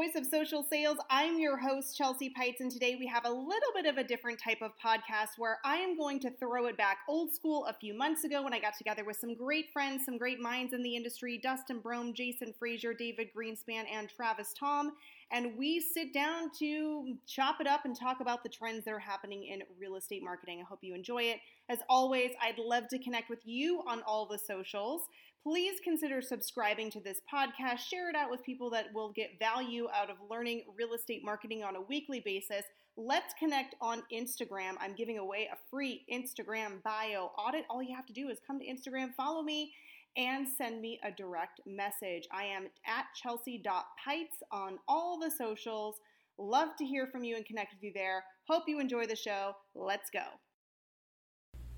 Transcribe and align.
Voice 0.00 0.16
of 0.16 0.24
Social 0.24 0.62
Sales. 0.62 0.96
I'm 1.10 1.38
your 1.38 1.58
host, 1.58 1.94
Chelsea 1.94 2.32
Peitz, 2.32 2.60
and 2.60 2.70
today 2.70 2.96
we 2.98 3.06
have 3.06 3.26
a 3.26 3.30
little 3.30 3.70
bit 3.74 3.84
of 3.84 3.98
a 3.98 4.02
different 4.02 4.40
type 4.42 4.62
of 4.62 4.70
podcast 4.82 5.36
where 5.36 5.58
I 5.62 5.76
am 5.76 5.94
going 5.94 6.20
to 6.20 6.30
throw 6.30 6.68
it 6.68 6.78
back 6.78 7.00
old 7.06 7.34
school 7.34 7.66
a 7.66 7.74
few 7.74 7.92
months 7.92 8.24
ago 8.24 8.42
when 8.42 8.54
I 8.54 8.60
got 8.60 8.78
together 8.78 9.04
with 9.04 9.18
some 9.18 9.34
great 9.34 9.70
friends, 9.74 10.06
some 10.06 10.16
great 10.16 10.40
minds 10.40 10.72
in 10.72 10.82
the 10.82 10.96
industry 10.96 11.36
Dustin 11.36 11.80
Brohm, 11.80 12.14
Jason 12.14 12.54
Frazier, 12.58 12.94
David 12.94 13.28
Greenspan, 13.36 13.84
and 13.92 14.08
Travis 14.08 14.54
Thom. 14.58 14.92
And 15.32 15.58
we 15.58 15.80
sit 15.80 16.14
down 16.14 16.50
to 16.60 17.16
chop 17.26 17.60
it 17.60 17.66
up 17.66 17.84
and 17.84 17.94
talk 17.94 18.20
about 18.20 18.42
the 18.42 18.48
trends 18.48 18.86
that 18.86 18.94
are 18.94 18.98
happening 18.98 19.44
in 19.44 19.62
real 19.78 19.96
estate 19.96 20.22
marketing. 20.24 20.60
I 20.62 20.64
hope 20.64 20.78
you 20.80 20.94
enjoy 20.94 21.24
it. 21.24 21.40
As 21.68 21.80
always, 21.90 22.30
I'd 22.42 22.58
love 22.58 22.88
to 22.88 22.98
connect 22.98 23.28
with 23.28 23.40
you 23.44 23.82
on 23.86 24.02
all 24.06 24.26
the 24.26 24.38
socials 24.38 25.02
please 25.42 25.80
consider 25.82 26.20
subscribing 26.20 26.90
to 26.90 27.00
this 27.00 27.20
podcast. 27.32 27.78
Share 27.78 28.10
it 28.10 28.16
out 28.16 28.30
with 28.30 28.42
people 28.42 28.70
that 28.70 28.86
will 28.94 29.12
get 29.12 29.38
value 29.38 29.88
out 29.94 30.10
of 30.10 30.16
learning 30.30 30.64
real 30.76 30.94
estate 30.94 31.22
marketing 31.24 31.64
on 31.64 31.76
a 31.76 31.80
weekly 31.80 32.20
basis. 32.24 32.64
Let's 32.96 33.32
connect 33.38 33.74
on 33.80 34.02
Instagram. 34.12 34.74
I'm 34.80 34.94
giving 34.94 35.18
away 35.18 35.48
a 35.50 35.56
free 35.70 36.04
Instagram 36.12 36.82
bio 36.82 37.30
audit. 37.38 37.64
All 37.70 37.82
you 37.82 37.94
have 37.96 38.06
to 38.06 38.12
do 38.12 38.28
is 38.28 38.38
come 38.46 38.58
to 38.58 38.66
Instagram, 38.66 39.14
follow 39.16 39.42
me, 39.42 39.72
and 40.16 40.46
send 40.46 40.80
me 40.80 41.00
a 41.04 41.10
direct 41.10 41.60
message. 41.66 42.26
I 42.32 42.44
am 42.44 42.66
at 42.86 43.06
chelsea.peitz 43.14 44.42
on 44.52 44.78
all 44.88 45.18
the 45.18 45.30
socials. 45.30 45.96
Love 46.36 46.70
to 46.78 46.84
hear 46.84 47.06
from 47.06 47.24
you 47.24 47.36
and 47.36 47.46
connect 47.46 47.74
with 47.74 47.82
you 47.82 47.92
there. 47.94 48.24
Hope 48.48 48.64
you 48.66 48.80
enjoy 48.80 49.06
the 49.06 49.16
show. 49.16 49.52
Let's 49.74 50.10
go. 50.10 50.24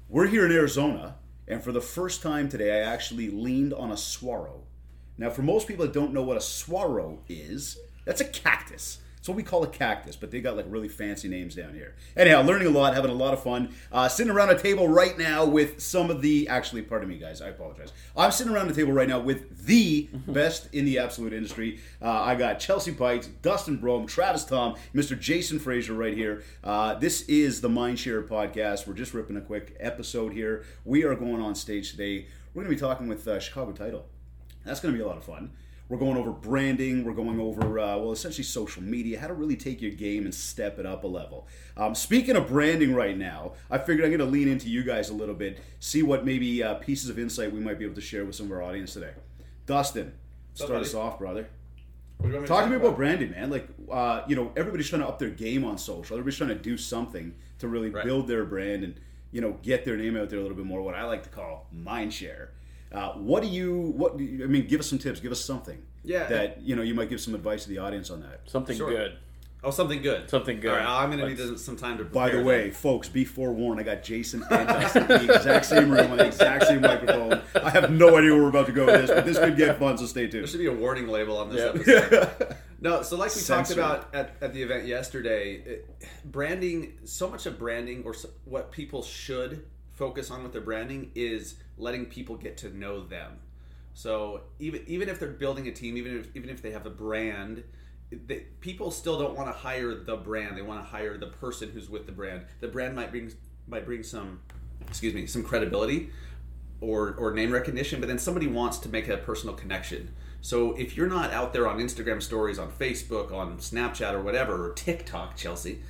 We're 0.08 0.26
here 0.26 0.46
in 0.46 0.52
Arizona 0.52 1.16
and 1.48 1.62
for 1.62 1.72
the 1.72 1.80
first 1.80 2.22
time 2.22 2.48
today, 2.48 2.80
I 2.80 2.92
actually 2.92 3.30
leaned 3.30 3.74
on 3.74 3.90
a 3.90 3.96
saguaro. 3.96 4.62
Now, 5.18 5.30
for 5.30 5.42
most 5.42 5.68
people 5.68 5.84
that 5.84 5.92
don't 5.92 6.12
know 6.12 6.22
what 6.22 6.36
a 6.36 6.40
saguaro 6.40 7.20
is, 7.28 7.78
that's 8.04 8.20
a 8.20 8.24
cactus. 8.24 8.98
It's 9.22 9.28
what 9.28 9.36
we 9.36 9.44
call 9.44 9.62
a 9.62 9.68
cactus, 9.68 10.16
but 10.16 10.32
they 10.32 10.40
got 10.40 10.56
like 10.56 10.66
really 10.68 10.88
fancy 10.88 11.28
names 11.28 11.54
down 11.54 11.74
here. 11.74 11.94
Anyhow, 12.16 12.42
learning 12.42 12.66
a 12.66 12.70
lot, 12.72 12.92
having 12.92 13.12
a 13.12 13.14
lot 13.14 13.32
of 13.32 13.40
fun. 13.40 13.72
Uh, 13.92 14.08
sitting 14.08 14.32
around 14.32 14.50
a 14.50 14.58
table 14.58 14.88
right 14.88 15.16
now 15.16 15.44
with 15.44 15.80
some 15.80 16.10
of 16.10 16.22
the, 16.22 16.48
actually, 16.48 16.82
pardon 16.82 17.08
me, 17.08 17.18
guys, 17.18 17.40
I 17.40 17.50
apologize. 17.50 17.92
I'm 18.16 18.32
sitting 18.32 18.52
around 18.52 18.66
the 18.66 18.74
table 18.74 18.92
right 18.92 19.08
now 19.08 19.20
with 19.20 19.64
the 19.64 20.08
best 20.26 20.74
in 20.74 20.86
the 20.86 20.98
absolute 20.98 21.32
industry. 21.32 21.78
Uh, 22.02 22.10
I 22.10 22.34
got 22.34 22.58
Chelsea 22.58 22.90
Peitz, 22.90 23.28
Dustin 23.42 23.78
Brohm, 23.78 24.08
Travis 24.08 24.44
Thom, 24.44 24.74
Mr. 24.92 25.16
Jason 25.16 25.60
Frazier 25.60 25.94
right 25.94 26.16
here. 26.16 26.42
Uh, 26.64 26.94
this 26.94 27.22
is 27.28 27.60
the 27.60 27.68
Mindshare 27.68 28.26
podcast. 28.26 28.88
We're 28.88 28.94
just 28.94 29.14
ripping 29.14 29.36
a 29.36 29.40
quick 29.40 29.76
episode 29.78 30.32
here. 30.32 30.64
We 30.84 31.04
are 31.04 31.14
going 31.14 31.40
on 31.40 31.54
stage 31.54 31.92
today. 31.92 32.26
We're 32.54 32.64
going 32.64 32.76
to 32.76 32.82
be 32.82 32.88
talking 32.88 33.06
with 33.06 33.28
uh, 33.28 33.38
Chicago 33.38 33.70
Title. 33.70 34.04
That's 34.64 34.80
going 34.80 34.92
to 34.92 34.98
be 34.98 35.04
a 35.04 35.06
lot 35.06 35.16
of 35.16 35.22
fun. 35.22 35.52
We're 35.92 35.98
going 35.98 36.16
over 36.16 36.30
branding. 36.30 37.04
We're 37.04 37.12
going 37.12 37.38
over, 37.38 37.78
uh, 37.78 37.98
well, 37.98 38.12
essentially 38.12 38.44
social 38.44 38.82
media, 38.82 39.20
how 39.20 39.26
to 39.26 39.34
really 39.34 39.56
take 39.56 39.82
your 39.82 39.90
game 39.90 40.24
and 40.24 40.34
step 40.34 40.78
it 40.78 40.86
up 40.86 41.04
a 41.04 41.06
level. 41.06 41.46
Um, 41.76 41.94
speaking 41.94 42.34
of 42.34 42.48
branding 42.48 42.94
right 42.94 43.14
now, 43.14 43.52
I 43.70 43.76
figured 43.76 44.02
I'm 44.06 44.10
going 44.10 44.20
to 44.20 44.24
lean 44.24 44.48
into 44.48 44.70
you 44.70 44.84
guys 44.84 45.10
a 45.10 45.12
little 45.12 45.34
bit, 45.34 45.58
see 45.80 46.02
what 46.02 46.24
maybe 46.24 46.62
uh, 46.62 46.76
pieces 46.76 47.10
of 47.10 47.18
insight 47.18 47.52
we 47.52 47.60
might 47.60 47.78
be 47.78 47.84
able 47.84 47.96
to 47.96 48.00
share 48.00 48.24
with 48.24 48.34
some 48.34 48.46
of 48.46 48.52
our 48.52 48.62
audience 48.62 48.94
today. 48.94 49.10
Dustin, 49.66 50.14
What's 50.52 50.62
start 50.64 50.80
us 50.80 50.94
off, 50.94 51.18
brother. 51.18 51.50
What 52.16 52.22
do 52.22 52.28
you 52.28 52.34
want 52.36 52.42
me 52.44 52.48
Talk 52.48 52.64
to 52.64 52.70
me 52.70 52.76
about? 52.76 52.86
about 52.86 52.96
branding, 52.96 53.30
man. 53.32 53.50
Like, 53.50 53.68
uh, 53.90 54.22
you 54.26 54.34
know, 54.34 54.50
everybody's 54.56 54.88
trying 54.88 55.02
to 55.02 55.08
up 55.08 55.18
their 55.18 55.28
game 55.28 55.62
on 55.62 55.76
social. 55.76 56.16
Everybody's 56.16 56.38
trying 56.38 56.48
to 56.48 56.54
do 56.54 56.78
something 56.78 57.34
to 57.58 57.68
really 57.68 57.90
Right. 57.90 58.02
build 58.02 58.28
their 58.28 58.46
brand 58.46 58.82
and, 58.82 58.94
you 59.30 59.42
know, 59.42 59.58
get 59.62 59.84
their 59.84 59.98
name 59.98 60.16
out 60.16 60.30
there 60.30 60.38
a 60.38 60.42
little 60.42 60.56
bit 60.56 60.64
more. 60.64 60.80
What 60.80 60.94
I 60.94 61.04
like 61.04 61.22
to 61.24 61.28
call 61.28 61.68
mind 61.70 62.14
share. 62.14 62.52
Uh, 62.90 63.12
what 63.12 63.42
do 63.42 63.48
you? 63.50 63.92
What 63.96 64.16
do 64.16 64.24
you- 64.24 64.44
I 64.44 64.46
mean? 64.46 64.66
Give 64.66 64.80
us 64.80 64.86
some 64.86 64.98
tips. 64.98 65.18
Give 65.20 65.32
us 65.32 65.40
something. 65.42 65.82
Yeah. 66.04 66.26
That 66.26 66.62
you 66.62 66.74
know, 66.76 66.82
you 66.82 66.94
might 66.94 67.08
give 67.10 67.20
some 67.20 67.34
advice 67.34 67.64
to 67.64 67.68
the 67.70 67.78
audience 67.78 68.10
on 68.10 68.20
that. 68.22 68.40
Something 68.46 68.76
Sure. 68.76 68.90
good. 68.90 69.18
Oh, 69.64 69.70
something 69.70 70.02
good. 70.02 70.28
Something 70.28 70.58
good. 70.58 70.72
All 70.72 70.76
right, 70.76 71.02
I'm 71.04 71.10
going 71.16 71.36
to 71.36 71.44
need 71.48 71.56
some 71.60 71.76
time 71.76 71.96
to. 71.98 72.04
By 72.04 72.26
the 72.30 72.38
prepare 72.38 72.44
way, 72.44 72.70
folks, 72.72 73.08
be 73.08 73.24
forewarned. 73.24 73.78
I 73.78 73.84
got 73.84 74.02
Jason 74.02 74.42
and 74.50 74.66
Dustin 74.66 75.02
in 75.04 75.26
the 75.28 75.34
exact 75.36 75.66
same 75.66 75.88
room 75.88 76.10
on 76.10 76.16
the 76.18 76.26
exact 76.26 76.66
same 76.66 76.80
microphone. 76.80 77.40
I 77.54 77.70
have 77.70 77.92
no 77.92 78.16
idea 78.16 78.32
where 78.32 78.42
we're 78.42 78.48
about 78.48 78.66
to 78.66 78.72
go 78.72 78.86
with 78.86 79.02
this, 79.02 79.10
but 79.10 79.24
this 79.24 79.38
could 79.38 79.56
get 79.56 79.78
fun. 79.78 79.96
So 79.98 80.06
stay 80.06 80.22
tuned. 80.22 80.42
there 80.42 80.46
should 80.48 80.58
be 80.58 80.66
a 80.66 80.72
warning 80.74 81.06
label 81.06 81.36
on 81.38 81.48
this 81.50 81.60
Yeah. 81.86 82.00
episode. 82.00 82.56
no, 82.80 83.02
so 83.02 83.16
like 83.16 83.32
we 83.32 83.40
Censor. 83.40 83.76
talked 83.76 84.10
about 84.10 84.12
at, 84.12 84.34
at 84.40 84.52
the 84.52 84.64
event 84.64 84.84
yesterday, 84.86 85.52
it, 85.64 85.88
branding. 86.24 86.94
So 87.04 87.28
much 87.30 87.46
of 87.46 87.56
branding, 87.56 88.02
or 88.04 88.14
so, 88.14 88.30
what 88.44 88.72
people 88.72 89.04
should 89.04 89.64
focus 89.92 90.28
on 90.32 90.42
with 90.42 90.50
their 90.52 90.60
branding, 90.62 91.12
is 91.14 91.54
letting 91.78 92.06
people 92.06 92.36
get 92.36 92.56
to 92.58 92.76
know 92.76 93.04
them. 93.04 93.34
So 93.94 94.42
even 94.58 94.82
even 94.86 95.08
if 95.08 95.18
they're 95.20 95.28
building 95.28 95.68
a 95.68 95.72
team, 95.72 95.96
even 95.96 96.18
if 96.18 96.34
even 96.34 96.50
if 96.50 96.62
they 96.62 96.70
have 96.70 96.86
a 96.86 96.90
brand, 96.90 97.62
they, 98.10 98.46
people 98.60 98.90
still 98.90 99.18
don't 99.18 99.36
want 99.36 99.48
to 99.48 99.52
hire 99.52 99.94
the 99.94 100.16
brand. 100.16 100.56
They 100.56 100.62
want 100.62 100.80
to 100.84 100.88
hire 100.90 101.18
the 101.18 101.26
person 101.28 101.70
who's 101.70 101.88
with 101.90 102.06
the 102.06 102.12
brand. 102.12 102.44
The 102.60 102.68
brand 102.68 102.94
might 102.96 103.10
bring 103.10 103.32
might 103.66 103.84
bring 103.84 104.02
some, 104.02 104.40
excuse 104.86 105.14
me, 105.14 105.26
some 105.26 105.42
credibility 105.42 106.10
or 106.80 107.14
or 107.18 107.32
name 107.32 107.52
recognition, 107.52 108.00
but 108.00 108.08
then 108.08 108.18
somebody 108.18 108.46
wants 108.46 108.78
to 108.78 108.88
make 108.88 109.08
a 109.08 109.16
personal 109.18 109.54
connection. 109.54 110.14
So 110.40 110.72
if 110.72 110.96
you're 110.96 111.08
not 111.08 111.32
out 111.32 111.52
there 111.52 111.68
on 111.68 111.78
Instagram 111.78 112.20
stories, 112.20 112.58
on 112.58 112.70
Facebook, 112.72 113.32
on 113.32 113.58
Snapchat 113.58 114.12
or 114.12 114.22
whatever, 114.22 114.68
or 114.70 114.72
TikTok, 114.74 115.36
Chelsea, 115.36 115.80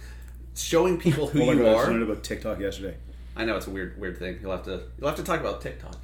showing 0.55 0.99
people 0.99 1.25
oh 1.29 1.29
who 1.29 1.43
Oh 1.43 1.53
you 1.53 1.59
God, 1.63 1.67
I 1.69 1.75
are. 1.75 1.87
learned 1.87 2.03
about 2.03 2.23
TikTok 2.23 2.61
yesterday. 2.61 2.97
I 3.35 3.45
know 3.47 3.57
it's 3.57 3.67
a 3.67 3.71
weird 3.71 3.99
weird 3.99 4.19
thing. 4.19 4.39
You'll 4.43 4.53
have 4.53 4.65
to 4.65 4.83
you'll 4.99 5.09
have 5.09 5.17
to 5.17 5.23
talk 5.25 5.41
about 5.41 5.63
TikTok. 5.63 5.97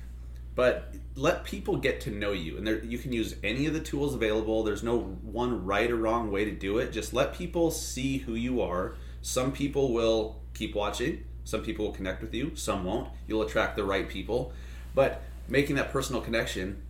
But 0.59 0.93
let 1.15 1.45
people 1.45 1.77
get 1.77 2.01
to 2.01 2.11
know 2.11 2.33
you, 2.33 2.57
and 2.57 2.67
there 2.67 2.85
you 2.85 2.99
can 2.99 3.13
use 3.13 3.37
any 3.45 3.67
of 3.67 3.75
the 3.75 3.81
tools 3.81 4.13
available. 4.13 4.65
There's 4.65 4.83
no 4.83 4.99
one 4.99 5.65
right 5.65 5.89
or 5.89 5.95
wrong 5.95 6.33
way 6.33 6.45
to 6.45 6.51
do 6.51 6.79
it. 6.79 6.91
Just 6.91 7.15
let 7.15 7.33
people 7.33 7.71
see 7.71 8.19
who 8.19 8.35
you 8.35 8.61
are. 8.61 8.97
Some 9.23 9.53
people 9.53 9.93
will 9.93 10.41
keep 10.55 10.75
watching. 10.75 11.23
Some 11.45 11.63
people 11.63 11.85
will 11.85 11.93
connect 11.93 12.21
with 12.21 12.35
you. 12.35 12.57
Some 12.57 12.83
won't. 12.83 13.09
You'll 13.29 13.43
attract 13.43 13.77
the 13.77 13.85
right 13.85 14.09
people. 14.09 14.53
But 14.97 15.23
making 15.47 15.77
that 15.77 15.93
personal 15.93 16.21
connection, 16.21 16.83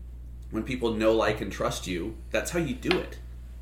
when 0.51 0.63
people 0.63 0.95
know, 0.95 1.13
like, 1.13 1.43
and 1.43 1.53
trust 1.53 1.87
you, 1.87 2.17
that's 2.31 2.53
how 2.53 2.61
you 2.61 2.73
do 2.73 2.97
it. 2.97 3.19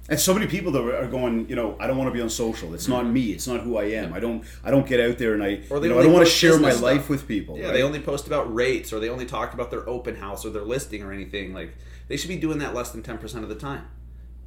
And 0.09 0.21
so 0.21 0.33
many 0.33 0.47
people 0.47 0.71
that 0.73 0.83
are 0.83 1.09
going, 1.09 1.49
you 1.49 1.57
know, 1.57 1.77
I 1.81 1.89
don't 1.89 1.97
want 1.97 2.09
to 2.09 2.15
be 2.15 2.21
on 2.21 2.31
social. 2.31 2.75
It's 2.75 2.87
not 2.87 3.07
me. 3.07 3.33
It's 3.33 3.49
not 3.49 3.61
who 3.61 3.77
I 3.77 3.85
am. 3.85 4.13
I 4.13 4.21
don't. 4.21 4.45
I 4.63 4.71
don't 4.71 4.87
get 4.87 5.01
out 5.01 5.19
there 5.19 5.35
and 5.35 5.43
I. 5.43 5.57
Mm-hmm. 5.57 5.73
Or 5.73 5.77
you 5.77 5.83
they 5.83 5.89
know, 5.89 5.99
I 5.99 6.03
don't 6.05 6.13
want 6.13 6.25
to 6.27 6.31
share 6.31 6.59
my 6.59 6.69
business 6.69 6.83
life 6.83 7.09
with 7.09 7.27
people. 7.27 7.59
Yeah, 7.59 7.67
right? 7.67 7.73
they 7.75 7.83
only 7.83 8.01
post 8.01 8.27
about 8.27 8.53
rates 8.55 8.93
or 8.93 9.01
they 9.01 9.09
only 9.09 9.27
talk 9.27 9.53
about 9.53 9.71
their 9.71 9.89
open 9.89 10.17
house 10.17 10.45
or 10.47 10.51
their 10.51 10.63
listing 10.63 11.03
or 11.03 11.13
anything. 11.13 11.53
Like 11.53 11.77
they 12.09 12.17
should 12.17 12.29
be 12.29 12.37
doing 12.37 12.59
that 12.59 12.75
less 12.75 12.91
than 12.91 13.03
10% 13.03 13.43
of 13.43 13.49
the 13.49 13.57
time. 13.57 13.89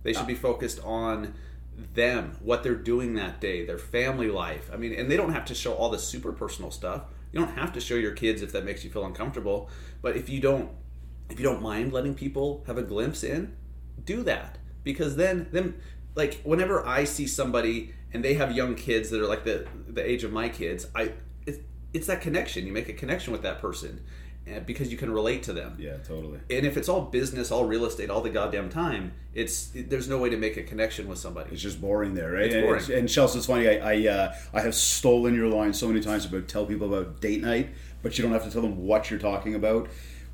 They 0.04 0.14
should 0.14 0.28
be 0.28 0.36
focused 0.36 0.80
on 0.86 1.34
them, 1.94 2.38
what 2.42 2.64
they're 2.64 2.76
doing 2.76 3.16
that 3.16 3.42
day, 3.42 3.66
their 3.66 3.78
family 3.78 4.30
life. 4.30 4.70
I 4.74 4.78
mean, 4.78 4.94
and 4.94 5.12
they 5.12 5.18
don't 5.18 5.34
have 5.34 5.46
to 5.46 5.56
show 5.56 5.74
all 5.74 5.90
the 5.90 6.00
super 6.00 6.32
personal 6.32 6.72
stuff. 6.72 7.04
You 7.32 7.40
don't 7.40 7.56
have 7.56 7.74
to 7.74 7.82
show 7.82 7.96
your 7.96 8.14
kids 8.14 8.42
if 8.42 8.54
that 8.54 8.64
makes 8.66 8.84
you 8.84 8.90
feel 8.90 9.06
uncomfortable. 9.06 9.70
But 10.02 10.16
if 10.16 10.30
you 10.30 10.40
don't 10.40 10.70
if 11.30 11.38
you 11.40 11.46
don't 11.46 11.62
mind 11.62 11.94
letting 11.94 12.16
people 12.16 12.64
have 12.66 12.78
a 12.78 12.82
glimpse 12.82 13.24
in, 13.24 13.56
do 14.04 14.24
that. 14.24 14.58
Because 14.84 15.16
then 15.16 15.48
then 15.52 15.76
like 16.16 16.42
whenever 16.44 16.86
I 16.86 17.04
see 17.04 17.28
somebody 17.28 17.94
and 18.14 18.24
they 18.24 18.34
have 18.36 18.52
young 18.52 18.76
kids 18.76 19.10
that 19.10 19.22
are 19.22 19.28
like 19.28 19.44
the 19.44 19.68
the 19.88 20.08
age 20.08 20.24
of 20.24 20.32
my 20.32 20.50
kids, 20.50 20.88
I 20.96 21.14
it's, 21.46 21.60
it's 21.94 22.08
that 22.08 22.22
connection. 22.22 22.66
You 22.66 22.74
make 22.74 22.90
a 22.90 22.94
connection 22.94 23.32
with 23.32 23.44
that 23.44 23.60
person 23.60 24.02
uh, 24.50 24.60
because 24.62 24.92
you 24.92 24.98
can 24.98 25.12
relate 25.12 25.44
to 25.44 25.54
them. 25.54 25.76
Yeah, 25.78 25.98
totally. 25.98 26.40
And 26.50 26.66
if 26.66 26.78
it's 26.78 26.90
all 26.90 27.02
business, 27.02 27.52
all 27.52 27.66
real 27.66 27.86
estate, 27.86 28.10
all 28.10 28.22
the 28.22 28.30
goddamn 28.30 28.70
time, 28.70 29.14
it's 29.34 29.74
it, 29.76 29.90
there's 29.90 30.08
no 30.08 30.18
way 30.18 30.30
to 30.30 30.38
make 30.38 30.58
a 30.58 30.64
connection 30.64 31.08
with 31.08 31.20
somebody. 31.20 31.52
It's 31.52 31.62
just 31.62 31.80
boring 31.80 32.16
there, 32.16 32.32
right? 32.32 32.46
It's 32.46 32.56
and, 32.56 32.64
boring. 32.66 32.92
and 32.92 33.10
Chelsea, 33.10 33.38
it's 33.38 33.48
funny. 33.48 33.68
I 33.68 33.94
I, 33.94 34.08
uh, 34.08 34.36
I 34.54 34.62
have 34.62 34.76
stolen 34.76 35.36
your 35.36 35.48
line 35.48 35.74
so 35.74 35.88
many 35.88 36.00
times 36.00 36.26
about 36.26 36.48
tell 36.48 36.66
people 36.66 36.94
about 36.94 37.22
date 37.22 37.42
night, 37.42 37.70
but 38.02 38.18
you 38.18 38.24
don't 38.24 38.32
have 38.32 38.44
to 38.46 38.52
tell 38.52 38.62
them 38.62 38.86
what 38.86 39.10
you're 39.10 39.20
talking 39.20 39.56
about. 39.56 39.88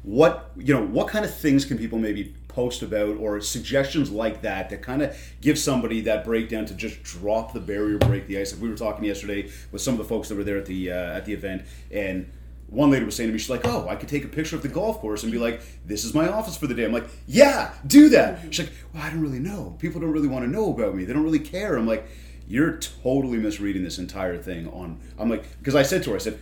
What 0.03 0.51
you 0.55 0.73
know? 0.73 0.85
What 0.85 1.07
kind 1.07 1.25
of 1.25 1.35
things 1.35 1.65
can 1.65 1.77
people 1.77 1.99
maybe 1.99 2.35
post 2.55 2.81
about, 2.81 3.17
or 3.17 3.41
suggestions 3.41 4.09
like 4.09 4.41
that 4.41 4.69
that 4.69 4.81
kind 4.81 5.01
of 5.01 5.15
give 5.41 5.59
somebody 5.59 6.01
that 6.01 6.23
breakdown 6.23 6.65
to 6.65 6.73
just 6.73 7.03
drop 7.03 7.51
the 7.51 7.59
barrier, 7.59 7.97
break 7.97 8.27
the 8.27 8.39
ice? 8.39 8.53
Like 8.53 8.61
we 8.61 8.69
were 8.69 8.77
talking 8.77 9.03
yesterday 9.03 9.51
with 9.71 9.81
some 9.81 9.93
of 9.93 9.97
the 9.97 10.05
folks 10.05 10.29
that 10.29 10.35
were 10.35 10.43
there 10.43 10.57
at 10.57 10.65
the 10.65 10.91
uh, 10.91 11.17
at 11.17 11.25
the 11.25 11.33
event, 11.33 11.63
and 11.91 12.31
one 12.67 12.89
lady 12.89 13.05
was 13.05 13.15
saying 13.15 13.29
to 13.29 13.33
me, 13.33 13.39
she's 13.39 13.49
like, 13.49 13.65
"Oh, 13.65 13.87
I 13.87 13.95
could 13.95 14.09
take 14.09 14.23
a 14.23 14.29
picture 14.29 14.55
of 14.55 14.61
the 14.61 14.69
golf 14.69 14.99
course 14.99 15.23
and 15.23 15.31
be 15.31 15.37
like, 15.37 15.61
this 15.85 16.03
is 16.03 16.13
my 16.13 16.27
office 16.27 16.57
for 16.57 16.67
the 16.67 16.73
day." 16.73 16.85
I'm 16.85 16.93
like, 16.93 17.07
"Yeah, 17.27 17.73
do 17.85 18.09
that." 18.09 18.53
She's 18.53 18.65
like, 18.65 18.73
"Well, 18.93 19.03
I 19.03 19.09
don't 19.09 19.21
really 19.21 19.39
know. 19.39 19.75
People 19.79 20.01
don't 20.01 20.11
really 20.11 20.27
want 20.27 20.45
to 20.45 20.51
know 20.51 20.73
about 20.73 20.95
me. 20.95 21.05
They 21.05 21.13
don't 21.13 21.23
really 21.23 21.39
care." 21.39 21.75
I'm 21.75 21.87
like, 21.87 22.07
"You're 22.47 22.77
totally 22.77 23.37
misreading 23.37 23.83
this 23.83 23.99
entire 23.99 24.37
thing." 24.37 24.67
On 24.69 24.99
I'm 25.19 25.29
like, 25.29 25.43
because 25.59 25.75
I 25.75 25.83
said 25.83 26.03
to 26.03 26.11
her, 26.11 26.15
I 26.15 26.19
said, 26.19 26.39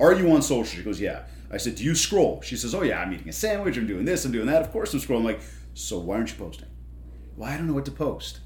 "Are 0.00 0.12
you 0.12 0.30
on 0.32 0.42
social?" 0.42 0.64
She 0.64 0.82
goes, 0.82 1.00
"Yeah." 1.00 1.22
I 1.52 1.58
said, 1.58 1.76
"Do 1.76 1.84
you 1.84 1.94
scroll?" 1.94 2.40
She 2.42 2.56
says, 2.56 2.74
"Oh 2.74 2.82
yeah, 2.82 3.00
I'm 3.00 3.12
eating 3.12 3.28
a 3.28 3.32
sandwich. 3.32 3.76
I'm 3.76 3.86
doing 3.86 4.04
this. 4.04 4.24
I'm 4.24 4.32
doing 4.32 4.46
that. 4.46 4.62
Of 4.62 4.72
course 4.72 4.94
I'm 4.94 5.00
scrolling." 5.00 5.18
I'm 5.18 5.24
like, 5.24 5.40
"So 5.74 5.98
why 5.98 6.16
aren't 6.16 6.30
you 6.30 6.38
posting?" 6.38 6.68
Well, 7.36 7.50
I 7.50 7.56
don't 7.56 7.66
know 7.66 7.74
what 7.74 7.84
to 7.86 7.90
post. 7.90 8.40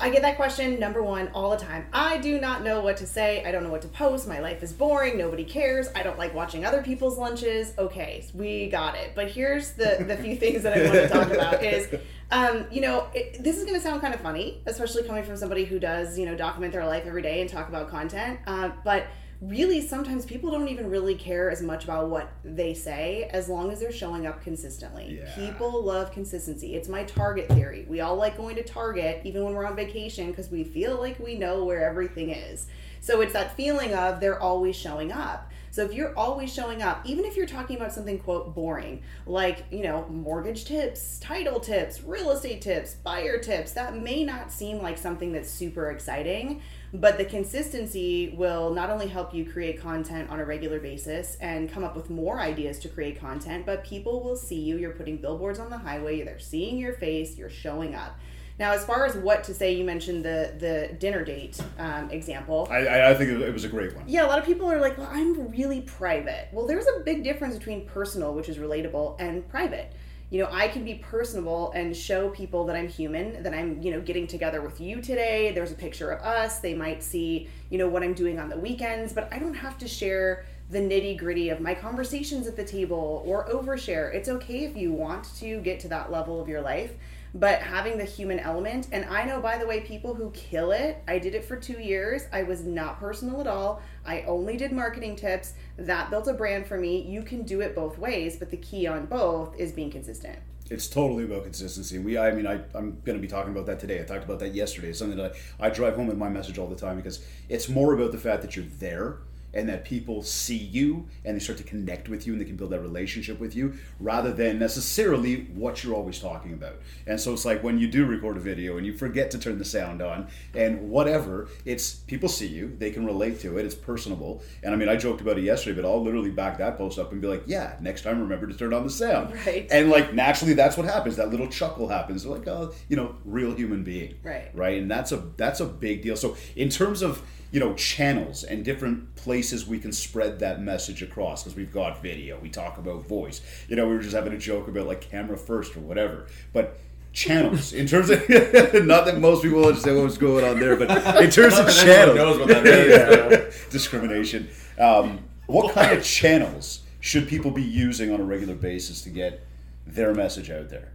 I 0.00 0.08
get 0.08 0.22
that 0.22 0.36
question 0.36 0.80
number 0.80 1.02
one 1.02 1.28
all 1.34 1.50
the 1.50 1.58
time. 1.58 1.86
I 1.92 2.16
do 2.16 2.40
not 2.40 2.64
know 2.64 2.80
what 2.80 2.96
to 2.98 3.06
say. 3.06 3.44
I 3.44 3.52
don't 3.52 3.62
know 3.62 3.70
what 3.70 3.82
to 3.82 3.88
post. 3.88 4.26
My 4.26 4.38
life 4.38 4.62
is 4.62 4.72
boring. 4.72 5.18
Nobody 5.18 5.44
cares. 5.44 5.88
I 5.94 6.02
don't 6.02 6.18
like 6.18 6.34
watching 6.34 6.64
other 6.64 6.82
people's 6.82 7.18
lunches. 7.18 7.74
Okay, 7.76 8.24
we 8.32 8.70
got 8.70 8.94
it. 8.94 9.12
But 9.14 9.30
here's 9.30 9.72
the 9.72 10.02
the 10.06 10.16
few 10.16 10.36
things 10.36 10.62
that 10.62 10.76
I 10.76 10.82
want 10.84 10.94
to 10.94 11.08
talk 11.08 11.30
about 11.30 11.62
is, 11.62 11.94
um, 12.30 12.64
you 12.70 12.80
know, 12.80 13.08
it, 13.12 13.42
this 13.44 13.58
is 13.58 13.64
going 13.64 13.76
to 13.76 13.80
sound 13.80 14.00
kind 14.00 14.14
of 14.14 14.20
funny, 14.20 14.62
especially 14.64 15.02
coming 15.02 15.22
from 15.22 15.36
somebody 15.36 15.64
who 15.66 15.78
does 15.78 16.18
you 16.18 16.24
know 16.24 16.34
document 16.34 16.72
their 16.72 16.86
life 16.86 17.04
every 17.04 17.22
day 17.22 17.42
and 17.42 17.50
talk 17.50 17.68
about 17.68 17.90
content. 17.90 18.40
Uh, 18.46 18.70
but 18.82 19.06
really 19.40 19.80
sometimes 19.80 20.26
people 20.26 20.50
don't 20.50 20.68
even 20.68 20.90
really 20.90 21.14
care 21.14 21.50
as 21.50 21.62
much 21.62 21.84
about 21.84 22.10
what 22.10 22.30
they 22.44 22.74
say 22.74 23.28
as 23.32 23.48
long 23.48 23.72
as 23.72 23.80
they're 23.80 23.92
showing 23.92 24.26
up 24.26 24.42
consistently. 24.42 25.18
Yeah. 25.22 25.34
People 25.34 25.82
love 25.82 26.12
consistency. 26.12 26.74
It's 26.74 26.88
my 26.88 27.04
target 27.04 27.48
theory. 27.48 27.86
We 27.88 28.00
all 28.00 28.16
like 28.16 28.36
going 28.36 28.56
to 28.56 28.62
Target 28.62 29.22
even 29.24 29.44
when 29.44 29.54
we're 29.54 29.66
on 29.66 29.76
vacation 29.76 30.28
because 30.30 30.50
we 30.50 30.62
feel 30.62 30.98
like 30.98 31.18
we 31.18 31.36
know 31.36 31.64
where 31.64 31.88
everything 31.88 32.30
is. 32.30 32.66
So 33.00 33.22
it's 33.22 33.32
that 33.32 33.56
feeling 33.56 33.94
of 33.94 34.20
they're 34.20 34.40
always 34.40 34.76
showing 34.76 35.10
up. 35.10 35.50
So 35.72 35.84
if 35.84 35.94
you're 35.94 36.16
always 36.18 36.52
showing 36.52 36.82
up, 36.82 37.00
even 37.06 37.24
if 37.24 37.36
you're 37.36 37.46
talking 37.46 37.76
about 37.76 37.92
something 37.92 38.18
quote 38.18 38.54
boring, 38.54 39.02
like, 39.24 39.64
you 39.70 39.84
know, 39.84 40.06
mortgage 40.08 40.64
tips, 40.64 41.18
title 41.20 41.60
tips, 41.60 42.02
real 42.02 42.30
estate 42.30 42.60
tips, 42.60 42.94
buyer 42.94 43.38
tips, 43.38 43.72
that 43.72 43.96
may 43.96 44.24
not 44.24 44.50
seem 44.50 44.82
like 44.82 44.98
something 44.98 45.32
that's 45.32 45.48
super 45.48 45.90
exciting, 45.90 46.60
but 46.92 47.18
the 47.18 47.24
consistency 47.24 48.34
will 48.36 48.72
not 48.74 48.90
only 48.90 49.06
help 49.06 49.32
you 49.32 49.44
create 49.44 49.80
content 49.80 50.28
on 50.30 50.40
a 50.40 50.44
regular 50.44 50.80
basis 50.80 51.36
and 51.40 51.70
come 51.70 51.84
up 51.84 51.94
with 51.94 52.10
more 52.10 52.40
ideas 52.40 52.78
to 52.80 52.88
create 52.88 53.20
content, 53.20 53.64
but 53.64 53.84
people 53.84 54.22
will 54.22 54.36
see 54.36 54.60
you. 54.60 54.76
You're 54.76 54.92
putting 54.92 55.18
billboards 55.18 55.58
on 55.58 55.70
the 55.70 55.78
highway, 55.78 56.22
they're 56.22 56.38
seeing 56.38 56.78
your 56.78 56.94
face, 56.94 57.36
you're 57.36 57.50
showing 57.50 57.94
up. 57.94 58.18
Now, 58.58 58.72
as 58.72 58.84
far 58.84 59.06
as 59.06 59.16
what 59.16 59.42
to 59.44 59.54
say, 59.54 59.72
you 59.72 59.84
mentioned 59.84 60.22
the 60.22 60.54
the 60.58 60.94
dinner 60.98 61.24
date 61.24 61.58
um, 61.78 62.10
example. 62.10 62.68
I, 62.70 62.84
I, 62.84 63.10
I 63.10 63.14
think 63.14 63.30
it 63.30 63.52
was 63.54 63.64
a 63.64 63.68
great 63.68 63.96
one. 63.96 64.04
Yeah, 64.06 64.26
a 64.26 64.28
lot 64.28 64.38
of 64.38 64.44
people 64.44 64.70
are 64.70 64.78
like, 64.78 64.98
well, 64.98 65.08
I'm 65.10 65.48
really 65.48 65.80
private. 65.80 66.48
Well, 66.52 66.66
there's 66.66 66.86
a 66.86 67.00
big 67.00 67.24
difference 67.24 67.56
between 67.56 67.86
personal, 67.86 68.34
which 68.34 68.50
is 68.50 68.58
relatable, 68.58 69.16
and 69.18 69.48
private. 69.48 69.94
You 70.30 70.40
know, 70.40 70.48
I 70.50 70.68
can 70.68 70.84
be 70.84 70.94
personable 70.94 71.72
and 71.72 71.96
show 71.96 72.28
people 72.28 72.64
that 72.66 72.76
I'm 72.76 72.88
human, 72.88 73.42
that 73.42 73.52
I'm, 73.52 73.82
you 73.82 73.90
know, 73.90 74.00
getting 74.00 74.28
together 74.28 74.62
with 74.62 74.80
you 74.80 75.02
today. 75.02 75.50
There's 75.52 75.72
a 75.72 75.74
picture 75.74 76.12
of 76.12 76.24
us. 76.24 76.60
They 76.60 76.72
might 76.72 77.02
see, 77.02 77.48
you 77.68 77.78
know, 77.78 77.88
what 77.88 78.04
I'm 78.04 78.14
doing 78.14 78.38
on 78.38 78.48
the 78.48 78.56
weekends, 78.56 79.12
but 79.12 79.28
I 79.32 79.40
don't 79.40 79.54
have 79.54 79.76
to 79.78 79.88
share 79.88 80.46
the 80.70 80.78
nitty 80.78 81.18
gritty 81.18 81.48
of 81.48 81.60
my 81.60 81.74
conversations 81.74 82.46
at 82.46 82.54
the 82.54 82.64
table 82.64 83.24
or 83.26 83.48
overshare. 83.48 84.14
It's 84.14 84.28
okay 84.28 84.64
if 84.64 84.76
you 84.76 84.92
want 84.92 85.34
to 85.40 85.60
get 85.62 85.80
to 85.80 85.88
that 85.88 86.12
level 86.12 86.40
of 86.40 86.48
your 86.48 86.60
life 86.60 86.92
but 87.34 87.60
having 87.60 87.96
the 87.96 88.04
human 88.04 88.38
element 88.38 88.88
and 88.92 89.04
i 89.06 89.24
know 89.24 89.40
by 89.40 89.56
the 89.56 89.66
way 89.66 89.80
people 89.80 90.14
who 90.14 90.30
kill 90.30 90.72
it 90.72 91.02
i 91.06 91.18
did 91.18 91.34
it 91.34 91.44
for 91.44 91.56
two 91.56 91.80
years 91.80 92.22
i 92.32 92.42
was 92.42 92.64
not 92.64 92.98
personal 92.98 93.40
at 93.40 93.46
all 93.46 93.80
i 94.04 94.22
only 94.22 94.56
did 94.56 94.72
marketing 94.72 95.14
tips 95.14 95.54
that 95.76 96.10
built 96.10 96.26
a 96.26 96.32
brand 96.32 96.66
for 96.66 96.78
me 96.78 97.02
you 97.02 97.22
can 97.22 97.42
do 97.42 97.60
it 97.60 97.74
both 97.74 97.98
ways 97.98 98.36
but 98.36 98.50
the 98.50 98.56
key 98.56 98.86
on 98.86 99.06
both 99.06 99.54
is 99.58 99.72
being 99.72 99.90
consistent 99.90 100.38
It's 100.70 100.86
totally 100.86 101.24
about 101.24 101.42
consistency. 101.42 101.98
We, 101.98 102.16
I 102.16 102.30
mean, 102.30 102.46
I, 102.46 102.60
I'm 102.78 103.00
going 103.04 103.18
to 103.18 103.20
be 103.20 103.26
talking 103.26 103.50
about 103.50 103.66
that 103.66 103.80
today. 103.80 103.98
I 104.00 104.04
talked 104.04 104.24
about 104.24 104.38
that 104.38 104.54
yesterday. 104.54 104.90
It's 104.90 105.00
something 105.00 105.18
that 105.18 105.34
I, 105.58 105.66
I 105.66 105.70
drive 105.70 105.96
home 105.96 106.08
in 106.10 106.16
my 106.16 106.28
message 106.28 106.58
all 106.58 106.68
the 106.68 106.76
time 106.76 106.96
because 106.96 107.24
it's 107.48 107.68
more 107.68 107.92
about 107.92 108.12
the 108.12 108.18
fact 108.18 108.40
that 108.42 108.54
you're 108.54 108.70
there 108.78 109.18
and 109.54 109.68
that 109.68 109.84
people 109.84 110.22
see 110.22 110.56
you 110.56 111.06
and 111.24 111.34
they 111.34 111.40
start 111.40 111.58
to 111.58 111.64
connect 111.64 112.08
with 112.08 112.26
you 112.26 112.32
and 112.32 112.40
they 112.40 112.44
can 112.44 112.56
build 112.56 112.70
that 112.70 112.80
relationship 112.80 113.40
with 113.40 113.54
you 113.54 113.74
rather 113.98 114.32
than 114.32 114.58
necessarily 114.58 115.42
what 115.54 115.82
you're 115.82 115.94
always 115.94 116.18
talking 116.18 116.52
about. 116.52 116.76
And 117.06 117.20
so 117.20 117.32
it's 117.32 117.44
like 117.44 117.62
when 117.62 117.78
you 117.78 117.88
do 117.88 118.06
record 118.06 118.36
a 118.36 118.40
video 118.40 118.76
and 118.76 118.86
you 118.86 118.96
forget 118.96 119.30
to 119.32 119.38
turn 119.38 119.58
the 119.58 119.64
sound 119.64 120.02
on 120.02 120.28
and 120.54 120.90
whatever, 120.90 121.48
it's 121.64 121.94
people 121.94 122.28
see 122.28 122.46
you, 122.46 122.74
they 122.78 122.90
can 122.90 123.04
relate 123.04 123.40
to 123.40 123.58
it, 123.58 123.66
it's 123.66 123.74
personable. 123.74 124.42
And 124.62 124.74
I 124.74 124.76
mean, 124.76 124.88
I 124.88 124.96
joked 124.96 125.20
about 125.20 125.38
it 125.38 125.44
yesterday, 125.44 125.80
but 125.80 125.88
I'll 125.88 126.02
literally 126.02 126.30
back 126.30 126.58
that 126.58 126.76
post 126.76 126.98
up 126.98 127.12
and 127.12 127.20
be 127.20 127.28
like, 127.28 127.44
yeah, 127.46 127.76
next 127.80 128.02
time 128.02 128.20
remember 128.20 128.46
to 128.46 128.54
turn 128.54 128.72
on 128.72 128.84
the 128.84 128.90
sound. 128.90 129.34
Right. 129.46 129.66
And 129.70 129.90
like 129.90 130.14
naturally 130.14 130.54
that's 130.54 130.76
what 130.76 130.86
happens. 130.86 131.16
That 131.16 131.30
little 131.30 131.48
chuckle 131.48 131.88
happens. 131.88 132.22
They're 132.22 132.32
like, 132.32 132.46
oh, 132.48 132.72
you 132.88 132.96
know, 132.96 133.16
real 133.24 133.54
human 133.54 133.82
being. 133.82 134.14
Right. 134.22 134.50
Right. 134.54 134.80
And 134.80 134.90
that's 134.90 135.12
a 135.12 135.16
that's 135.36 135.60
a 135.60 135.66
big 135.66 136.02
deal. 136.02 136.16
So 136.16 136.36
in 136.56 136.68
terms 136.68 137.02
of 137.02 137.22
you 137.50 137.60
know 137.60 137.74
channels 137.74 138.44
and 138.44 138.64
different 138.64 139.14
places 139.16 139.66
we 139.66 139.78
can 139.78 139.92
spread 139.92 140.38
that 140.38 140.60
message 140.60 141.02
across 141.02 141.42
because 141.42 141.56
we've 141.56 141.72
got 141.72 142.02
video 142.02 142.38
we 142.38 142.48
talk 142.48 142.78
about 142.78 143.06
voice. 143.06 143.40
You 143.68 143.76
know 143.76 143.88
we 143.88 143.94
were 143.94 144.02
just 144.02 144.14
having 144.14 144.32
a 144.32 144.38
joke 144.38 144.68
about 144.68 144.86
like 144.86 145.00
camera 145.00 145.36
first 145.36 145.76
or 145.76 145.80
whatever 145.80 146.26
but 146.52 146.78
channels 147.12 147.72
in 147.72 147.86
terms 147.86 148.08
of 148.08 148.20
not 148.28 149.04
that 149.04 149.18
most 149.18 149.42
people 149.42 149.64
understand 149.66 150.00
what's 150.00 150.16
going 150.16 150.44
on 150.44 150.60
there 150.60 150.76
but 150.76 150.90
in 151.22 151.30
terms 151.30 151.58
of 151.58 151.66
Not 151.66 151.74
that 151.74 151.88
anyone 151.88 152.16
channels. 152.16 152.16
knows 152.16 152.38
what 152.38 152.48
that 152.48 153.30
means, 153.42 153.54
discrimination. 153.70 154.48
Um, 154.78 155.24
what 155.46 155.74
kind 155.74 155.96
of 155.96 156.04
channels 156.04 156.82
should 157.00 157.26
people 157.26 157.50
be 157.50 157.62
using 157.62 158.12
on 158.12 158.20
a 158.20 158.24
regular 158.24 158.54
basis 158.54 159.02
to 159.02 159.10
get 159.10 159.44
their 159.86 160.14
message 160.14 160.50
out 160.50 160.68
there 160.68 160.92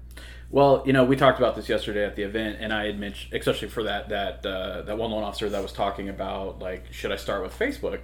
Well, 0.56 0.84
you 0.86 0.94
know, 0.94 1.04
we 1.04 1.18
talked 1.18 1.38
about 1.38 1.58
this 1.58 1.68
yesterday 1.68 2.06
at 2.06 2.16
the 2.16 2.24
event, 2.24 2.60
and 2.62 2.72
I 2.72 2.86
had 2.86 2.98
mentioned, 2.98 3.34
especially 3.34 3.68
for 3.68 3.84
that 3.84 4.08
that 4.08 4.46
uh, 4.46 4.84
that 4.84 4.98
one 4.98 5.12
loan 5.12 5.22
officer 5.22 5.50
that 5.50 5.62
was 5.62 5.74
talking 5.74 6.08
about, 6.08 6.60
like, 6.60 6.94
should 6.94 7.12
I 7.12 7.18
start 7.18 7.44
with 7.44 7.60
Facebook? 7.60 8.00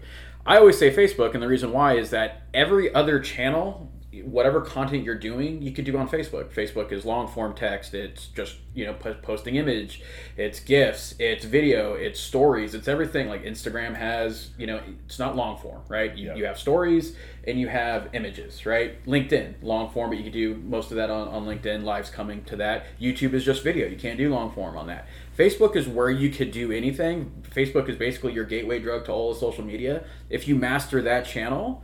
I 0.45 0.57
always 0.57 0.77
say 0.77 0.93
Facebook, 0.93 1.33
and 1.33 1.41
the 1.41 1.47
reason 1.47 1.71
why 1.71 1.95
is 1.95 2.09
that 2.09 2.41
every 2.53 2.93
other 2.93 3.21
channel, 3.21 3.89
whatever 4.25 4.59
content 4.61 5.05
you're 5.05 5.15
doing, 5.17 5.61
you 5.61 5.71
could 5.71 5.85
do 5.85 5.97
on 5.97 6.09
Facebook. 6.09 6.49
Facebook 6.51 6.91
is 6.91 7.05
long 7.05 7.27
form 7.27 7.53
text. 7.53 7.93
It's 7.93 8.27
just 8.27 8.57
you 8.73 8.85
know 8.85 8.93
po- 8.93 9.15
posting 9.21 9.55
image, 9.55 10.01
it's 10.37 10.59
gifs, 10.59 11.15
it's 11.19 11.45
video, 11.45 11.93
it's 11.93 12.19
stories, 12.19 12.73
it's 12.73 12.87
everything. 12.87 13.29
Like 13.29 13.43
Instagram 13.43 13.95
has, 13.95 14.49
you 14.57 14.67
know, 14.67 14.81
it's 15.05 15.19
not 15.19 15.35
long 15.35 15.57
form, 15.57 15.81
right? 15.87 16.15
You, 16.15 16.27
Yeah. 16.27 16.35
you 16.35 16.45
have 16.45 16.57
stories 16.59 17.15
and 17.47 17.59
you 17.59 17.67
have 17.69 18.09
images, 18.13 18.65
right? 18.65 19.03
LinkedIn, 19.05 19.55
long 19.61 19.89
form, 19.91 20.09
but 20.11 20.17
you 20.17 20.23
can 20.23 20.33
do 20.33 20.55
most 20.55 20.91
of 20.91 20.97
that 20.97 21.09
on, 21.09 21.27
on 21.29 21.45
LinkedIn. 21.45 21.83
Live's 21.83 22.09
coming 22.09 22.43
to 22.45 22.55
that. 22.57 22.85
YouTube 22.99 23.33
is 23.33 23.43
just 23.45 23.63
video. 23.63 23.87
You 23.87 23.97
can't 23.97 24.17
do 24.17 24.29
long 24.29 24.51
form 24.51 24.77
on 24.77 24.87
that. 24.87 25.07
Facebook 25.37 25.75
is 25.75 25.87
where 25.87 26.09
you 26.11 26.29
could 26.29 26.51
do 26.51 26.71
anything. 26.71 27.31
Facebook 27.55 27.87
is 27.89 27.95
basically 27.95 28.33
your 28.33 28.45
gateway 28.45 28.79
drug 28.79 29.05
to 29.05 29.11
all 29.11 29.31
of 29.31 29.37
social 29.37 29.63
media. 29.63 30.03
If 30.29 30.47
you 30.47 30.55
master 30.55 31.01
that 31.01 31.25
channel, 31.25 31.81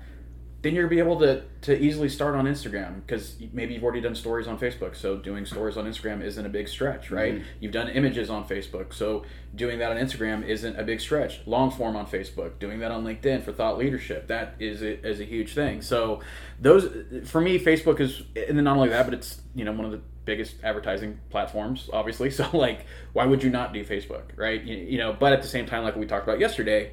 then 0.67 0.75
you're 0.75 0.83
gonna 0.83 0.95
be 0.95 0.99
able 0.99 1.17
to, 1.19 1.43
to 1.61 1.81
easily 1.81 2.09
start 2.09 2.35
on 2.35 2.45
Instagram 2.45 2.95
because 3.05 3.37
maybe 3.53 3.73
you've 3.73 3.83
already 3.83 4.01
done 4.01 4.15
stories 4.15 4.47
on 4.47 4.59
Facebook. 4.59 4.97
So 4.97 5.15
doing 5.15 5.45
stories 5.45 5.77
on 5.77 5.85
Instagram 5.85 6.21
isn't 6.21 6.45
a 6.45 6.49
big 6.49 6.67
stretch, 6.67 7.09
right? 7.09 7.35
Mm-hmm. 7.35 7.43
You've 7.61 7.71
done 7.71 7.87
images 7.87 8.29
on 8.29 8.45
Facebook, 8.45 8.93
so 8.93 9.23
doing 9.55 9.79
that 9.79 9.91
on 9.91 9.97
Instagram 9.97 10.45
isn't 10.45 10.77
a 10.77 10.83
big 10.83 10.99
stretch. 10.99 11.39
Long 11.47 11.71
form 11.71 11.95
on 11.95 12.05
Facebook, 12.05 12.59
doing 12.59 12.79
that 12.79 12.91
on 12.91 13.05
LinkedIn 13.05 13.43
for 13.43 13.53
thought 13.53 13.77
leadership, 13.77 14.27
that 14.27 14.55
is 14.59 14.81
a, 14.81 15.07
is 15.07 15.21
a 15.21 15.23
huge 15.23 15.53
thing. 15.53 15.81
So 15.81 16.19
those 16.59 16.91
for 17.25 17.39
me, 17.39 17.57
Facebook 17.59 18.01
is, 18.01 18.23
and 18.35 18.57
then 18.57 18.65
not 18.65 18.75
only 18.75 18.89
that, 18.89 19.05
but 19.05 19.13
it's 19.13 19.41
you 19.55 19.63
know 19.63 19.71
one 19.71 19.85
of 19.85 19.91
the 19.91 20.01
biggest 20.25 20.55
advertising 20.63 21.17
platforms, 21.29 21.89
obviously. 21.93 22.29
So 22.37 22.45
like, 22.53 22.85
why 23.13 23.25
would 23.25 23.41
you 23.41 23.49
not 23.49 23.73
do 23.73 23.85
Facebook, 23.85 24.23
right? 24.35 24.61
You, 24.61 24.75
you 24.75 24.97
know, 24.97 25.15
but 25.17 25.31
at 25.31 25.41
the 25.41 25.47
same 25.47 25.65
time, 25.65 25.83
like 25.83 25.95
we 25.95 26.05
talked 26.05 26.27
about 26.27 26.39
yesterday, 26.39 26.91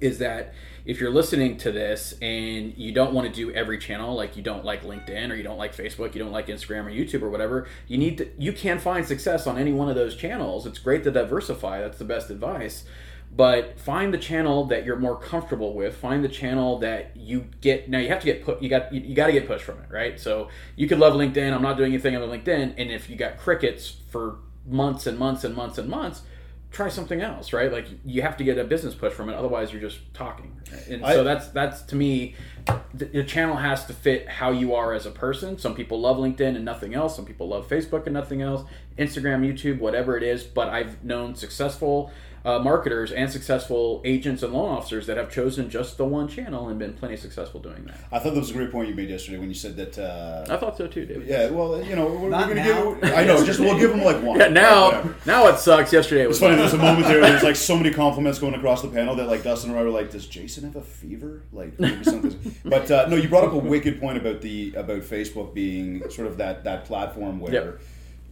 is 0.00 0.18
that 0.18 0.54
if 0.84 1.00
you're 1.00 1.10
listening 1.10 1.56
to 1.56 1.72
this 1.72 2.14
and 2.20 2.76
you 2.76 2.92
don't 2.92 3.14
want 3.14 3.26
to 3.26 3.32
do 3.32 3.52
every 3.52 3.78
channel 3.78 4.14
like 4.14 4.36
you 4.36 4.42
don't 4.42 4.64
like 4.64 4.82
linkedin 4.82 5.30
or 5.30 5.34
you 5.34 5.42
don't 5.42 5.56
like 5.56 5.74
facebook 5.74 6.14
you 6.14 6.22
don't 6.22 6.32
like 6.32 6.48
instagram 6.48 6.84
or 6.84 6.90
youtube 6.90 7.22
or 7.22 7.30
whatever 7.30 7.66
you 7.88 7.96
need 7.96 8.18
to 8.18 8.28
you 8.38 8.52
can 8.52 8.78
find 8.78 9.06
success 9.06 9.46
on 9.46 9.58
any 9.58 9.72
one 9.72 9.88
of 9.88 9.94
those 9.94 10.16
channels. 10.16 10.66
It's 10.66 10.78
great 10.78 11.04
to 11.04 11.10
diversify 11.10 11.80
that's 11.80 11.98
the 11.98 12.04
best 12.04 12.30
advice 12.30 12.84
but 13.36 13.80
find 13.80 14.14
the 14.14 14.18
channel 14.18 14.64
that 14.66 14.84
you're 14.84 14.96
more 14.96 15.18
comfortable 15.18 15.74
with 15.74 15.96
find 15.96 16.22
the 16.22 16.28
channel 16.28 16.78
that 16.78 17.16
you 17.16 17.46
get 17.60 17.88
now 17.88 17.98
you 17.98 18.08
have 18.08 18.20
to 18.20 18.26
get 18.26 18.44
put 18.44 18.62
you 18.62 18.68
got 18.68 18.92
you, 18.92 19.00
you 19.00 19.14
got 19.14 19.26
to 19.26 19.32
get 19.32 19.46
pushed 19.46 19.64
from 19.64 19.78
it 19.78 19.90
right? 19.90 20.20
So 20.20 20.48
you 20.76 20.86
could 20.86 20.98
love 20.98 21.14
linkedin 21.14 21.52
i'm 21.52 21.62
not 21.62 21.76
doing 21.76 21.92
anything 21.92 22.16
on 22.16 22.22
linkedin 22.28 22.74
and 22.76 22.90
if 22.90 23.08
you 23.08 23.16
got 23.16 23.38
crickets 23.38 23.96
for 24.10 24.38
months 24.66 25.06
and 25.06 25.18
months 25.18 25.44
and 25.44 25.54
months 25.54 25.78
and 25.78 25.88
months 25.88 26.22
try 26.74 26.88
something 26.88 27.22
else, 27.22 27.52
right? 27.52 27.72
Like 27.72 27.86
you 28.04 28.20
have 28.22 28.36
to 28.36 28.44
get 28.44 28.58
a 28.58 28.64
business 28.64 28.94
push 28.94 29.12
from 29.12 29.30
it, 29.30 29.34
otherwise 29.34 29.72
you're 29.72 29.80
just 29.80 30.00
talking. 30.12 30.60
And 30.90 31.04
I- 31.04 31.14
so 31.14 31.24
that's 31.24 31.48
that's 31.48 31.82
to 31.82 31.96
me, 31.96 32.34
the, 32.92 33.06
the 33.06 33.24
channel 33.24 33.56
has 33.56 33.86
to 33.86 33.92
fit 33.94 34.28
how 34.28 34.50
you 34.50 34.74
are 34.74 34.92
as 34.92 35.06
a 35.06 35.10
person. 35.10 35.56
Some 35.56 35.74
people 35.74 36.00
love 36.00 36.16
LinkedIn 36.18 36.56
and 36.56 36.64
nothing 36.64 36.94
else. 36.94 37.16
Some 37.16 37.24
people 37.24 37.48
love 37.48 37.68
Facebook 37.68 38.04
and 38.04 38.12
nothing 38.12 38.42
else. 38.42 38.68
Instagram, 38.98 39.40
YouTube, 39.50 39.78
whatever 39.78 40.16
it 40.16 40.22
is. 40.22 40.42
But 40.42 40.68
I've 40.68 41.02
known 41.04 41.34
successful 41.36 42.10
uh, 42.44 42.58
marketers 42.58 43.10
and 43.12 43.30
successful 43.30 44.02
agents 44.04 44.42
and 44.42 44.52
loan 44.52 44.68
officers 44.70 45.06
that 45.06 45.16
have 45.16 45.30
chosen 45.32 45.70
just 45.70 45.96
the 45.96 46.04
one 46.04 46.28
channel 46.28 46.68
and 46.68 46.78
been 46.78 46.92
plenty 46.92 47.16
successful 47.16 47.60
doing 47.60 47.84
that. 47.86 47.96
i 48.12 48.18
thought 48.18 48.34
that 48.34 48.40
was 48.40 48.50
a 48.50 48.54
great 48.54 48.70
point 48.70 48.88
you 48.88 48.94
made 48.94 49.08
yesterday 49.08 49.38
when 49.38 49.48
you 49.48 49.54
said 49.54 49.76
that 49.76 49.98
uh, 49.98 50.44
I 50.50 50.56
thought 50.58 50.76
so 50.76 50.86
too, 50.86 51.06
David. 51.06 51.26
Yeah, 51.26 51.50
well, 51.50 51.82
you 51.82 51.96
know, 51.96 52.06
we're, 52.06 52.18
we're 52.18 52.28
Not 52.28 52.48
gonna 52.48 52.62
give. 52.62 53.04
I 53.14 53.24
know, 53.24 53.44
just 53.44 53.60
we'll 53.60 53.78
give 53.78 53.90
them 53.90 54.02
like 54.02 54.22
one. 54.22 54.38
Yeah, 54.44 54.48
now 54.48 54.86
Whatever. 54.86 55.16
now 55.26 55.46
it 55.48 55.58
sucks. 55.58 55.92
Yesterday 55.92 56.22
it 56.22 56.28
was 56.28 56.36
It's 56.36 56.44
funny. 56.44 56.56
There's 56.56 56.74
a 56.74 56.78
moment 56.78 57.06
there. 57.06 57.20
There's 57.20 57.42
like 57.42 57.56
so 57.56 57.76
many 57.76 57.90
compliments 57.92 58.38
going 58.38 58.54
across 58.54 58.82
the 58.82 58.88
panel 58.88 59.14
that 59.16 59.26
like 59.28 59.42
Dustin 59.42 59.70
and 59.70 59.78
I 59.78 59.82
were 59.82 59.90
like, 59.90 60.10
"Does 60.10 60.26
Jason 60.26 60.64
have 60.64 60.76
a 60.76 60.82
fever?" 60.82 61.42
Like 61.52 61.78
maybe 61.80 62.04
something. 62.04 62.54
but 62.64 62.90
uh, 62.90 63.06
no, 63.08 63.16
you 63.16 63.28
brought 63.28 63.44
up 63.44 63.52
a 63.52 63.58
wicked 63.58 64.00
point 64.00 64.18
about 64.18 64.40
the 64.42 64.74
about 64.74 65.00
Facebook 65.00 65.54
being 65.54 66.08
sort 66.10 66.26
of 66.28 66.36
that 66.38 66.64
that 66.64 66.84
platform 66.84 67.40
where. 67.40 67.52
Yep. 67.52 67.80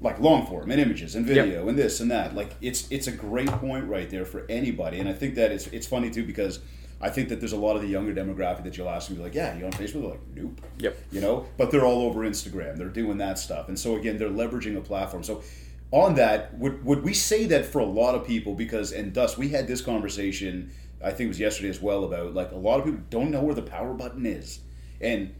Like 0.02 0.18
long 0.20 0.46
form 0.46 0.70
and 0.70 0.80
images 0.80 1.14
and 1.14 1.24
video 1.24 1.68
and 1.68 1.78
this 1.78 2.00
and 2.00 2.10
that. 2.10 2.34
Like 2.34 2.54
it's 2.60 2.90
it's 2.90 3.06
a 3.06 3.12
great 3.12 3.48
point 3.48 3.86
right 3.88 4.08
there 4.10 4.24
for 4.24 4.44
anybody, 4.48 4.98
and 4.98 5.08
I 5.08 5.12
think 5.12 5.36
that 5.36 5.52
it's 5.52 5.66
it's 5.68 5.86
funny 5.86 6.10
too 6.10 6.24
because 6.24 6.60
I 7.00 7.08
think 7.08 7.28
that 7.30 7.40
there's 7.40 7.52
a 7.52 7.58
lot 7.58 7.76
of 7.76 7.82
the 7.82 7.88
younger 7.88 8.12
demographic 8.14 8.64
that 8.64 8.76
you'll 8.76 8.88
ask 8.88 9.08
them, 9.08 9.16
be 9.16 9.22
like, 9.22 9.34
yeah, 9.34 9.56
you 9.56 9.64
on 9.64 9.72
Facebook? 9.72 10.02
They're 10.02 10.10
like, 10.10 10.20
nope. 10.36 10.60
Yep. 10.78 10.98
You 11.10 11.20
know, 11.20 11.46
but 11.56 11.70
they're 11.70 11.84
all 11.84 12.02
over 12.02 12.20
Instagram. 12.20 12.76
They're 12.76 12.88
doing 12.88 13.18
that 13.18 13.38
stuff, 13.38 13.68
and 13.68 13.78
so 13.78 13.96
again, 13.96 14.18
they're 14.18 14.28
leveraging 14.28 14.76
a 14.76 14.80
platform. 14.80 15.22
So 15.22 15.42
on 15.90 16.14
that, 16.16 16.56
would 16.58 16.84
would 16.84 17.02
we 17.02 17.14
say 17.14 17.46
that 17.46 17.66
for 17.66 17.80
a 17.80 17.86
lot 17.86 18.14
of 18.14 18.26
people 18.26 18.54
because 18.54 18.92
and 18.92 19.14
thus 19.14 19.38
we 19.38 19.50
had 19.50 19.66
this 19.66 19.80
conversation. 19.80 20.72
I 21.04 21.10
think 21.10 21.22
it 21.22 21.28
was 21.28 21.40
yesterday 21.40 21.68
as 21.68 21.82
well 21.82 22.04
about 22.04 22.32
like 22.32 22.52
a 22.52 22.56
lot 22.56 22.78
of 22.78 22.84
people 22.84 23.00
don't 23.10 23.32
know 23.32 23.42
where 23.42 23.56
the 23.56 23.62
power 23.62 23.92
button 23.92 24.24
is, 24.24 24.60
and 25.00 25.34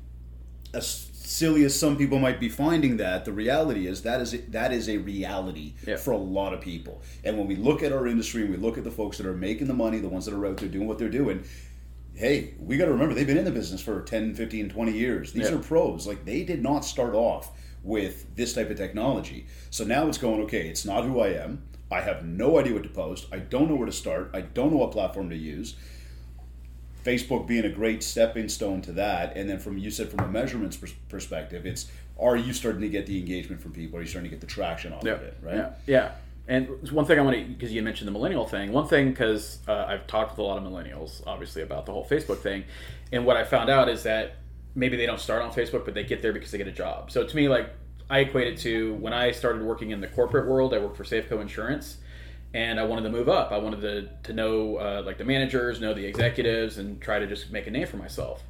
as 0.74 1.08
silly 1.26 1.64
as 1.64 1.78
some 1.78 1.96
people 1.96 2.18
might 2.18 2.40
be 2.40 2.48
finding 2.48 2.96
that, 2.98 3.24
the 3.24 3.32
reality 3.32 3.86
is 3.86 4.02
that 4.02 4.20
is 4.20 4.34
a, 4.34 4.38
that 4.50 4.72
is 4.72 4.88
a 4.88 4.98
reality 4.98 5.74
Yeah. 5.86 5.96
for 5.96 6.12
a 6.12 6.16
lot 6.18 6.52
of 6.52 6.60
people. 6.60 7.02
And 7.24 7.38
when 7.38 7.46
we 7.46 7.56
look 7.56 7.82
at 7.82 7.92
our 7.92 8.06
industry 8.06 8.42
and 8.42 8.50
we 8.50 8.56
look 8.56 8.78
at 8.78 8.84
the 8.84 8.90
folks 8.90 9.18
that 9.18 9.26
are 9.26 9.34
making 9.34 9.66
the 9.68 9.74
money, 9.74 9.98
the 9.98 10.08
ones 10.08 10.26
that 10.26 10.34
are 10.34 10.46
out 10.46 10.56
there 10.58 10.68
doing 10.68 10.86
what 10.88 10.98
they're 10.98 11.08
doing, 11.08 11.44
hey, 12.14 12.54
we 12.58 12.76
got 12.76 12.86
to 12.86 12.92
remember 12.92 13.14
they've 13.14 13.26
been 13.26 13.38
in 13.38 13.44
the 13.44 13.50
business 13.50 13.80
for 13.80 14.02
10, 14.02 14.34
15, 14.34 14.68
20 14.68 14.92
years. 14.92 15.32
These 15.32 15.48
Yeah. 15.50 15.56
are 15.56 15.58
pros. 15.62 16.06
Like 16.06 16.24
they 16.24 16.42
did 16.44 16.62
not 16.62 16.84
start 16.84 17.14
off 17.14 17.50
with 17.82 18.36
this 18.36 18.52
type 18.52 18.70
of 18.70 18.76
technology. 18.76 19.46
So 19.70 19.84
now 19.84 20.06
it's 20.08 20.18
going, 20.18 20.40
okay, 20.42 20.68
it's 20.68 20.84
not 20.84 21.04
who 21.04 21.20
I 21.20 21.28
am. 21.28 21.62
I 21.90 22.00
have 22.00 22.24
no 22.24 22.58
idea 22.58 22.74
what 22.74 22.84
to 22.84 22.88
post. 22.88 23.26
I 23.32 23.38
don't 23.38 23.68
know 23.68 23.74
where 23.76 23.86
to 23.86 23.92
start. 23.92 24.30
I 24.32 24.40
don't 24.42 24.70
know 24.70 24.78
what 24.78 24.92
platform 24.92 25.28
to 25.30 25.36
use. 25.36 25.74
Facebook 27.04 27.46
being 27.46 27.64
a 27.64 27.68
great 27.68 28.02
stepping 28.02 28.48
stone 28.48 28.82
to 28.82 28.92
that, 28.92 29.36
and 29.36 29.48
then 29.48 29.58
from 29.58 29.78
you 29.78 29.90
said 29.90 30.10
from 30.10 30.20
a 30.20 30.28
measurements 30.28 30.76
pers- 30.76 30.94
perspective, 31.08 31.66
it's 31.66 31.90
are 32.20 32.36
you 32.36 32.52
starting 32.52 32.80
to 32.82 32.88
get 32.88 33.06
the 33.06 33.18
engagement 33.18 33.60
from 33.60 33.72
people? 33.72 33.98
Are 33.98 34.02
you 34.02 34.08
starting 34.08 34.30
to 34.30 34.36
get 34.36 34.40
the 34.40 34.52
traction 34.52 34.92
off 34.92 35.02
Yeah, 35.04 35.12
of 35.12 35.22
it? 35.22 35.36
Right? 35.42 35.56
Yeah, 35.56 35.72
yeah. 35.86 36.12
And 36.48 36.68
one 36.90 37.04
thing 37.04 37.18
I 37.18 37.22
want 37.22 37.36
to, 37.36 37.44
because 37.44 37.72
you 37.72 37.82
mentioned 37.82 38.08
the 38.08 38.12
millennial 38.12 38.46
thing. 38.46 38.72
One 38.72 38.88
thing, 38.88 39.10
because 39.10 39.58
uh, 39.68 39.84
I've 39.88 40.06
talked 40.06 40.32
with 40.32 40.38
a 40.38 40.42
lot 40.42 40.58
of 40.58 40.64
millennials, 40.64 41.22
obviously, 41.26 41.62
about 41.62 41.86
the 41.86 41.92
whole 41.92 42.04
Facebook 42.04 42.38
thing, 42.38 42.64
and 43.12 43.24
what 43.24 43.36
I 43.36 43.44
found 43.44 43.70
out 43.70 43.88
is 43.88 44.02
that 44.04 44.36
maybe 44.74 44.96
they 44.96 45.06
don't 45.06 45.20
start 45.20 45.42
on 45.42 45.52
Facebook, 45.52 45.84
but 45.84 45.94
they 45.94 46.04
get 46.04 46.22
there 46.22 46.32
because 46.32 46.50
they 46.50 46.58
get 46.58 46.66
a 46.68 46.72
job. 46.72 47.10
So 47.10 47.26
to 47.26 47.36
me, 47.36 47.48
like 47.48 47.70
I 48.10 48.20
equate 48.20 48.46
it 48.48 48.58
to 48.60 48.94
when 48.94 49.12
I 49.12 49.30
started 49.30 49.62
working 49.62 49.90
in 49.90 50.00
the 50.00 50.06
corporate 50.06 50.46
world. 50.48 50.74
I 50.74 50.78
worked 50.78 50.96
for 50.96 51.04
Safeco 51.04 51.40
Insurance, 51.40 51.96
and 52.54 52.78
I 52.78 52.84
wanted 52.84 53.02
to 53.02 53.10
move 53.10 53.28
up. 53.28 53.52
I 53.52 53.58
wanted 53.58 53.80
to 53.82 54.08
to 54.24 54.32
know 54.32 54.76
uh, 54.76 55.02
like 55.04 55.18
the 55.18 55.24
managers, 55.24 55.80
know 55.80 55.94
the 55.94 56.04
executives, 56.04 56.78
and 56.78 57.00
try 57.00 57.18
to 57.18 57.26
just 57.26 57.50
make 57.50 57.66
a 57.66 57.70
name 57.70 57.86
for 57.86 57.96
myself. 57.96 58.42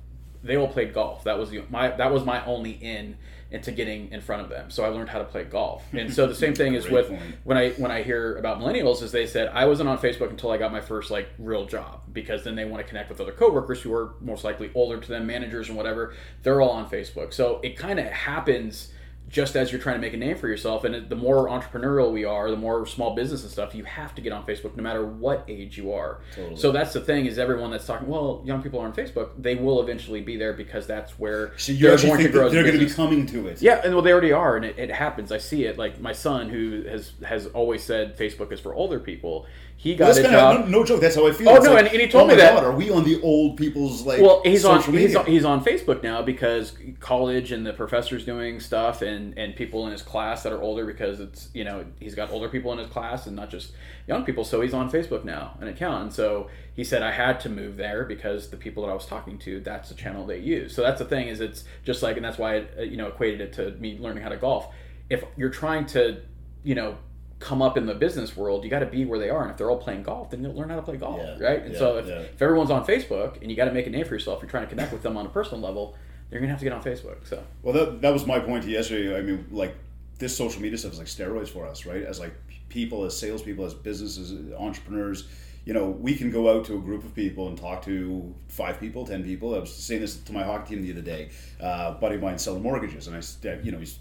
They 0.43 0.57
all 0.57 0.69
played 0.69 0.93
golf. 0.93 1.25
That 1.25 1.39
was 1.39 1.51
the 1.51 1.65
my 1.71 1.89
that 1.89 2.13
was 2.13 2.25
my 2.25 2.45
only 2.45 2.73
in 2.73 3.17
into 3.53 3.71
getting 3.71 4.11
in 4.11 4.21
front 4.23 4.43
of 4.43 4.49
them. 4.49 4.71
So 4.71 4.83
I 4.83 4.89
learned 4.89 5.11
how 5.11 5.19
to 5.19 5.25
play 5.25 5.45
golf. 5.45 5.85
And 5.93 6.13
so 6.13 6.27
the 6.27 6.35
same 6.35 6.55
thing 6.55 6.75
is 6.75 6.89
with 6.89 7.09
point. 7.09 7.37
when 7.45 7.57
I 7.57 7.71
when 7.73 7.91
I 7.91 8.03
hear 8.03 8.37
about 8.37 8.59
millennials 8.59 9.03
is 9.03 9.13
they 9.13 9.27
said 9.27 9.49
I 9.53 9.67
wasn't 9.67 9.89
on 9.89 9.99
Facebook 9.99 10.31
until 10.31 10.51
I 10.51 10.57
got 10.57 10.73
my 10.73 10.81
first 10.81 11.11
like 11.11 11.29
real 11.39 11.67
job 11.67 12.01
because 12.13 12.43
then 12.45 12.57
they 12.57 12.65
want 12.65 12.83
to 12.83 12.89
connect 12.89 13.09
with 13.09 13.21
other 13.21 13.33
coworkers 13.33 13.83
who 13.83 13.93
are 13.93 14.15
most 14.21 14.43
likely 14.43 14.71
older 14.75 14.99
to 14.99 15.09
them, 15.09 15.27
managers 15.27 15.69
and 15.69 15.77
whatever. 15.77 16.15
They're 16.43 16.61
all 16.61 16.71
on 16.71 16.89
Facebook. 16.89 17.33
So 17.33 17.61
it 17.63 17.77
kind 17.77 18.01
of 18.01 18.07
happens 18.07 18.93
just 19.29 19.57
as 19.57 19.73
you're 19.73 19.81
trying 19.81 19.97
to 19.97 20.01
make 20.01 20.13
a 20.13 20.17
name 20.17 20.37
for 20.37 20.49
yourself 20.49 20.85
and 20.85 21.09
the 21.09 21.17
more 21.17 21.49
entrepreneurial 21.49 22.13
we 22.13 22.25
are 22.25 22.51
the 22.51 22.57
more 22.57 22.87
small 22.87 23.15
business 23.15 23.43
and 23.43 23.51
stuff 23.51 23.75
you 23.75 23.85
have 23.85 24.15
to 24.15 24.21
get 24.21 24.33
on 24.33 24.45
facebook 24.45 24.77
no 24.77 24.83
matter 24.83 25.05
what 25.07 25.45
age 25.49 25.79
you 25.79 25.93
are 25.93 26.19
Totally. 26.35 26.57
so 26.57 26.71
that's 26.73 26.93
the 26.93 27.01
thing 27.01 27.27
is 27.27 27.39
everyone 27.39 27.71
that's 27.71 27.87
talking 27.87 28.09
well 28.09 28.43
young 28.45 28.63
people 28.63 28.81
are 28.81 28.87
on 28.87 28.93
facebook 28.93 29.31
they 29.39 29.55
will 29.55 29.81
eventually 29.81 30.21
be 30.21 30.37
there 30.37 30.53
because 30.53 30.87
that's 30.87 31.19
where 31.19 31.53
So 31.57 31.73
think 31.73 31.81
that 31.83 31.93
as 31.93 32.05
a 32.05 32.55
they're 32.55 32.63
going 32.63 32.79
to 32.79 32.85
be 32.85 32.91
coming 32.91 33.27
to 33.27 33.47
it? 33.49 33.63
Yeah, 33.63 33.81
and 33.85 33.95
well, 33.95 34.03
they 34.03 34.13
already 34.13 34.33
are, 34.33 34.57
and 34.57 34.65
it, 34.65 34.79
it 34.79 34.91
happens. 34.91 35.33
I 35.33 35.39
see 35.39 35.65
it. 35.65 35.79
Like 35.79 36.01
my 36.01 36.13
son, 36.13 36.49
who 36.49 36.83
has 36.89 37.13
has 37.25 37.47
always 37.49 37.83
said 37.83 38.17
Facebook 38.17 38.53
is 38.53 38.61
for 38.61 38.75
older 38.75 38.99
people. 38.99 39.47
He 39.83 39.97
got 39.97 40.15
That's 40.15 40.19
a 40.19 40.31
job. 40.31 40.61
of 40.61 40.71
no, 40.71 40.79
no 40.79 40.85
joke. 40.85 41.01
That's 41.01 41.17
how 41.17 41.27
I 41.27 41.33
feel. 41.33 41.49
Oh, 41.49 41.57
It's 41.57 41.65
no, 41.65 41.73
like, 41.73 41.87
and- 41.87 41.93
and 41.95 42.01
he 42.03 42.07
told 42.07 42.23
oh 42.23 42.27
me 42.29 42.35
my 42.35 42.41
that- 42.41 42.55
God, 42.55 42.63
are 42.63 42.71
we 42.71 42.89
on 42.91 43.03
the 43.03 43.21
old 43.21 43.57
people's 43.57 44.07
like? 44.07 44.23
well, 44.23 44.41
he's 44.45 44.65
on 44.65 44.81
he's 44.81 45.17
on, 45.17 45.27
he's 45.27 45.45
on 45.45 45.65
Facebook 45.65 46.05
now 46.05 46.23
because 46.23 46.73
college 47.01 47.51
and 47.51 47.67
the 47.67 47.73
professors 47.73 48.25
doing 48.25 48.61
stuff, 48.61 49.03
and 49.03 49.37
and 49.37 49.57
people 49.57 49.85
in 49.87 49.91
his 49.91 50.01
class 50.03 50.45
that 50.45 50.53
are 50.53 50.63
older 50.63 50.87
because 50.87 51.19
it's 51.19 51.49
you 51.53 51.65
know 51.65 51.85
he's 51.99 52.15
got 52.15 52.31
older 52.31 52.49
people 52.49 52.73
in 52.73 52.79
his 52.79 52.87
class 52.87 53.27
and 53.27 53.35
not 53.35 53.51
just 53.51 53.73
young 54.07 54.25
people. 54.25 54.45
So 54.45 54.61
he's 54.61 54.73
on 54.73 54.89
Facebook 54.89 55.25
now, 55.25 55.57
an 55.61 55.67
account, 55.67 56.01
and 56.05 56.13
so 56.13 56.49
he 56.77 56.85
said 56.85 57.03
I 57.03 57.11
had 57.11 57.41
to 57.41 57.49
move 57.49 57.77
there 57.77 58.05
because 58.05 58.51
the 58.51 58.57
people 58.57 58.85
that 58.85 58.91
I 58.93 58.95
was 58.95 59.05
talking 59.07 59.37
to, 59.41 59.59
that's 59.59 59.89
the 59.89 59.97
channel 59.97 60.25
they 60.25 60.39
use. 60.39 60.73
So 60.77 60.83
that's 60.83 61.01
the 61.01 61.07
thing 61.07 61.27
is 61.27 61.41
it's 61.41 61.65
just 61.85 62.05
like, 62.05 62.15
and 62.17 62.25
that's 62.25 62.39
why 62.39 62.59
I 62.59 62.65
uh, 62.79 62.83
you 62.83 62.97
know 62.97 63.09
equated 63.09 63.41
it 63.41 63.53
to 63.55 63.73
me 63.81 63.99
learning 63.99 64.23
how 64.23 64.29
to 64.29 64.37
golf. 64.37 64.69
If 65.11 65.25
you're 65.37 65.51
trying 65.51 65.87
to 65.87 66.21
you 66.63 66.77
know 66.77 66.99
come 67.43 67.61
up 67.61 67.77
in 67.77 67.87
the 67.87 67.95
business 67.95 68.37
world, 68.37 68.65
you 68.65 68.71
got 68.71 68.79
to 68.79 68.87
be 68.87 69.05
where 69.05 69.19
they 69.19 69.29
are. 69.29 69.43
And 69.43 69.51
if 69.51 69.57
they're 69.57 69.71
all 69.71 69.79
playing 69.79 70.05
golf, 70.05 70.31
then 70.31 70.43
you'll 70.43 70.55
learn 70.55 70.71
how 70.71 70.77
to 70.77 70.83
play 70.83 70.97
golf, 70.97 71.21
Yeah, 71.21 71.45
right? 71.45 71.63
And 71.63 71.73
yeah, 71.73 71.79
so 71.79 71.99
if, 71.99 72.07
yeah. 72.07 72.21
if 72.21 72.41
everyone's 72.41 72.71
on 72.71 72.87
Facebook 72.87 73.41
and 73.43 73.51
you 73.51 73.57
got 73.57 73.67
to 73.67 73.73
make 73.73 73.87
a 73.87 73.91
name 73.91 74.05
for 74.05 74.15
yourself, 74.15 74.41
you're 74.41 74.51
trying 74.51 74.65
to 74.65 74.71
connect 74.71 74.93
with 74.93 75.03
them 75.03 75.17
on 75.17 75.27
a 75.27 75.29
personal 75.29 75.61
level, 75.61 75.97
you're 76.31 76.41
gonna 76.41 76.51
have 76.51 76.61
to 76.61 76.65
get 76.65 76.73
on 76.73 76.83
Facebook. 76.83 77.27
So 77.29 77.43
Well, 77.63 77.75
that, 77.75 78.01
that 78.01 78.13
was 78.13 78.27
my 78.27 78.39
point 78.39 78.65
yesterday. 78.65 79.17
I 79.17 79.21
mean, 79.21 79.47
like 79.51 79.75
this 80.19 80.35
social 80.37 80.63
media 80.63 80.79
stuff 80.79 80.93
is 80.93 80.99
like 80.99 81.09
steroids 81.09 81.49
for 81.49 81.67
us, 81.67 81.85
right? 81.85 82.03
As 82.03 82.19
like 82.19 82.33
people, 82.71 83.05
as 83.05 83.17
salespeople, 83.17 83.65
as 83.67 83.75
businesses, 83.75 84.53
entrepreneurs. 84.55 85.29
You 85.65 85.75
know, 85.75 85.91
we 85.91 86.17
can 86.17 86.31
go 86.31 86.51
out 86.51 86.65
to 86.67 86.75
a 86.75 86.81
group 86.81 87.05
of 87.05 87.15
people 87.15 87.49
and 87.49 87.57
talk 87.57 87.85
to 87.85 88.35
five 88.49 88.81
people, 88.81 89.07
ten 89.07 89.23
people. 89.23 89.55
I 89.55 89.59
was 89.59 89.73
saying 89.73 90.01
this 90.01 90.17
to 90.17 90.33
my 90.33 90.43
hockey 90.43 90.75
team 90.75 90.83
the 90.83 90.93
other 90.93 91.03
day. 91.03 91.31
Uh, 91.61 91.95
a 91.97 91.99
buddy 92.01 92.17
of 92.17 92.23
mine 92.23 92.39
selling 92.39 92.63
mortgages, 92.63 93.07
and 93.07 93.17
I, 93.17 93.61
you 93.63 93.71
know, 93.71 93.79
he's 93.79 93.99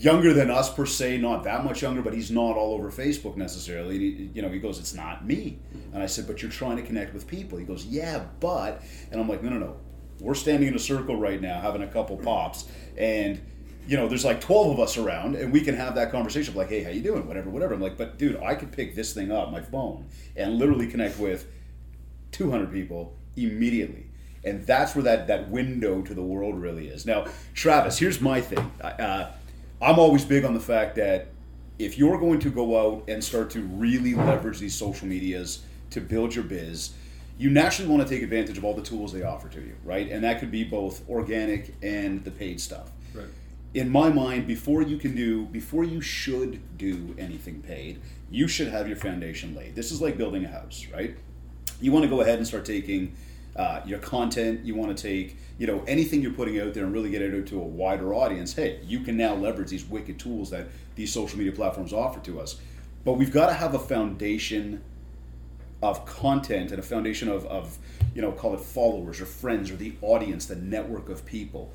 younger 0.00 0.32
than 0.32 0.50
us 0.50 0.72
per 0.72 0.86
se, 0.86 1.18
not 1.18 1.44
that 1.44 1.62
much 1.62 1.82
younger, 1.82 2.00
but 2.00 2.14
he's 2.14 2.30
not 2.30 2.56
all 2.56 2.72
over 2.74 2.90
Facebook 2.90 3.36
necessarily. 3.36 3.98
He, 3.98 4.30
you 4.34 4.42
know, 4.42 4.48
he 4.48 4.58
goes, 4.58 4.78
"It's 4.78 4.94
not 4.94 5.26
me," 5.26 5.58
and 5.92 6.02
I 6.02 6.06
said, 6.06 6.26
"But 6.26 6.42
you're 6.42 6.50
trying 6.50 6.76
to 6.78 6.82
connect 6.82 7.12
with 7.12 7.26
people." 7.26 7.58
He 7.58 7.64
goes, 7.64 7.84
"Yeah, 7.84 8.24
but," 8.40 8.82
and 9.12 9.20
I'm 9.20 9.28
like, 9.28 9.42
"No, 9.42 9.50
no, 9.50 9.58
no. 9.58 9.76
We're 10.18 10.34
standing 10.34 10.68
in 10.68 10.74
a 10.74 10.78
circle 10.78 11.16
right 11.16 11.40
now, 11.40 11.60
having 11.60 11.82
a 11.82 11.88
couple 11.88 12.16
pops, 12.16 12.66
and." 12.96 13.40
You 13.86 13.96
know, 13.96 14.06
there's 14.06 14.26
like 14.26 14.40
12 14.42 14.72
of 14.74 14.78
us 14.78 14.98
around, 14.98 15.34
and 15.34 15.52
we 15.52 15.62
can 15.62 15.74
have 15.74 15.96
that 15.96 16.12
conversation 16.12 16.54
like, 16.54 16.68
hey, 16.68 16.84
how 16.84 16.90
you 16.90 17.00
doing? 17.00 17.26
Whatever, 17.26 17.48
whatever. 17.50 17.74
I'm 17.74 17.80
like, 17.80 17.96
but 17.96 18.18
dude, 18.18 18.36
I 18.36 18.54
could 18.54 18.70
pick 18.70 18.94
this 18.94 19.14
thing 19.14 19.32
up, 19.32 19.50
my 19.50 19.62
phone, 19.62 20.06
and 20.36 20.58
literally 20.58 20.86
connect 20.86 21.18
with 21.18 21.46
200 22.32 22.70
people 22.70 23.16
immediately 23.36 24.10
and 24.44 24.66
that's 24.66 24.94
where 24.94 25.02
that, 25.04 25.26
that 25.26 25.50
window 25.50 26.02
to 26.02 26.14
the 26.14 26.22
world 26.22 26.58
really 26.58 26.88
is 26.88 27.06
now 27.06 27.26
travis 27.54 27.98
here's 27.98 28.20
my 28.20 28.40
thing 28.40 28.70
uh, 28.80 29.30
i'm 29.80 29.98
always 29.98 30.24
big 30.24 30.44
on 30.44 30.54
the 30.54 30.60
fact 30.60 30.96
that 30.96 31.28
if 31.78 31.96
you're 31.98 32.18
going 32.18 32.38
to 32.38 32.50
go 32.50 32.78
out 32.78 33.04
and 33.08 33.22
start 33.24 33.50
to 33.50 33.60
really 33.62 34.14
leverage 34.14 34.58
these 34.58 34.74
social 34.74 35.06
medias 35.08 35.62
to 35.90 36.00
build 36.00 36.34
your 36.34 36.44
biz 36.44 36.92
you 37.38 37.48
naturally 37.48 37.88
want 37.90 38.06
to 38.06 38.08
take 38.14 38.22
advantage 38.22 38.58
of 38.58 38.64
all 38.64 38.74
the 38.74 38.82
tools 38.82 39.12
they 39.12 39.22
offer 39.22 39.48
to 39.48 39.60
you 39.60 39.74
right 39.84 40.10
and 40.10 40.22
that 40.24 40.38
could 40.40 40.50
be 40.50 40.62
both 40.64 41.08
organic 41.08 41.74
and 41.82 42.24
the 42.24 42.30
paid 42.30 42.60
stuff 42.60 42.90
Right. 43.12 43.26
in 43.74 43.88
my 43.88 44.08
mind, 44.08 44.46
before 44.46 44.82
you 44.82 44.96
can 44.96 45.16
do, 45.16 45.46
before 45.46 45.82
you 45.82 46.00
should 46.00 46.60
do 46.78 47.12
anything 47.18 47.60
paid, 47.60 48.00
you 48.30 48.46
should 48.46 48.68
have 48.68 48.86
your 48.86 48.96
foundation 48.96 49.52
laid. 49.56 49.74
This 49.74 49.90
is 49.90 50.00
like 50.00 50.16
building 50.16 50.44
a 50.44 50.48
house, 50.48 50.86
right? 50.94 51.16
You 51.80 51.90
want 51.90 52.04
to 52.04 52.08
go 52.08 52.20
ahead 52.20 52.38
and 52.38 52.46
start 52.46 52.64
taking 52.64 53.16
uh, 53.56 53.80
your 53.84 53.98
content. 53.98 54.64
You 54.64 54.74
want 54.74 54.96
to 54.96 55.02
take, 55.02 55.36
you 55.58 55.66
know, 55.66 55.82
anything 55.86 56.22
you're 56.22 56.32
putting 56.32 56.60
out 56.60 56.74
there 56.74 56.84
and 56.84 56.92
really 56.92 57.10
get 57.10 57.22
it 57.22 57.34
out 57.34 57.46
to 57.48 57.60
a 57.60 57.64
wider 57.64 58.14
audience. 58.14 58.54
Hey, 58.54 58.80
you 58.84 59.00
can 59.00 59.16
now 59.16 59.34
leverage 59.34 59.70
these 59.70 59.84
wicked 59.84 60.18
tools 60.18 60.50
that 60.50 60.68
these 60.94 61.12
social 61.12 61.38
media 61.38 61.52
platforms 61.52 61.92
offer 61.92 62.20
to 62.20 62.40
us. 62.40 62.60
But 63.04 63.14
we've 63.14 63.32
got 63.32 63.46
to 63.46 63.54
have 63.54 63.74
a 63.74 63.78
foundation 63.78 64.82
of 65.82 66.04
content 66.04 66.70
and 66.70 66.78
a 66.78 66.82
foundation 66.82 67.28
of, 67.28 67.46
of 67.46 67.78
you 68.14 68.20
know, 68.20 68.32
call 68.32 68.54
it 68.54 68.60
followers 68.60 69.20
or 69.20 69.26
friends 69.26 69.70
or 69.70 69.76
the 69.76 69.94
audience, 70.02 70.46
the 70.46 70.56
network 70.56 71.08
of 71.08 71.24
people. 71.24 71.72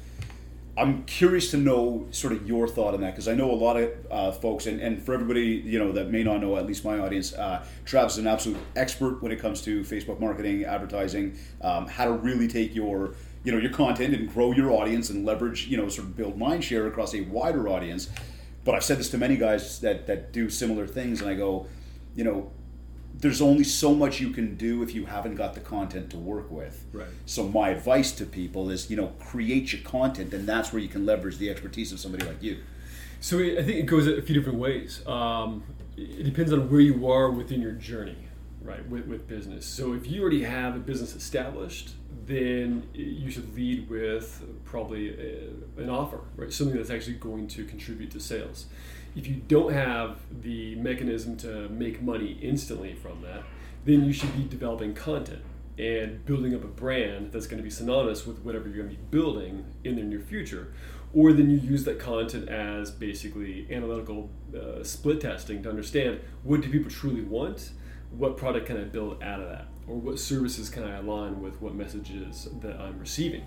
I'm 0.77 1.05
curious 1.05 1.51
to 1.51 1.58
know 1.58 2.05
sort 2.12 2.34
of 2.34 2.46
your 2.46 2.67
thought 2.67 2.94
on 2.94 3.01
that 3.01 3.12
because 3.12 3.29
I 3.29 3.34
know 3.34 3.50
a 3.50 3.55
lot 3.55 3.77
of 3.77 3.91
uh, 4.12 4.32
folks, 4.34 4.65
and, 4.65 4.82
and 4.82 5.01
for 5.01 5.13
everybody 5.13 5.62
you 5.65 5.79
know 5.79 5.94
that 5.94 6.10
may 6.10 6.22
not 6.22 6.41
know, 6.41 6.58
at 6.58 6.65
least 6.65 6.84
my 6.84 7.00
audience, 7.00 7.34
uh, 7.34 7.65
Travis 7.86 8.13
is 8.13 8.17
an 8.20 8.27
absolute 8.27 8.58
expert 8.75 9.24
when 9.24 9.32
it 9.32 9.39
comes 9.39 9.62
to 9.62 9.82
Facebook 9.82 10.20
marketing, 10.20 10.65
advertising, 10.65 11.38
um, 11.62 11.88
how 11.88 12.05
to 12.05 12.12
really 12.12 12.48
take 12.50 12.75
your 12.75 13.15
you 13.46 13.53
know 13.53 13.58
your 13.58 13.72
content 13.72 14.13
and 14.13 14.32
grow 14.34 14.51
your 14.51 14.72
audience 14.72 15.10
and 15.10 15.25
leverage 15.25 15.67
you 15.67 15.77
know 15.77 15.88
sort 15.88 16.08
of 16.08 16.17
build 16.17 16.38
mind 16.38 16.63
share 16.63 16.88
across 16.88 17.13
a 17.15 17.22
wider 17.22 17.70
audience. 17.70 18.10
But 18.65 18.75
I've 18.75 18.84
said 18.84 18.98
this 18.98 19.10
to 19.12 19.17
many 19.17 19.38
guys 19.38 19.79
that 19.79 20.08
that 20.08 20.34
do 20.34 20.50
similar 20.50 20.88
things, 20.88 21.22
and 21.22 21.29
I 21.29 21.36
go, 21.36 21.67
you 22.15 22.25
know, 22.25 22.51
there's 23.20 23.42
only 23.42 23.64
so 23.64 23.94
much 23.94 24.20
you 24.20 24.30
can 24.32 24.56
do 24.56 24.84
if 24.84 24.94
you 24.94 25.06
haven't 25.06 25.36
got 25.36 25.54
the 25.54 25.60
content 25.60 26.10
to 26.12 26.18
work 26.18 26.52
with. 26.52 26.86
Right. 26.92 27.08
So 27.26 27.48
my 27.48 27.70
advice 27.70 28.12
to 28.14 28.26
people 28.26 28.70
is, 28.70 28.90
you 28.90 28.98
know, 28.98 29.08
create 29.20 29.74
your 29.74 29.82
content, 29.82 30.34
and 30.34 30.48
that's 30.48 30.74
where 30.74 30.82
you 30.82 30.90
can 30.90 31.06
leverage 31.06 31.38
the 31.38 31.50
expertise 31.50 31.92
of 31.92 32.00
somebody 32.00 32.26
like 32.26 32.42
you. 32.42 32.60
So 33.22 33.40
I 33.40 33.64
think 33.64 33.80
it 33.80 33.86
goes 33.86 34.08
a 34.08 34.22
few 34.22 34.36
different 34.36 34.60
ways. 34.60 35.06
Um, 35.08 35.64
it 35.98 36.24
depends 36.24 36.52
on 36.52 36.70
where 36.70 36.82
you 36.82 37.10
are 37.10 37.32
within 37.32 37.62
your 37.62 37.72
journey, 37.72 38.18
right, 38.62 38.88
with, 38.90 39.08
with 39.08 39.28
business. 39.28 39.66
So 39.66 39.94
if 39.94 40.08
you 40.08 40.22
already 40.22 40.44
have 40.44 40.76
a 40.76 40.80
business 40.80 41.16
established, 41.16 41.92
then 42.26 42.88
you 42.94 43.32
should 43.32 43.56
lead 43.56 43.90
with 43.90 44.44
probably 44.66 45.10
a, 45.10 45.82
an 45.82 45.90
offer, 45.90 46.20
right, 46.36 46.52
something 46.52 46.76
that's 46.76 46.90
actually 46.90 47.16
going 47.16 47.48
to 47.48 47.66
contribute 47.66 48.12
to 48.12 48.20
sales. 48.20 48.66
If 49.16 49.28
you 49.28 49.36
don't 49.48 49.72
have 49.72 50.18
the 50.42 50.76
mechanism 50.76 51.38
to 51.38 51.70
make 51.70 52.02
money 52.02 52.38
instantly 52.42 52.94
from 52.94 53.22
that, 53.22 53.44
then 53.86 54.04
you 54.04 54.12
should 54.12 54.36
be 54.36 54.44
developing 54.44 54.94
content 54.94 55.42
and 55.78 56.26
building 56.26 56.56
up 56.56 56.64
a 56.64 56.68
brand 56.68 57.32
that's 57.32 57.48
going 57.48 57.58
to 57.58 57.64
be 57.64 57.70
synonymous 57.70 58.26
with 58.26 58.40
whatever 58.40 58.68
you're 58.68 58.78
going 58.78 58.90
to 58.90 58.96
be 58.96 59.02
building 59.12 59.66
in 59.84 59.96
the 59.96 60.04
near 60.04 60.20
future. 60.20 60.74
Or 61.14 61.32
then 61.32 61.50
you 61.50 61.58
use 61.58 61.84
that 61.86 62.00
content 62.00 62.50
as 62.50 62.92
basically 62.92 63.68
analytical 63.72 64.30
uh, 64.54 64.84
split 64.84 65.22
testing 65.22 65.64
to 65.64 65.70
understand 65.70 66.20
what 66.44 66.62
do 66.62 66.70
people 66.70 66.92
truly 66.92 67.22
want, 67.22 67.72
what 68.12 68.38
product 68.38 68.68
can 68.68 68.78
I 68.78 68.84
build 68.84 69.22
out 69.24 69.40
of 69.40 69.50
that, 69.50 69.68
or 69.88 69.96
what 69.96 70.20
services 70.20 70.70
can 70.70 70.84
I 70.84 70.98
align 70.98 71.42
with 71.42 71.62
what 71.62 71.74
messages 71.74 72.50
that 72.62 72.80
I'm 72.80 73.00
receiving. 73.00 73.46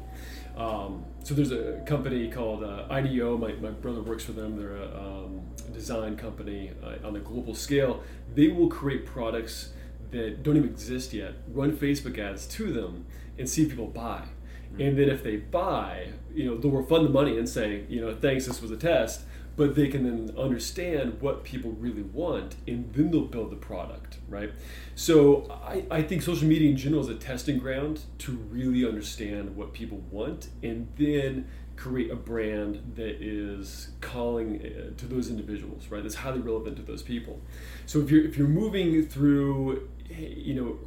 Um, 0.58 1.04
so 1.22 1.34
there's 1.34 1.52
a 1.52 1.80
company 1.86 2.28
called 2.28 2.64
uh, 2.64 2.86
IDEO. 2.90 3.38
My, 3.38 3.52
my 3.52 3.70
brother 3.70 4.02
works 4.02 4.24
for 4.24 4.32
them. 4.32 4.56
They're 4.56 4.76
a 4.76 4.98
um, 4.98 5.42
design 5.72 6.16
company 6.16 6.72
uh, 6.82 7.06
on 7.06 7.14
a 7.14 7.20
global 7.20 7.54
scale. 7.54 8.02
They 8.34 8.48
will 8.48 8.68
create 8.68 9.06
products 9.06 9.70
that 10.10 10.42
don't 10.42 10.56
even 10.56 10.70
exist 10.70 11.12
yet, 11.12 11.34
run 11.52 11.76
Facebook 11.76 12.18
ads 12.18 12.46
to 12.46 12.72
them, 12.72 13.06
and 13.38 13.48
see 13.48 13.62
if 13.62 13.70
people 13.70 13.86
buy. 13.86 14.24
Mm-hmm. 14.72 14.80
And 14.80 14.98
then 14.98 15.08
if 15.10 15.22
they 15.22 15.36
buy, 15.36 16.08
you 16.34 16.46
know, 16.46 16.56
they'll 16.56 16.72
refund 16.72 17.06
the 17.06 17.10
money 17.10 17.38
and 17.38 17.48
say, 17.48 17.84
you 17.88 18.00
know, 18.00 18.14
thanks, 18.14 18.46
this 18.46 18.60
was 18.60 18.70
a 18.70 18.76
test. 18.76 19.22
But 19.58 19.74
they 19.74 19.88
can 19.88 20.04
then 20.04 20.36
understand 20.38 21.20
what 21.20 21.44
people 21.44 21.72
really 21.72 22.02
want, 22.02 22.56
and 22.66 22.90
then 22.94 23.10
they'll 23.10 23.32
build 23.36 23.50
the 23.50 23.56
product, 23.56 24.18
right? 24.28 24.52
So 24.94 25.50
I, 25.50 25.84
I 25.90 26.02
think 26.02 26.22
social 26.22 26.48
media 26.48 26.70
in 26.70 26.76
general 26.76 27.02
is 27.02 27.08
a 27.08 27.16
testing 27.16 27.58
ground 27.58 28.00
to 28.24 28.32
really 28.32 28.86
understand 28.86 29.56
what 29.56 29.72
people 29.72 29.98
want, 30.10 30.48
and 30.62 30.88
then 30.96 31.48
create 31.74 32.10
a 32.10 32.16
brand 32.16 32.92
that 32.94 33.22
is 33.22 33.90
calling 34.00 34.60
uh, 34.60 34.96
to 34.96 35.06
those 35.06 35.28
individuals, 35.28 35.88
right? 35.90 36.02
That's 36.02 36.16
highly 36.24 36.40
relevant 36.40 36.76
to 36.76 36.82
those 36.82 37.02
people. 37.02 37.40
So 37.86 38.00
if 38.00 38.10
you're 38.10 38.24
if 38.24 38.38
you're 38.38 38.48
moving 38.62 39.06
through 39.06 39.88
you 40.10 40.54
know, 40.54 40.78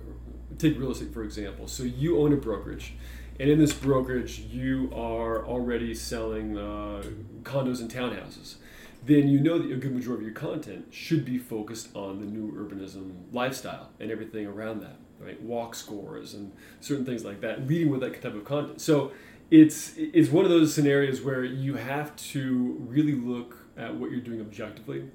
take 0.58 0.78
real 0.80 0.92
estate 0.92 1.14
for 1.14 1.24
example. 1.24 1.68
So 1.68 1.84
you 1.84 2.20
own 2.20 2.34
a 2.34 2.38
brokerage, 2.38 2.94
and 3.40 3.50
in 3.50 3.60
this 3.60 3.74
brokerage, 3.74 4.40
you 4.40 4.92
are 4.94 5.46
already 5.46 5.94
selling 5.94 6.58
uh, 6.58 7.04
condos 7.44 7.80
and 7.80 7.92
townhouses. 7.92 8.56
Then 9.04 9.28
you 9.28 9.40
know 9.40 9.58
that 9.58 9.72
a 9.72 9.78
good 9.78 9.96
majority 9.96 10.26
of 10.26 10.32
your 10.32 10.40
content 10.40 10.86
should 10.92 11.26
be 11.26 11.38
focused 11.38 11.96
on 11.96 12.20
the 12.20 12.26
new 12.26 12.52
urbanism 12.52 13.14
lifestyle 13.32 13.90
and 14.00 14.12
everything 14.12 14.46
around 14.46 14.82
that, 14.82 14.98
right? 15.20 15.42
Walk 15.42 15.74
scores 15.74 16.34
and 16.36 16.52
certain 16.82 17.06
things 17.06 17.26
like 17.26 17.42
that, 17.42 17.68
leading 17.68 17.90
with 17.90 18.02
that 18.02 18.22
type 18.22 18.36
of 18.36 18.46
content. 18.46 18.80
So 18.80 19.12
it's 19.50 19.94
it's 19.98 20.30
one 20.30 20.46
of 20.46 20.52
those 20.52 20.74
scenarios 20.74 21.22
where 21.22 21.44
you 21.44 21.76
have 21.76 22.16
to 22.16 22.78
really 22.88 23.16
look 23.16 23.58
at 23.78 23.96
what 23.96 24.12
you're 24.12 24.22
doing 24.22 24.40
objectively 24.40 25.10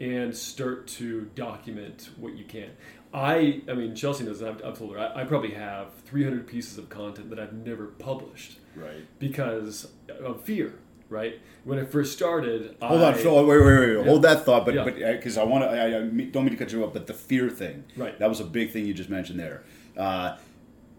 and 0.00 0.36
start 0.36 0.86
to 0.88 1.30
document 1.34 2.10
what 2.16 2.36
you 2.36 2.44
can. 2.44 2.70
I, 3.14 3.62
I 3.68 3.74
mean, 3.74 3.94
Chelsea 3.94 4.24
knows. 4.24 4.42
I've, 4.42 4.64
I've 4.64 4.78
told 4.78 4.94
her 4.94 4.98
I, 4.98 5.20
I, 5.20 5.24
probably 5.24 5.52
have 5.52 5.92
300 6.06 6.46
pieces 6.46 6.78
of 6.78 6.88
content 6.88 7.30
that 7.30 7.38
I've 7.38 7.52
never 7.52 7.86
published, 7.86 8.58
right? 8.74 9.06
Because 9.18 9.88
of 10.20 10.42
fear, 10.42 10.74
right? 11.12 11.38
When 11.64 11.78
it 11.78 11.92
first 11.92 12.12
started, 12.12 12.74
hold 12.82 13.02
I, 13.02 13.08
on, 13.12 13.14
Phil. 13.14 13.34
Wait, 13.46 13.58
wait, 13.62 13.64
wait, 13.64 13.96
yeah. 13.98 14.02
hold 14.04 14.22
that 14.22 14.44
thought. 14.44 14.64
But 14.64 14.74
Yeah. 14.74 14.84
but 14.84 14.96
because 14.96 15.38
I 15.38 15.44
want 15.44 15.62
to, 15.64 15.70
I, 15.70 15.86
I 15.86 15.90
don't 15.90 16.14
mean 16.16 16.50
to 16.50 16.56
cut 16.56 16.72
you 16.72 16.82
off. 16.84 16.92
But 16.92 17.06
the 17.06 17.14
fear 17.14 17.48
thing, 17.48 17.84
Right. 17.96 18.18
That 18.18 18.28
was 18.28 18.40
a 18.40 18.44
big 18.44 18.72
thing 18.72 18.86
you 18.86 18.94
just 18.94 19.10
mentioned 19.10 19.38
there. 19.38 19.62
Uh, 19.96 20.36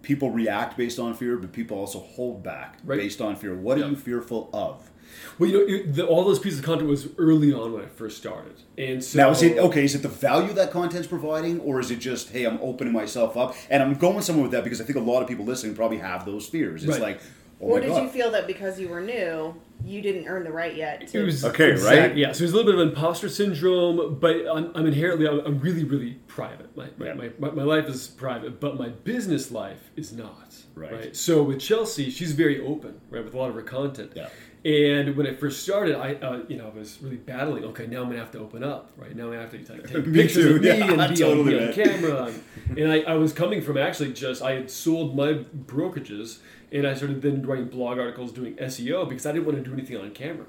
people 0.04 0.30
react 0.32 0.78
based 0.78 1.00
on 1.00 1.14
fear, 1.16 1.38
but 1.38 1.52
people 1.52 1.78
also 1.78 2.00
hold 2.00 2.44
back 2.44 2.78
Right. 2.86 3.00
based 3.00 3.20
on 3.22 3.36
fear. 3.36 3.56
What 3.56 3.78
Yeah. 3.78 3.86
are 3.86 3.90
you 3.90 3.96
fearful 3.96 4.50
of? 4.54 4.90
well, 5.38 5.48
you 5.50 5.58
know, 5.60 5.66
it, 5.76 5.94
the, 5.96 6.06
all 6.06 6.24
those 6.24 6.40
pieces 6.40 6.60
of 6.60 6.66
content 6.66 6.90
was 6.90 7.08
early 7.20 7.54
on 7.54 7.72
when 7.72 7.84
I 7.84 7.86
first 7.86 8.18
started, 8.18 8.54
and 8.80 9.04
so 9.04 9.18
Now, 9.20 9.30
is 9.30 9.44
it 9.44 9.58
okay? 9.60 9.84
Is 9.84 9.94
it 9.94 10.02
the 10.02 10.08
value 10.08 10.54
that 10.54 10.72
content's 10.72 11.08
providing, 11.08 11.60
or 11.60 11.80
is 11.80 11.92
it 11.92 11.98
just, 12.00 12.32
hey, 12.32 12.46
I'm 12.46 12.58
opening 12.62 12.94
myself 12.94 13.38
up? 13.38 13.56
And 13.70 13.84
I'm 13.84 13.94
going 13.94 14.22
somewhere 14.22 14.44
with 14.44 14.52
that 14.54 14.64
because 14.64 14.82
I 14.82 14.86
think 14.86 14.98
a 14.98 15.02
lot 15.02 15.22
of 15.22 15.28
people 15.28 15.46
listening 15.46 15.76
probably 15.76 15.98
have 16.00 16.26
those 16.26 16.48
fears. 16.48 16.84
It's 16.84 16.94
Right. 16.94 17.02
like, 17.02 17.22
oh 17.64 17.68
or 17.68 17.80
did 17.80 17.90
god, 17.90 18.04
you 18.04 18.10
feel 18.10 18.32
that 18.32 18.48
because 18.48 18.80
you 18.80 18.88
were 18.90 19.02
new, 19.02 19.56
you 19.86 20.02
didn't 20.02 20.28
earn 20.28 20.44
the 20.44 20.52
right 20.52 20.76
yet 20.76 21.08
to 21.08 21.22
It 21.22 21.26
was 21.26 21.44
Okay, 21.46 21.72
exact- 21.72 21.98
right? 22.10 22.16
Yeah, 22.18 22.32
so 22.32 22.40
there's 22.40 22.54
a 22.54 22.56
little 22.56 22.72
bit 22.72 22.80
of 22.82 22.88
imposter 22.90 23.30
syndrome, 23.30 24.18
but 24.20 24.36
I'm, 24.48 24.72
I'm 24.76 24.86
inherently 24.86 25.28
I'm, 25.28 25.40
I'm 25.46 25.60
really 25.60 25.84
really 25.84 26.14
private. 26.28 26.76
My 26.78 26.88
my, 26.98 27.06
Yeah. 27.08 27.14
my 27.14 27.32
my 27.40 27.52
my 27.52 27.64
life 27.64 27.88
is 27.88 28.08
private, 28.08 28.60
but 28.60 28.78
my 28.78 28.90
business 28.90 29.52
life 29.52 29.90
is 29.96 30.14
not. 30.14 30.56
Right. 30.76 31.16
So 31.16 31.44
with 31.44 31.60
Chelsea, 31.60 32.10
she's 32.10 32.32
very 32.32 32.60
open, 32.66 33.00
right, 33.12 33.24
with 33.24 33.34
a 33.34 33.38
lot 33.38 33.50
of 33.50 33.56
her 33.56 33.62
content. 33.62 34.14
Yeah. 34.16 34.30
And 34.66 35.18
when 35.18 35.28
I 35.28 35.34
first 35.34 35.64
started, 35.64 35.98
I 35.98 36.14
uh, 36.16 36.44
you 36.48 36.58
know 36.58 36.68
I 36.68 36.78
was 36.78 37.02
really 37.02 37.18
battling. 37.18 37.66
Okay, 37.66 37.86
now 37.86 38.02
I'm 38.02 38.08
gonna 38.08 38.20
have 38.20 38.32
to 38.32 38.40
open 38.40 38.64
up, 38.64 38.92
right? 38.96 39.14
Now 39.14 39.32
I 39.32 39.36
have 39.36 39.52
to 39.52 39.58
take, 39.58 39.88
take 39.88 40.06
pictures 40.06 40.34
too, 40.34 40.56
of 40.56 40.62
me 40.62 40.68
yeah, 40.68 40.92
and 40.92 41.10
be, 41.10 41.16
totally, 41.16 41.60
on, 41.60 41.68
on 41.68 41.74
camera. 41.74 42.24
And, 42.26 42.44
and 42.78 42.92
I, 42.92 43.02
I 43.02 43.14
was 43.16 43.34
coming 43.34 43.62
from 43.62 43.78
actually 43.78 44.14
just 44.14 44.42
I 44.42 44.54
had 44.54 44.72
sold 44.72 45.18
my 45.18 45.34
brokerages, 45.34 46.40
and 46.72 46.88
I 46.88 46.94
started 46.94 47.22
then 47.22 47.46
writing 47.46 47.68
blog 47.68 48.00
articles, 48.00 48.32
doing 48.32 48.56
SEO 48.56 49.10
because 49.10 49.26
I 49.26 49.34
didn't 49.34 49.46
want 49.46 49.58
to 49.58 49.64
do 49.64 49.74
anything 49.74 49.98
on 49.98 50.12
camera 50.12 50.46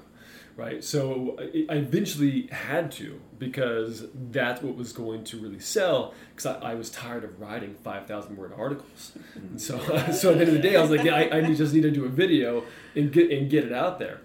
right? 0.55 0.83
So 0.83 1.35
I 1.39 1.73
eventually 1.75 2.47
had 2.47 2.91
to 2.93 3.19
because 3.39 4.05
that's 4.31 4.61
what 4.61 4.75
was 4.75 4.93
going 4.93 5.23
to 5.25 5.37
really 5.37 5.59
sell. 5.59 6.13
Because 6.35 6.45
I, 6.61 6.71
I 6.71 6.75
was 6.75 6.89
tired 6.89 7.23
of 7.23 7.39
writing 7.39 7.75
five 7.83 8.07
thousand 8.07 8.37
word 8.37 8.53
articles, 8.57 9.11
and 9.35 9.59
so 9.61 9.77
so 10.11 10.31
at 10.31 10.37
the 10.37 10.41
end 10.41 10.41
of 10.41 10.53
the 10.53 10.59
day, 10.59 10.75
I 10.75 10.81
was 10.81 10.89
like, 10.91 11.03
yeah, 11.03 11.15
I, 11.15 11.37
I 11.37 11.53
just 11.53 11.73
need 11.73 11.83
to 11.83 11.91
do 11.91 12.05
a 12.05 12.09
video 12.09 12.63
and 12.95 13.11
get 13.11 13.31
and 13.31 13.49
get 13.49 13.63
it 13.65 13.73
out 13.73 13.99
there. 13.99 14.21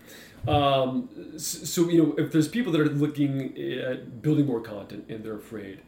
Um, 0.49 1.09
so 1.39 1.89
you 1.89 2.03
know, 2.03 2.15
if 2.17 2.33
there's 2.33 2.49
people 2.49 2.73
that 2.73 2.81
are 2.81 2.87
looking 2.89 3.57
at 3.81 4.23
building 4.23 4.47
more 4.47 4.61
content 4.61 5.05
and 5.09 5.23
they're 5.25 5.37
afraid. 5.37 5.81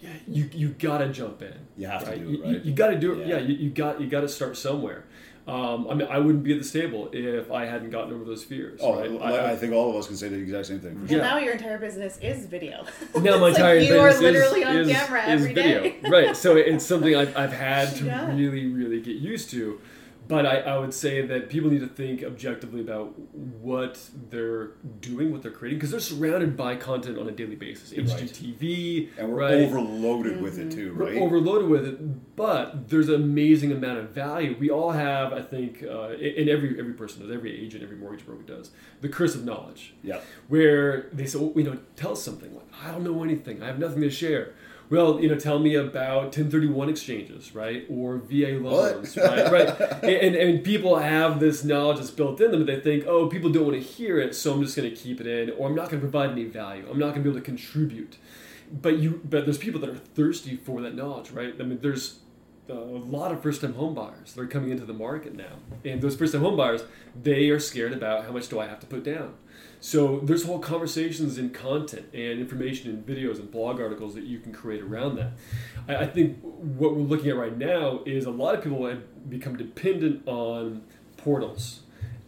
Yeah, 0.00 0.10
you 0.26 0.50
you 0.52 0.68
gotta 0.70 1.08
jump 1.10 1.42
in. 1.42 1.54
You 1.76 1.86
have 1.86 2.04
to 2.06 2.18
do 2.18 2.24
it, 2.24 2.28
You- 2.28 2.44
you- 2.44 2.60
You, 2.64 2.72
gotta 2.72 2.98
do 2.98 3.12
it. 3.12 3.26
Yeah. 3.28 3.36
Yeah, 3.36 3.42
you, 3.46 3.54
you 3.54 3.70
got 3.70 4.00
you 4.00 4.08
got 4.08 4.22
to 4.22 4.28
start 4.28 4.56
somewhere. 4.56 5.04
Um, 5.46 5.88
I 5.90 5.94
mean, 5.94 6.06
I 6.08 6.18
wouldn't 6.18 6.44
be 6.44 6.52
at 6.52 6.58
the 6.60 6.64
stable 6.64 7.08
if 7.12 7.50
I 7.50 7.64
hadn't 7.66 7.90
gotten 7.90 8.14
over 8.14 8.24
those 8.24 8.44
fears. 8.44 8.78
Oh, 8.82 9.00
right? 9.00 9.20
I, 9.20 9.52
I 9.52 9.56
think 9.56 9.72
all 9.72 9.90
of 9.90 9.96
us 9.96 10.06
can 10.06 10.16
say 10.16 10.28
the 10.28 10.36
exact 10.36 10.66
same 10.66 10.78
thing. 10.78 11.00
For 11.00 11.08
sure. 11.08 11.18
Well, 11.18 11.26
Yeah. 11.26 11.34
now 11.34 11.38
your 11.44 11.54
entire 11.54 11.78
business 11.78 12.16
is 12.22 12.46
video. 12.46 12.84
now 13.20 13.38
my 13.38 13.48
entire 13.48 13.80
like 13.80 13.88
you 13.88 13.98
are 13.98 14.08
business 14.10 14.36
is- 14.52 14.64
on 14.64 14.76
is, 14.76 14.88
camera 14.92 15.22
is 15.22 15.28
every 15.42 15.52
video. 15.54 15.82
day. 15.82 15.96
right? 16.08 16.36
So 16.36 16.56
it's 16.56 16.86
something 16.86 17.16
I've, 17.16 17.36
I've 17.36 17.52
had 17.52 17.88
to 17.96 18.04
Yeah. 18.04 18.32
really, 18.34 18.66
really 18.66 19.00
get 19.00 19.16
used 19.16 19.50
to. 19.50 19.80
But 20.28 20.46
I, 20.46 20.60
I 20.60 20.78
would 20.78 20.94
say 20.94 21.26
that 21.26 21.48
people 21.50 21.68
need 21.70 21.80
to 21.80 21.86
think 21.88 22.22
objectively 22.22 22.80
about 22.80 23.18
what 23.18 23.98
they're 24.30 24.68
doing, 25.00 25.32
what 25.32 25.42
they're 25.42 25.50
creating, 25.50 25.78
because 25.78 25.90
they're 25.90 26.00
surrounded 26.00 26.56
by 26.56 26.76
content 26.76 27.18
on 27.18 27.28
a 27.28 27.32
daily 27.32 27.56
basis. 27.56 27.92
HGTV, 27.92 29.10
and 29.18 29.28
we're 29.30 29.40
right? 29.40 29.54
overloaded 29.54 30.40
with 30.40 30.58
it 30.58 30.70
too, 30.72 30.94
We're 30.96 31.06
right? 31.12 31.16
overloaded 31.20 31.68
with 31.68 31.86
it, 31.86 32.36
but 32.36 32.88
there's 32.88 33.08
an 33.08 33.16
amazing 33.16 33.72
amount 33.72 33.98
of 33.98 34.10
value. 34.10 34.56
We 34.58 34.70
all 34.70 34.92
have, 34.92 35.32
I 35.32 35.42
think, 35.42 35.82
uh, 35.82 36.10
and 36.10 36.48
every 36.48 36.78
every 36.78 36.94
person 36.94 37.22
does, 37.22 37.30
every 37.34 37.54
agent, 37.64 37.82
every 37.82 37.96
mortgage 37.96 38.24
broker 38.24 38.42
does, 38.42 38.70
the 39.00 39.08
curse 39.08 39.34
of 39.34 39.44
knowledge. 39.44 39.94
yeah. 40.02 40.20
Where 40.48 41.08
they 41.12 41.26
say, 41.26 41.38
well, 41.38 41.52
you 41.56 41.64
know, 41.64 41.78
tell 41.96 42.12
us 42.12 42.22
something. 42.22 42.54
Like, 42.54 42.66
I 42.84 42.90
don't 42.90 43.04
know 43.04 43.22
anything. 43.22 43.62
I 43.62 43.66
have 43.66 43.78
nothing 43.78 44.00
to 44.02 44.10
share. 44.10 44.54
Well, 44.92 45.22
you 45.22 45.30
know, 45.30 45.36
tell 45.36 45.58
me 45.58 45.74
about 45.74 46.24
1031 46.24 46.90
exchanges, 46.90 47.54
right? 47.54 47.86
Or 47.88 48.18
VA 48.18 48.58
loans, 48.60 49.16
right? 49.16 49.50
Right. 49.50 50.02
And, 50.02 50.34
and 50.34 50.62
people 50.62 50.98
have 50.98 51.40
this 51.40 51.64
knowledge 51.64 51.96
that's 51.96 52.10
built 52.10 52.38
in 52.42 52.50
them, 52.50 52.60
but 52.60 52.66
they 52.66 52.78
think, 52.78 53.06
oh, 53.06 53.26
people 53.26 53.48
don't 53.48 53.64
want 53.64 53.80
to 53.80 53.82
hear 53.82 54.20
it, 54.20 54.34
so 54.34 54.52
I'm 54.52 54.62
just 54.62 54.76
going 54.76 54.90
to 54.90 54.94
keep 54.94 55.18
it 55.18 55.26
in, 55.26 55.48
or 55.56 55.68
I'm 55.68 55.74
not 55.74 55.88
going 55.88 56.02
to 56.02 56.06
provide 56.06 56.32
any 56.32 56.44
value. 56.44 56.86
I'm 56.90 56.98
not 56.98 57.14
going 57.14 57.22
to 57.22 57.22
be 57.22 57.30
able 57.30 57.40
to 57.40 57.44
contribute. 57.44 58.18
But 58.70 58.98
you, 58.98 59.22
but 59.24 59.46
there's 59.46 59.56
people 59.56 59.80
that 59.80 59.88
are 59.88 59.96
thirsty 59.96 60.56
for 60.56 60.82
that 60.82 60.94
knowledge, 60.94 61.30
right? 61.30 61.54
I 61.58 61.62
mean, 61.62 61.78
there's 61.80 62.18
a 62.68 62.74
lot 62.74 63.32
of 63.32 63.42
first-time 63.42 63.72
home 63.72 63.94
buyers 63.94 64.34
that 64.34 64.42
are 64.42 64.46
coming 64.46 64.70
into 64.70 64.84
the 64.84 64.92
market 64.92 65.34
now, 65.34 65.56
and 65.86 66.02
those 66.02 66.16
first-time 66.16 66.42
home 66.42 66.56
buyers, 66.56 66.82
they 67.20 67.48
are 67.48 67.58
scared 67.58 67.94
about 67.94 68.26
how 68.26 68.32
much 68.32 68.48
do 68.48 68.60
I 68.60 68.66
have 68.66 68.80
to 68.80 68.86
put 68.86 69.04
down. 69.04 69.36
So 69.82 70.20
there's 70.20 70.44
whole 70.44 70.60
conversations 70.60 71.38
and 71.38 71.52
content 71.52 72.06
and 72.14 72.38
information 72.38 72.88
and 72.88 73.04
videos 73.04 73.40
and 73.40 73.50
blog 73.50 73.80
articles 73.80 74.14
that 74.14 74.22
you 74.22 74.38
can 74.38 74.52
create 74.52 74.80
around 74.80 75.16
that. 75.16 75.32
I, 75.88 76.04
I 76.04 76.06
think 76.06 76.38
what 76.40 76.94
we're 76.94 77.02
looking 77.02 77.30
at 77.30 77.36
right 77.36 77.58
now 77.58 77.98
is 78.06 78.24
a 78.24 78.30
lot 78.30 78.54
of 78.54 78.62
people 78.62 78.86
have 78.86 79.28
become 79.28 79.56
dependent 79.56 80.22
on 80.28 80.82
portals, 81.16 81.80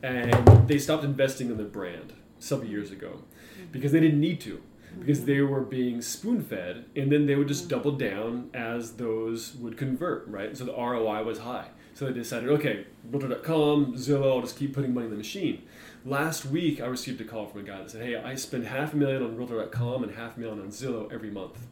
and 0.02 0.66
they 0.66 0.78
stopped 0.78 1.04
investing 1.04 1.48
in 1.48 1.56
their 1.56 1.66
brand 1.66 2.14
several 2.40 2.68
years 2.68 2.90
ago 2.90 3.22
mm-hmm. 3.56 3.66
because 3.70 3.92
they 3.92 4.00
didn't 4.00 4.20
need 4.20 4.40
to 4.40 4.60
because 4.98 5.18
mm-hmm. 5.18 5.26
they 5.26 5.40
were 5.40 5.60
being 5.60 6.02
spoon 6.02 6.42
fed 6.42 6.84
and 6.96 7.10
then 7.10 7.26
they 7.26 7.36
would 7.36 7.48
just 7.48 7.68
mm-hmm. 7.68 7.76
double 7.76 7.92
down 7.92 8.50
as 8.52 8.94
those 8.94 9.54
would 9.56 9.76
convert, 9.76 10.26
right? 10.26 10.56
So 10.56 10.64
the 10.64 10.72
ROI 10.72 11.22
was 11.22 11.38
high. 11.38 11.68
So 11.94 12.06
they 12.06 12.12
decided, 12.12 12.48
okay, 12.50 12.86
builder.com, 13.08 13.94
Zillow, 13.94 14.34
I'll 14.36 14.40
just 14.40 14.58
keep 14.58 14.74
putting 14.74 14.92
money 14.92 15.06
in 15.06 15.12
the 15.12 15.16
machine. 15.16 15.62
Last 16.06 16.44
week, 16.44 16.82
I 16.82 16.86
received 16.86 17.20
a 17.22 17.24
call 17.24 17.46
from 17.46 17.62
a 17.62 17.64
guy 17.64 17.78
that 17.78 17.90
said, 17.90 18.04
hey, 18.04 18.16
I 18.16 18.34
spend 18.34 18.66
half 18.66 18.92
a 18.92 18.96
million 18.96 19.22
on 19.22 19.36
Realtor.com 19.36 20.02
and 20.02 20.14
half 20.14 20.36
a 20.36 20.40
million 20.40 20.60
on 20.60 20.68
Zillow 20.68 21.10
every 21.10 21.30
month. 21.30 21.66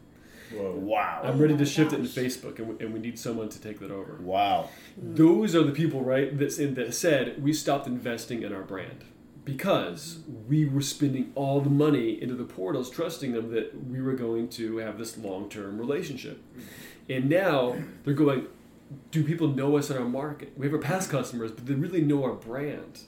Wow. 0.51 1.21
I'm 1.23 1.39
ready 1.39 1.53
to 1.53 1.59
oh 1.59 1.63
my 1.63 1.65
shift 1.65 1.93
it 1.93 1.97
to. 1.97 2.03
Facebook 2.03 2.57
and 2.59 2.67
we, 2.67 2.85
and 2.85 2.93
we 2.93 2.99
need 2.99 3.17
someone 3.19 3.49
to 3.49 3.59
take 3.59 3.79
that 3.79 3.91
over. 3.91 4.17
Wow. 4.21 4.69
Those 4.97 5.55
are 5.55 5.63
the 5.63 5.71
people, 5.71 6.03
right, 6.03 6.35
that, 6.37 6.75
that 6.75 6.93
said, 6.93 7.43
we 7.43 7.53
stopped 7.53 7.85
investing 7.87 8.43
in 8.43 8.53
our 8.53 8.63
brand 8.63 9.03
because 9.45 10.19
we 10.47 10.65
were 10.65 10.81
spending 10.81 11.31
all 11.35 11.61
the 11.61 11.69
money 11.69 12.21
into 12.21 12.35
the 12.35 12.43
portals, 12.43 12.89
trusting 12.89 13.33
them 13.33 13.51
that 13.51 13.87
we 13.87 14.01
were 14.01 14.13
going 14.13 14.49
to 14.49 14.77
have 14.77 14.97
this 14.97 15.17
long 15.17 15.49
term 15.49 15.77
relationship. 15.77 16.41
And 17.09 17.29
now 17.29 17.75
they're 18.03 18.13
going, 18.13 18.47
do 19.11 19.23
people 19.23 19.47
know 19.47 19.77
us 19.77 19.89
in 19.89 19.97
our 19.97 20.07
market? 20.07 20.53
We 20.57 20.65
have 20.65 20.73
our 20.73 20.81
past 20.81 21.09
customers, 21.09 21.51
but 21.51 21.65
they 21.65 21.73
really 21.73 22.01
know 22.01 22.23
our 22.23 22.33
brand. 22.33 23.01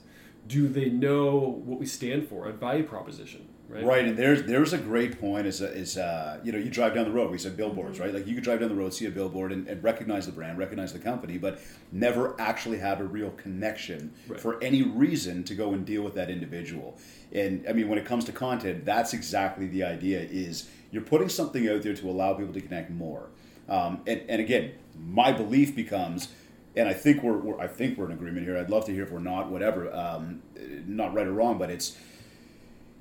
Do 0.46 0.68
they 0.68 0.90
know 0.90 1.36
what 1.64 1.78
we 1.80 1.86
stand 1.86 2.28
for, 2.28 2.46
our 2.46 2.52
value 2.52 2.84
proposition? 2.84 3.48
Right. 3.68 3.84
Right, 3.84 4.04
and 4.06 4.16
there's 4.16 4.44
there's 4.44 4.72
a 4.72 4.78
great 4.78 5.20
point. 5.20 5.44
Is 5.44 5.60
is 5.60 5.98
uh, 5.98 6.38
you 6.44 6.52
know 6.52 6.58
you 6.58 6.70
drive 6.70 6.94
down 6.94 7.04
the 7.04 7.10
road. 7.10 7.32
We 7.32 7.38
said 7.38 7.56
billboards, 7.56 7.98
right? 7.98 8.14
Like 8.14 8.24
you 8.24 8.34
could 8.36 8.44
drive 8.44 8.60
down 8.60 8.68
the 8.68 8.76
road, 8.76 8.94
see 8.94 9.06
a 9.06 9.10
billboard, 9.10 9.50
and, 9.50 9.66
and 9.66 9.82
recognize 9.82 10.24
the 10.26 10.30
brand, 10.30 10.56
recognize 10.56 10.92
the 10.92 11.00
company, 11.00 11.36
but 11.36 11.58
never 11.90 12.40
actually 12.40 12.78
have 12.78 13.00
a 13.00 13.04
real 13.04 13.30
connection 13.30 14.12
Right. 14.28 14.38
for 14.38 14.62
any 14.62 14.82
reason 14.82 15.42
to 15.44 15.54
go 15.56 15.72
and 15.72 15.84
deal 15.84 16.02
with 16.02 16.14
that 16.14 16.30
individual. 16.30 16.96
And 17.32 17.66
I 17.68 17.72
mean, 17.72 17.88
when 17.88 17.98
it 17.98 18.04
comes 18.04 18.24
to 18.26 18.32
content, 18.32 18.84
that's 18.84 19.12
exactly 19.12 19.66
the 19.66 19.82
idea. 19.82 20.20
Is 20.20 20.68
you're 20.92 21.02
putting 21.02 21.28
something 21.28 21.68
out 21.68 21.82
there 21.82 21.94
to 21.94 22.08
allow 22.08 22.34
people 22.34 22.54
to 22.54 22.60
connect 22.60 22.90
more. 22.92 23.30
Um, 23.68 24.00
and, 24.06 24.22
and 24.28 24.40
again, 24.40 24.74
my 24.96 25.32
belief 25.32 25.74
becomes, 25.74 26.28
and 26.76 26.88
I 26.88 26.92
think 26.92 27.22
we're, 27.22 27.38
we're 27.38 27.58
I 27.58 27.66
think 27.66 27.98
we're 27.98 28.06
in 28.06 28.12
agreement 28.12 28.46
here. 28.46 28.56
I'd 28.56 28.70
love 28.70 28.84
to 28.86 28.92
hear 28.92 29.04
if 29.04 29.10
we're 29.10 29.18
not, 29.18 29.50
whatever, 29.50 29.92
um, 29.94 30.42
not 30.86 31.14
right 31.14 31.26
or 31.26 31.32
wrong, 31.32 31.58
but 31.58 31.70
it's 31.70 31.96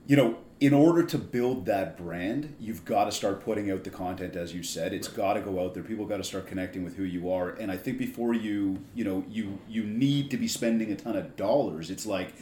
you 0.07 0.15
know, 0.15 0.37
in 0.61 0.73
order 0.73 1.03
to 1.03 1.17
build 1.17 1.65
that 1.65 1.97
brand, 1.97 2.55
you've 2.59 2.85
got 2.85 3.05
to 3.05 3.11
start 3.11 3.43
putting 3.43 3.69
out 3.69 3.83
the 3.83 3.89
content, 3.89 4.37
as 4.37 4.53
you 4.53 4.63
said. 4.63 4.93
It's 4.93 5.09
got 5.09 5.33
to 5.33 5.41
go 5.41 5.61
out 5.61 5.73
there. 5.73 5.83
People 5.83 6.05
got 6.05 6.17
to 6.17 6.23
start 6.23 6.47
connecting 6.47 6.83
with 6.83 6.95
who 6.95 7.03
you 7.03 7.29
are. 7.29 7.49
And 7.49 7.69
I 7.69 7.75
think 7.75 7.97
before 7.97 8.33
you, 8.33 8.79
you 8.93 9.03
know, 9.03 9.25
you 9.29 9.59
you 9.67 9.83
need 9.83 10.31
to 10.31 10.37
be 10.37 10.47
spending 10.47 10.91
a 10.91 10.95
ton 10.95 11.17
of 11.17 11.35
dollars. 11.35 11.89
It's 11.89 12.05
like, 12.05 12.33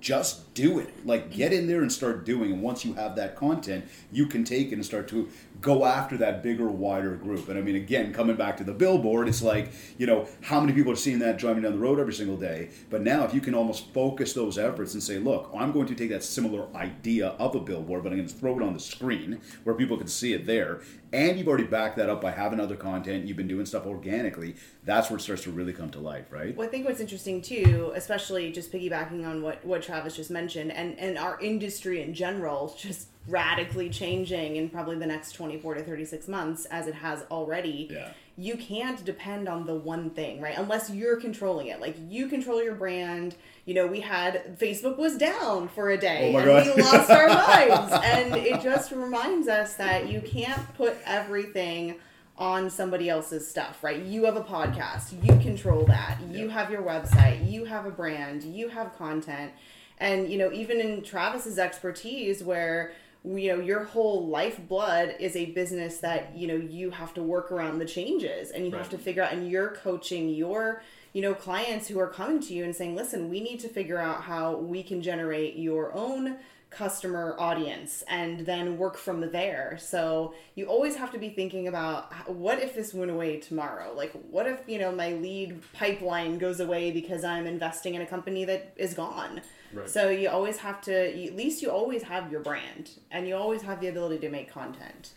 just 0.00 0.52
do 0.52 0.78
it. 0.78 1.06
Like 1.06 1.30
get 1.30 1.54
in 1.54 1.66
there 1.66 1.80
and 1.80 1.90
start 1.90 2.26
doing. 2.26 2.52
And 2.52 2.62
once 2.62 2.84
you 2.84 2.94
have 2.94 3.16
that 3.16 3.34
content, 3.34 3.86
you 4.12 4.26
can 4.26 4.44
take 4.44 4.68
it 4.68 4.74
and 4.74 4.84
start 4.84 5.08
to 5.08 5.30
go 5.64 5.86
after 5.86 6.18
that 6.18 6.42
bigger, 6.42 6.68
wider 6.68 7.16
group. 7.16 7.48
And 7.48 7.58
I 7.58 7.62
mean, 7.62 7.74
again, 7.74 8.12
coming 8.12 8.36
back 8.36 8.58
to 8.58 8.64
the 8.64 8.72
billboard, 8.72 9.28
it's 9.28 9.42
like, 9.42 9.72
you 9.96 10.06
know, 10.06 10.28
how 10.42 10.60
many 10.60 10.74
people 10.74 10.92
are 10.92 10.96
seeing 10.96 11.18
that 11.20 11.38
driving 11.38 11.62
down 11.62 11.72
the 11.72 11.78
road 11.78 11.98
every 11.98 12.12
single 12.12 12.36
day? 12.36 12.68
But 12.90 13.00
now, 13.00 13.24
if 13.24 13.32
you 13.32 13.40
can 13.40 13.54
almost 13.54 13.92
focus 13.94 14.34
those 14.34 14.58
efforts 14.58 14.92
and 14.92 15.02
say, 15.02 15.18
look, 15.18 15.50
I'm 15.56 15.72
going 15.72 15.86
to 15.86 15.94
take 15.94 16.10
that 16.10 16.22
similar 16.22 16.68
idea 16.76 17.28
of 17.38 17.54
a 17.54 17.60
billboard, 17.60 18.02
but 18.02 18.12
I'm 18.12 18.18
going 18.18 18.28
to 18.28 18.34
throw 18.34 18.58
it 18.58 18.62
on 18.62 18.74
the 18.74 18.80
screen 18.80 19.40
where 19.64 19.74
people 19.74 19.96
can 19.96 20.06
see 20.06 20.34
it 20.34 20.44
there. 20.44 20.82
And 21.14 21.38
you've 21.38 21.46
already 21.46 21.62
backed 21.62 21.96
that 21.98 22.10
up 22.10 22.20
by 22.20 22.32
having 22.32 22.58
other 22.58 22.74
content. 22.74 23.24
You've 23.26 23.36
been 23.36 23.46
doing 23.46 23.66
stuff 23.66 23.86
organically. 23.86 24.56
That's 24.82 25.10
where 25.10 25.16
it 25.16 25.22
starts 25.22 25.44
to 25.44 25.52
really 25.52 25.72
come 25.72 25.88
to 25.90 26.00
life, 26.00 26.32
right? 26.32 26.56
Well, 26.56 26.66
I 26.66 26.70
think 26.70 26.86
what's 26.86 26.98
interesting 26.98 27.40
too, 27.40 27.92
especially 27.94 28.50
just 28.50 28.72
piggybacking 28.72 29.24
on 29.24 29.40
what, 29.40 29.64
what 29.64 29.80
Travis 29.80 30.16
just 30.16 30.32
mentioned, 30.32 30.72
and, 30.72 30.98
and 30.98 31.16
our 31.16 31.38
industry 31.40 32.02
in 32.02 32.14
general 32.14 32.74
just 32.76 33.06
radically 33.28 33.88
changing 33.90 34.56
in 34.56 34.68
probably 34.68 34.96
the 34.96 35.06
next 35.06 35.32
24 35.32 35.74
to 35.74 35.84
36 35.84 36.26
months, 36.26 36.64
as 36.66 36.88
it 36.88 36.94
has 36.94 37.22
already. 37.30 37.88
Yeah. 37.92 38.08
You 38.36 38.56
can't 38.56 39.04
depend 39.04 39.48
on 39.48 39.64
the 39.66 39.74
one 39.74 40.10
thing, 40.10 40.40
right? 40.40 40.56
Unless 40.58 40.90
you're 40.90 41.16
controlling 41.20 41.68
it. 41.68 41.80
Like 41.80 41.96
you 42.08 42.26
control 42.28 42.62
your 42.62 42.74
brand. 42.74 43.36
You 43.64 43.74
know, 43.74 43.86
we 43.86 44.00
had 44.00 44.58
Facebook 44.58 44.98
was 44.98 45.16
down 45.16 45.68
for 45.68 45.90
a 45.90 45.96
day 45.96 46.32
Oh 46.34 46.38
and 46.38 46.46
God. 46.46 46.76
we 46.76 46.82
lost 46.82 47.10
our 47.10 47.28
minds. 47.28 47.92
And 48.04 48.34
it 48.34 48.60
just 48.60 48.90
reminds 48.90 49.46
us 49.48 49.74
that 49.74 50.08
you 50.08 50.20
can't 50.20 50.74
put 50.74 50.96
everything 51.06 51.96
on 52.36 52.68
somebody 52.68 53.08
else's 53.08 53.48
stuff, 53.48 53.84
right? 53.84 54.02
You 54.02 54.24
have 54.24 54.36
a 54.36 54.42
podcast, 54.42 55.12
you 55.24 55.38
control 55.40 55.84
that. 55.86 56.18
You 56.28 56.48
have 56.48 56.70
your 56.70 56.82
website, 56.82 57.48
you 57.48 57.64
have 57.64 57.86
a 57.86 57.90
brand, 57.92 58.42
you 58.42 58.68
have 58.68 58.96
content. 58.98 59.52
And 59.98 60.28
you 60.28 60.38
know, 60.38 60.50
even 60.52 60.80
in 60.80 61.02
Travis's 61.04 61.56
expertise 61.60 62.42
where 62.42 62.92
you 63.24 63.56
know 63.56 63.62
your 63.62 63.84
whole 63.84 64.26
lifeblood 64.26 65.16
is 65.18 65.34
a 65.34 65.46
business 65.46 65.98
that 65.98 66.36
you 66.36 66.46
know 66.46 66.56
you 66.56 66.90
have 66.90 67.14
to 67.14 67.22
work 67.22 67.50
around 67.50 67.78
the 67.78 67.84
changes 67.84 68.50
and 68.50 68.66
you 68.66 68.72
have 68.72 68.90
to 68.90 68.98
figure 68.98 69.22
out 69.22 69.32
and 69.32 69.50
you're 69.50 69.70
coaching 69.70 70.28
your 70.28 70.82
you 71.14 71.22
know 71.22 71.34
clients 71.34 71.88
who 71.88 71.98
are 71.98 72.08
coming 72.08 72.40
to 72.40 72.52
you 72.52 72.64
and 72.64 72.76
saying 72.76 72.94
listen 72.94 73.30
we 73.30 73.40
need 73.40 73.58
to 73.58 73.68
figure 73.68 73.98
out 73.98 74.22
how 74.22 74.56
we 74.56 74.82
can 74.82 75.00
generate 75.00 75.56
your 75.56 75.94
own 75.94 76.36
customer 76.74 77.36
audience 77.38 78.02
and 78.08 78.40
then 78.40 78.76
work 78.76 78.96
from 78.96 79.30
there. 79.30 79.78
So 79.80 80.34
you 80.56 80.66
always 80.66 80.96
have 80.96 81.12
to 81.12 81.18
be 81.18 81.28
thinking 81.28 81.68
about 81.68 82.28
what 82.28 82.58
if 82.58 82.74
this 82.74 82.92
went 82.92 83.10
away 83.10 83.38
tomorrow? 83.38 83.92
Like 83.94 84.12
what 84.30 84.46
if 84.46 84.60
you 84.66 84.78
know 84.78 84.90
my 84.90 85.12
lead 85.12 85.62
pipeline 85.72 86.38
goes 86.38 86.60
away 86.60 86.90
because 86.90 87.24
i'm 87.24 87.46
investing 87.46 87.94
in 87.94 88.02
a 88.02 88.06
company 88.06 88.44
that 88.44 88.72
is 88.76 88.94
gone 88.94 89.40
Right. 89.74 89.88
so 89.90 90.08
you 90.08 90.28
always 90.28 90.58
have 90.58 90.80
to 90.82 91.16
you- 91.16 91.28
at 91.30 91.36
least 91.36 91.62
you 91.62 91.70
always 91.70 92.02
have 92.04 92.30
your 92.30 92.40
brand 92.40 92.90
and 93.10 93.26
you 93.28 93.34
always 93.36 93.62
have 93.62 93.80
the 93.80 93.88
ability 93.88 94.18
to 94.18 94.30
make 94.30 94.50
content 94.50 95.12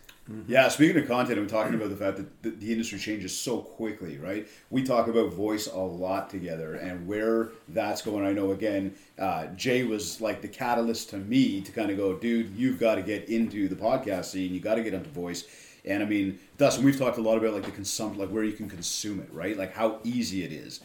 Yeah, 0.46 0.68
speaking 0.68 1.00
of 1.02 1.08
content, 1.08 1.38
I'm 1.38 1.46
talking 1.46 1.72
about 1.74 1.88
the 1.88 1.96
fact 1.96 2.18
that 2.18 2.42
the, 2.42 2.50
the 2.50 2.70
industry 2.70 2.98
changes 2.98 3.34
so 3.34 3.60
quickly, 3.60 4.18
right? 4.18 4.46
We 4.68 4.82
talk 4.82 5.08
about 5.08 5.32
voice 5.32 5.68
a 5.68 5.78
lot 5.78 6.28
together 6.28 6.74
and 6.74 7.06
where 7.06 7.48
that's 7.68 8.02
going. 8.02 8.26
I 8.26 8.32
know, 8.32 8.50
again, 8.52 8.94
uh, 9.18 9.46
Jay 9.56 9.84
was 9.84 10.20
like 10.20 10.42
the 10.42 10.48
catalyst 10.48 11.08
to 11.10 11.16
me 11.16 11.62
to 11.62 11.72
kind 11.72 11.90
of 11.90 11.96
go, 11.96 12.14
dude, 12.14 12.54
you've 12.54 12.78
got 12.78 12.96
to 12.96 13.02
get 13.02 13.30
into 13.30 13.68
the 13.68 13.74
podcast 13.76 14.26
scene. 14.26 14.52
You 14.52 14.60
got 14.60 14.74
to 14.74 14.82
get 14.82 14.92
into 14.92 15.08
voice. 15.08 15.44
And 15.86 16.02
I 16.02 16.06
mean, 16.06 16.38
Dustin, 16.58 16.84
we've 16.84 16.98
talked 16.98 17.16
a 17.16 17.22
lot 17.22 17.38
about 17.38 17.54
like 17.54 17.64
the 17.64 17.70
consumption, 17.70 18.20
like 18.20 18.28
where 18.28 18.44
you 18.44 18.52
can 18.52 18.68
consume 18.68 19.20
it, 19.20 19.30
right? 19.32 19.56
Like 19.56 19.72
how 19.74 19.98
easy 20.04 20.44
it 20.44 20.52
is. 20.52 20.80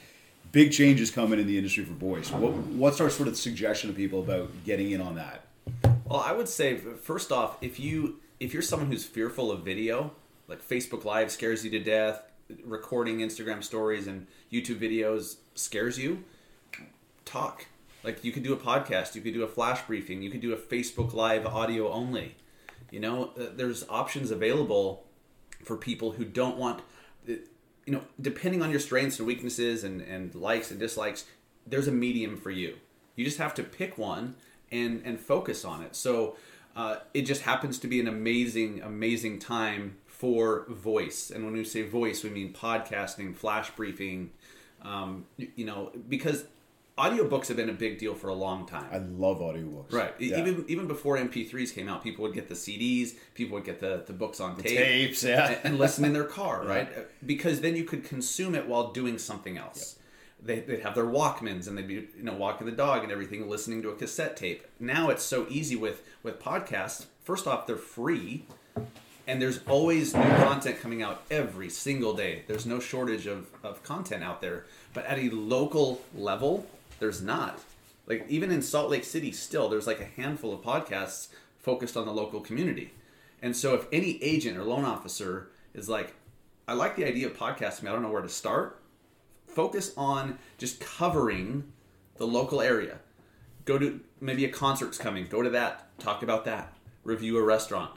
Big 0.54 0.72
changes 0.72 1.10
coming 1.10 1.40
in 1.40 1.48
the 1.48 1.58
industry 1.58 1.84
for 1.84 1.94
voice. 1.94 2.32
What, 2.32 2.54
what's 2.54 3.02
our 3.02 3.10
sort 3.10 3.28
of 3.28 3.36
suggestion 3.36 3.90
to 3.90 3.96
people 3.96 4.20
about 4.20 4.52
getting 4.64 4.92
in 4.92 5.02
on 5.02 5.16
that? 5.16 5.48
Well, 6.06 6.20
I 6.20 6.32
would 6.32 6.48
say 6.48 6.78
first 6.78 7.32
off, 7.32 7.58
if 7.62 7.80
you 7.80 8.20
if 8.40 8.54
you're 8.54 8.62
someone 8.62 8.88
who's 8.92 9.04
fearful 9.04 9.52
of 9.52 9.66
video, 9.66 10.12
like 10.48 10.64
Facebook 10.66 11.06
Live 11.06 11.32
scares 11.32 11.66
you 11.66 11.72
to 11.72 11.80
death, 11.80 12.22
recording 12.64 13.18
Instagram 13.18 13.64
stories 13.64 14.06
and 14.06 14.28
YouTube 14.52 14.78
videos 14.78 15.38
scares 15.56 15.98
you, 15.98 16.24
talk. 17.26 17.66
Like 18.04 18.24
you 18.24 18.32
could 18.32 18.44
do 18.44 18.54
a 18.54 18.58
podcast, 18.58 19.16
you 19.16 19.22
could 19.22 19.34
do 19.34 19.42
a 19.42 19.48
flash 19.48 19.82
briefing, 19.88 20.22
you 20.22 20.30
could 20.30 20.42
do 20.42 20.54
a 20.54 20.58
Facebook 20.58 21.16
Live 21.16 21.48
audio 21.48 21.92
only. 21.92 22.36
You 22.92 23.00
know, 23.00 23.32
uh, 23.40 23.46
there's 23.56 23.90
options 23.90 24.30
available 24.30 25.08
for 25.64 25.78
people 25.78 26.12
who 26.12 26.26
don't 26.26 26.58
want 26.58 26.84
you 27.86 27.94
know, 27.94 28.02
depending 28.20 28.62
on 28.62 28.72
your 28.72 28.80
strengths 28.80 29.20
and 29.20 29.28
weaknesses 29.28 29.84
and, 29.84 30.02
and 30.02 30.34
likes 30.36 30.72
and 30.72 30.80
dislikes, 30.80 31.26
there's 31.68 31.88
a 31.88 31.92
medium 31.92 32.38
for 32.38 32.52
you. 32.52 32.76
You 33.16 33.26
just 33.26 33.38
have 33.38 33.54
to 33.56 33.64
pick 33.64 33.98
one 33.98 34.36
and 34.72 35.02
and 35.06 35.20
focus 35.20 35.64
on 35.66 35.84
it. 35.84 35.96
So 35.96 36.36
uh, 36.76 36.98
it 37.14 37.24
just 37.24 37.42
happens 37.42 37.78
to 37.80 37.88
be 37.88 38.00
an 38.00 38.08
amazing, 38.08 38.82
amazing 38.82 39.40
time 39.40 39.98
for 40.08 40.66
voice. 40.70 41.30
And 41.30 41.44
when 41.44 41.54
we 41.54 41.64
say 41.64 41.84
voice, 41.84 42.24
we 42.24 42.30
mean 42.30 42.54
podcasting, 42.54 43.36
flash 43.36 43.70
briefing, 43.72 44.32
um, 44.82 45.26
you, 45.38 45.50
you 45.56 45.66
know, 45.66 45.92
because 46.10 46.46
audiobooks 46.98 47.48
have 47.48 47.58
been 47.58 47.70
a 47.70 47.74
big 47.74 47.98
deal 47.98 48.14
for 48.14 48.28
a 48.28 48.34
long 48.34 48.66
time. 48.66 48.86
I 48.92 48.98
love 48.98 49.40
audiobooks. 49.40 49.92
Right. 49.92 50.14
Yeah. 50.20 50.40
Even 50.40 50.66
even 50.68 50.88
before 50.88 51.18
MP3s 51.18 51.74
came 51.74 51.90
out, 51.90 52.04
people 52.04 52.24
would 52.24 52.34
get 52.34 52.50
the 52.50 52.56
CDs, 52.56 53.16
people 53.34 53.56
would 53.56 53.66
get 53.66 53.80
the, 53.80 54.04
the 54.06 54.14
books 54.14 54.40
on 54.40 54.56
tape 54.58 54.78
tapes, 54.78 55.24
yeah. 55.24 55.48
and, 55.48 55.60
and 55.64 55.80
listen 55.80 56.06
in 56.06 56.14
their 56.14 56.24
car, 56.24 56.64
right? 56.68 56.90
Because 57.26 57.62
then 57.62 57.76
you 57.76 57.84
could 57.84 58.04
consume 58.04 58.56
it 58.56 58.68
while 58.68 58.92
doing 58.92 59.18
something 59.18 59.58
else. 59.58 59.98
They, 60.42 60.60
they'd 60.60 60.82
have 60.82 60.94
their 60.94 61.06
Walkmans 61.06 61.68
and 61.68 61.78
they'd 61.78 61.88
be 61.88 61.94
you 61.94 62.24
know 62.24 62.34
walking 62.34 62.66
the 62.66 62.74
dog 62.74 63.04
and 63.04 63.12
everything, 63.12 63.50
listening 63.50 63.82
to 63.84 63.90
a 63.90 63.96
cassette 63.96 64.38
tape. 64.38 64.66
Now 64.80 65.10
it's 65.10 65.24
so 65.24 65.48
easy 65.50 65.76
with 65.76 66.04
with 66.22 66.40
podcasts. 66.40 67.06
First 67.24 67.48
off, 67.48 67.66
they're 67.66 67.78
free, 67.78 68.46
and 69.26 69.42
there's 69.42 69.62
always 69.68 70.14
new 70.14 70.22
content 70.22 70.82
coming 70.82 71.02
out 71.02 71.24
every 71.32 71.70
single 71.70 72.14
day. 72.14 72.44
There's 72.48 72.66
no 72.66 72.80
shortage 72.80 73.26
of, 73.26 73.48
of 73.64 73.82
content 73.82 74.24
out 74.24 74.42
there. 74.42 74.66
But 74.94 75.06
at 75.06 75.18
a 75.18 75.30
local 75.30 76.02
level, 76.14 76.68
there's 77.00 77.22
not. 77.22 77.60
Like 78.08 78.26
even 78.30 78.52
in 78.52 78.62
Salt 78.62 78.90
Lake 78.90 79.04
City, 79.04 79.32
still 79.32 79.70
there's 79.70 79.88
like 79.88 80.02
a 80.02 80.22
handful 80.22 80.54
of 80.54 80.62
podcasts 80.62 81.30
focused 81.60 81.96
on 81.96 82.06
the 82.06 82.14
local 82.14 82.42
community. 82.42 82.94
And 83.42 83.56
so 83.56 83.74
if 83.74 83.88
any 83.92 84.22
agent 84.24 84.58
or 84.58 84.64
loan 84.64 84.86
officer 84.86 85.50
is 85.74 85.90
like, 85.90 86.16
I 86.68 86.74
like 86.74 86.96
the 86.96 87.06
idea 87.06 87.28
of 87.28 87.38
podcasting, 87.38 87.88
I 87.88 87.92
don't 87.92 88.02
know 88.02 88.12
where 88.12 88.22
to 88.22 88.30
start, 88.30 88.82
focus 89.48 89.94
on 89.98 90.40
just 90.58 90.80
covering 90.80 91.72
the 92.18 92.28
local 92.28 92.62
area. 92.62 93.00
Go 93.66 93.78
to 93.78 94.00
maybe 94.20 94.46
a 94.46 94.50
concert's 94.50 94.98
coming, 94.98 95.28
go 95.28 95.42
to 95.42 95.50
that, 95.52 95.98
talk 96.00 96.24
about 96.24 96.46
that, 96.46 96.74
review 97.04 97.38
a 97.38 97.44
restaurant, 97.44 97.92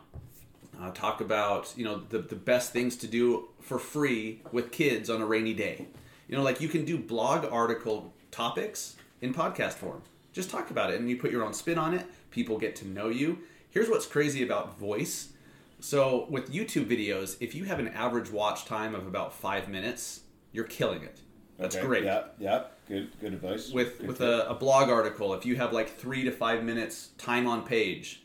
uh, 0.81 0.91
talk 0.91 1.21
about 1.21 1.73
you 1.77 1.85
know 1.85 2.03
the, 2.09 2.19
the 2.19 2.37
best 2.37 2.73
things 2.73 2.97
to 2.97 3.07
do 3.07 3.49
for 3.61 3.79
free 3.79 4.43
with 4.53 4.71
kids 4.71 5.11
on 5.11 5.21
a 5.21 5.27
rainy 5.27 5.55
day. 5.55 5.87
You 6.29 6.37
know, 6.37 6.43
like 6.43 6.61
you 6.61 6.69
can 6.69 6.85
do 6.85 6.99
blog 6.99 7.45
article 7.51 8.13
topics 8.41 8.97
in 9.23 9.33
podcast 9.33 9.73
form. 9.75 10.03
Just 10.33 10.51
talk 10.51 10.71
about 10.71 10.93
it, 10.93 11.01
and 11.01 11.09
you 11.09 11.17
put 11.17 11.31
your 11.31 11.43
own 11.43 11.55
spin 11.55 11.79
on 11.79 11.95
it. 11.95 12.05
People 12.31 12.59
get 12.59 12.77
to 12.77 12.87
know 12.87 13.09
you. 13.09 13.39
Here's 13.71 13.89
what's 13.89 14.07
crazy 14.07 14.43
about 14.43 14.79
voice. 14.79 15.31
So 15.81 16.27
with 16.29 16.53
YouTube 16.53 16.87
videos, 16.87 17.37
if 17.41 17.55
you 17.55 17.65
have 17.65 17.79
an 17.79 17.89
average 17.89 18.31
watch 18.31 18.67
time 18.67 18.95
of 18.95 19.07
about 19.07 19.33
five 19.33 19.69
minutes, 19.69 20.21
you're 20.53 20.65
killing 20.65 21.03
it. 21.03 21.21
That's 21.59 21.77
Okay, 21.77 21.87
great. 21.87 22.05
Yeah, 22.05 22.25
yeah. 22.39 22.65
Good, 22.89 23.11
good 23.21 23.33
advice. 23.33 23.71
with 23.73 23.99
Good 23.99 24.07
with 24.09 24.21
a, 24.21 24.49
a 24.51 24.55
blog 24.55 24.91
article 24.91 25.33
if 25.35 25.45
you 25.47 25.57
have 25.57 25.73
like 25.73 25.89
three 25.97 26.23
to 26.25 26.31
five 26.31 26.63
minutes 26.63 27.09
time 27.19 27.49
on 27.49 27.65
page 27.67 28.23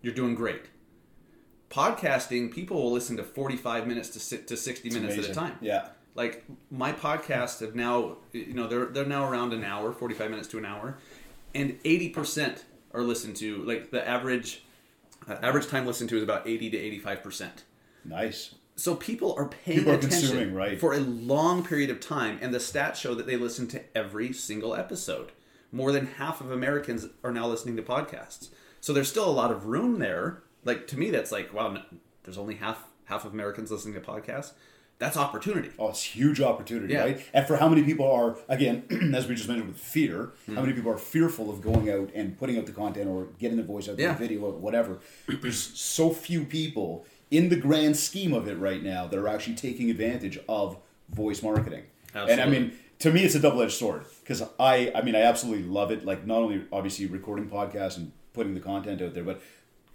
you're 0.00 0.14
doing 0.14 0.34
great 0.34 0.62
podcasting 1.68 2.50
people 2.50 2.82
will 2.82 2.90
listen 2.92 3.18
to 3.18 3.22
45 3.22 3.86
minutes 3.86 4.08
to, 4.10 4.18
si- 4.20 4.38
to 4.38 4.56
60 4.56 4.88
minutes 4.90 5.18
at 5.18 5.24
a 5.28 5.34
time 5.34 5.56
Yeah. 5.60 5.88
Like 6.14 6.44
my 6.70 6.92
podcasts 6.92 7.60
have 7.60 7.74
now 7.74 8.16
you 8.32 8.54
know 8.54 8.66
they're 8.66 8.86
they're 8.86 9.06
now 9.06 9.28
around 9.30 9.52
an 9.52 9.64
hour 9.64 9.92
45 9.92 10.30
minutes 10.30 10.48
to 10.48 10.58
an 10.58 10.64
hour 10.64 10.98
and 11.54 11.82
80% 11.82 12.62
are 12.92 13.02
listened 13.02 13.36
to 13.36 13.62
like 13.64 13.90
the 13.90 14.06
average 14.06 14.62
uh, 15.28 15.36
average 15.42 15.68
time 15.68 15.86
listened 15.86 16.10
to 16.10 16.16
is 16.16 16.22
about 16.22 16.46
80 16.46 16.70
to 16.70 17.00
85% 17.02 17.48
Nice. 18.04 18.54
so 18.76 18.94
people 18.94 19.34
are 19.36 19.46
paying 19.48 19.78
People 19.80 19.92
are 19.92 19.96
attention 19.96 20.54
right. 20.54 20.80
for 20.80 20.94
a 20.94 21.00
long 21.00 21.64
period 21.64 21.90
of 21.90 22.00
time, 22.00 22.38
and 22.40 22.54
the 22.54 22.58
stats 22.58 22.94
show 22.96 23.14
that 23.14 23.26
they 23.26 23.36
listen 23.36 23.66
to 23.68 23.82
every 23.96 24.32
single 24.32 24.74
episode. 24.74 25.32
More 25.72 25.92
than 25.92 26.06
half 26.06 26.40
of 26.40 26.50
Americans 26.50 27.06
are 27.22 27.32
now 27.32 27.46
listening 27.48 27.76
to 27.76 27.82
podcasts. 27.82 28.48
So 28.80 28.92
there's 28.94 29.08
still 29.10 29.28
a 29.28 29.32
lot 29.32 29.50
of 29.50 29.66
room 29.66 29.98
there. 29.98 30.42
Like 30.64 30.86
to 30.88 30.98
me, 30.98 31.10
that's 31.10 31.30
like 31.30 31.52
wow. 31.52 31.76
There's 32.22 32.38
only 32.38 32.54
half 32.54 32.86
half 33.04 33.24
of 33.26 33.34
Americans 33.34 33.70
listening 33.70 33.94
to 33.94 34.00
podcasts. 34.00 34.52
That's 34.98 35.16
opportunity. 35.16 35.70
Oh, 35.78 35.88
it's 35.90 36.02
huge 36.02 36.40
opportunity, 36.40 36.94
Yeah. 36.94 37.00
right? 37.04 37.24
And 37.32 37.46
for 37.46 37.56
how 37.56 37.68
many 37.68 37.82
people 37.84 38.10
are, 38.10 38.36
again, 38.48 38.82
as 39.14 39.28
we 39.28 39.36
just 39.36 39.48
mentioned 39.48 39.68
with 39.68 39.78
fear, 39.80 40.30
Hmm. 40.46 40.56
how 40.56 40.62
many 40.62 40.72
people 40.72 40.90
are 40.90 40.98
fearful 40.98 41.50
of 41.50 41.60
going 41.62 41.88
out 41.90 42.10
and 42.14 42.36
putting 42.36 42.58
out 42.58 42.66
the 42.66 42.72
content 42.72 43.08
or 43.08 43.28
getting 43.38 43.56
the 43.56 43.62
voice 43.62 43.88
out 43.88 43.98
Yeah. 43.98 44.16
video 44.16 44.40
or 44.40 44.52
whatever. 44.52 44.98
There's 45.28 45.58
so 45.60 46.10
few 46.10 46.44
people 46.44 47.06
in 47.30 47.48
the 47.48 47.56
grand 47.56 47.96
scheme 47.96 48.32
of 48.32 48.48
it 48.48 48.58
right 48.58 48.82
now 48.82 49.06
that 49.06 49.18
are 49.18 49.28
actually 49.28 49.54
taking 49.54 49.88
advantage 49.90 50.38
of 50.48 50.78
voice 51.10 51.42
marketing. 51.42 51.84
And 52.14 52.40
I 52.40 52.46
mean, 52.46 52.72
to 53.00 53.12
me, 53.12 53.22
it's 53.22 53.36
a 53.36 53.38
double 53.38 53.62
edged 53.62 53.74
sword 53.74 54.04
because 54.22 54.42
I, 54.58 54.90
I 54.94 55.02
mean, 55.02 55.14
I 55.14 55.20
absolutely 55.22 55.64
love 55.68 55.92
it. 55.92 56.04
Like 56.04 56.26
not 56.26 56.38
only 56.42 56.64
obviously 56.72 57.06
recording 57.06 57.48
podcasts 57.48 57.96
and 57.96 58.10
putting 58.32 58.54
the 58.54 58.60
content 58.60 59.00
out 59.00 59.14
there, 59.14 59.22
but 59.24 59.40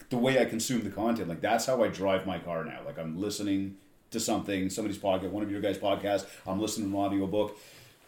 the 0.10 0.18
way 0.18 0.40
I 0.40 0.46
consume 0.46 0.84
the 0.84 0.90
content, 0.92 1.28
like 1.28 1.42
that's 1.42 1.66
how 1.66 1.84
I 1.84 1.90
drive 1.90 2.26
my 2.26 2.40
car 2.40 2.64
now. 2.64 2.80
Like 2.86 2.98
I'm 3.00 3.20
listening 3.20 3.76
to 4.14 4.20
something, 4.20 4.70
somebody's 4.70 4.98
podcast, 4.98 5.32
one 5.32 5.44
of 5.44 5.52
your 5.52 5.62
guys' 5.62 5.78
podcasts. 5.78 6.26
I'm 6.48 6.60
listening 6.60 6.92
to 6.92 6.98
an 6.98 7.06
audio 7.06 7.28
book. 7.28 7.58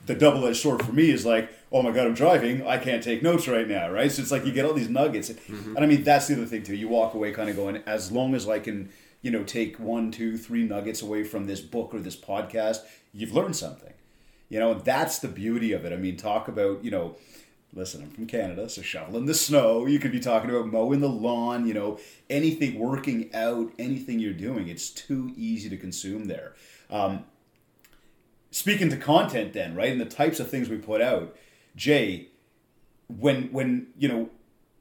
The 0.05 0.15
double 0.15 0.45
edged 0.45 0.57
sword 0.57 0.85
for 0.85 0.93
me 0.93 1.09
is 1.09 1.25
like, 1.25 1.51
oh 1.71 1.81
my 1.81 1.91
god, 1.91 2.07
I'm 2.07 2.13
driving. 2.13 2.65
I 2.65 2.77
can't 2.77 3.03
take 3.03 3.23
notes 3.23 3.47
right 3.47 3.67
now, 3.67 3.89
right? 3.89 4.11
So 4.11 4.21
it's 4.21 4.31
like 4.31 4.45
you 4.45 4.51
get 4.51 4.65
all 4.65 4.73
these 4.73 4.89
nuggets, 4.89 5.29
mm-hmm. 5.29 5.75
and 5.75 5.83
I 5.83 5.87
mean 5.87 6.03
that's 6.03 6.27
the 6.27 6.35
other 6.35 6.45
thing 6.45 6.63
too. 6.63 6.75
You 6.75 6.87
walk 6.87 7.13
away 7.15 7.31
kind 7.31 7.49
of 7.49 7.55
going, 7.55 7.77
as 7.85 8.11
long 8.11 8.35
as 8.35 8.47
I 8.47 8.59
can, 8.59 8.89
you 9.21 9.31
know, 9.31 9.43
take 9.43 9.79
one, 9.79 10.11
two, 10.11 10.37
three 10.37 10.63
nuggets 10.63 11.01
away 11.01 11.23
from 11.23 11.47
this 11.47 11.59
book 11.61 11.93
or 11.93 11.99
this 11.99 12.15
podcast, 12.15 12.79
you've 13.13 13.33
learned 13.33 13.55
something. 13.55 13.93
You 14.49 14.59
know, 14.59 14.75
that's 14.75 15.19
the 15.19 15.27
beauty 15.27 15.71
of 15.71 15.85
it. 15.85 15.91
I 15.91 15.95
mean, 15.95 16.17
talk 16.17 16.47
about, 16.47 16.83
you 16.83 16.91
know, 16.91 17.17
listen, 17.75 18.01
I'm 18.03 18.09
from 18.09 18.25
Canada, 18.25 18.69
so 18.69 18.81
shoveling 18.81 19.25
the 19.25 19.33
snow. 19.33 19.85
You 19.85 19.99
could 19.99 20.11
be 20.11 20.19
talking 20.19 20.49
about 20.49 20.67
mowing 20.67 21.01
the 21.01 21.09
lawn, 21.09 21.67
you 21.67 21.73
know, 21.73 21.99
anything, 22.29 22.79
working 22.79 23.29
out, 23.35 23.71
anything 23.77 24.19
you're 24.19 24.33
doing. 24.33 24.67
It's 24.67 24.89
too 24.89 25.33
easy 25.35 25.69
to 25.69 25.77
consume 25.77 26.25
there. 26.25 26.53
Um, 26.89 27.25
speaking 28.51 28.89
to 28.89 28.97
content, 28.97 29.53
then, 29.53 29.75
right, 29.75 29.91
and 29.91 29.99
the 30.01 30.05
types 30.05 30.39
of 30.39 30.49
things 30.49 30.69
we 30.69 30.77
put 30.77 31.01
out, 31.01 31.35
Jay, 31.75 32.29
when 33.07 33.51
when 33.51 33.87
you 33.97 34.07
know 34.07 34.29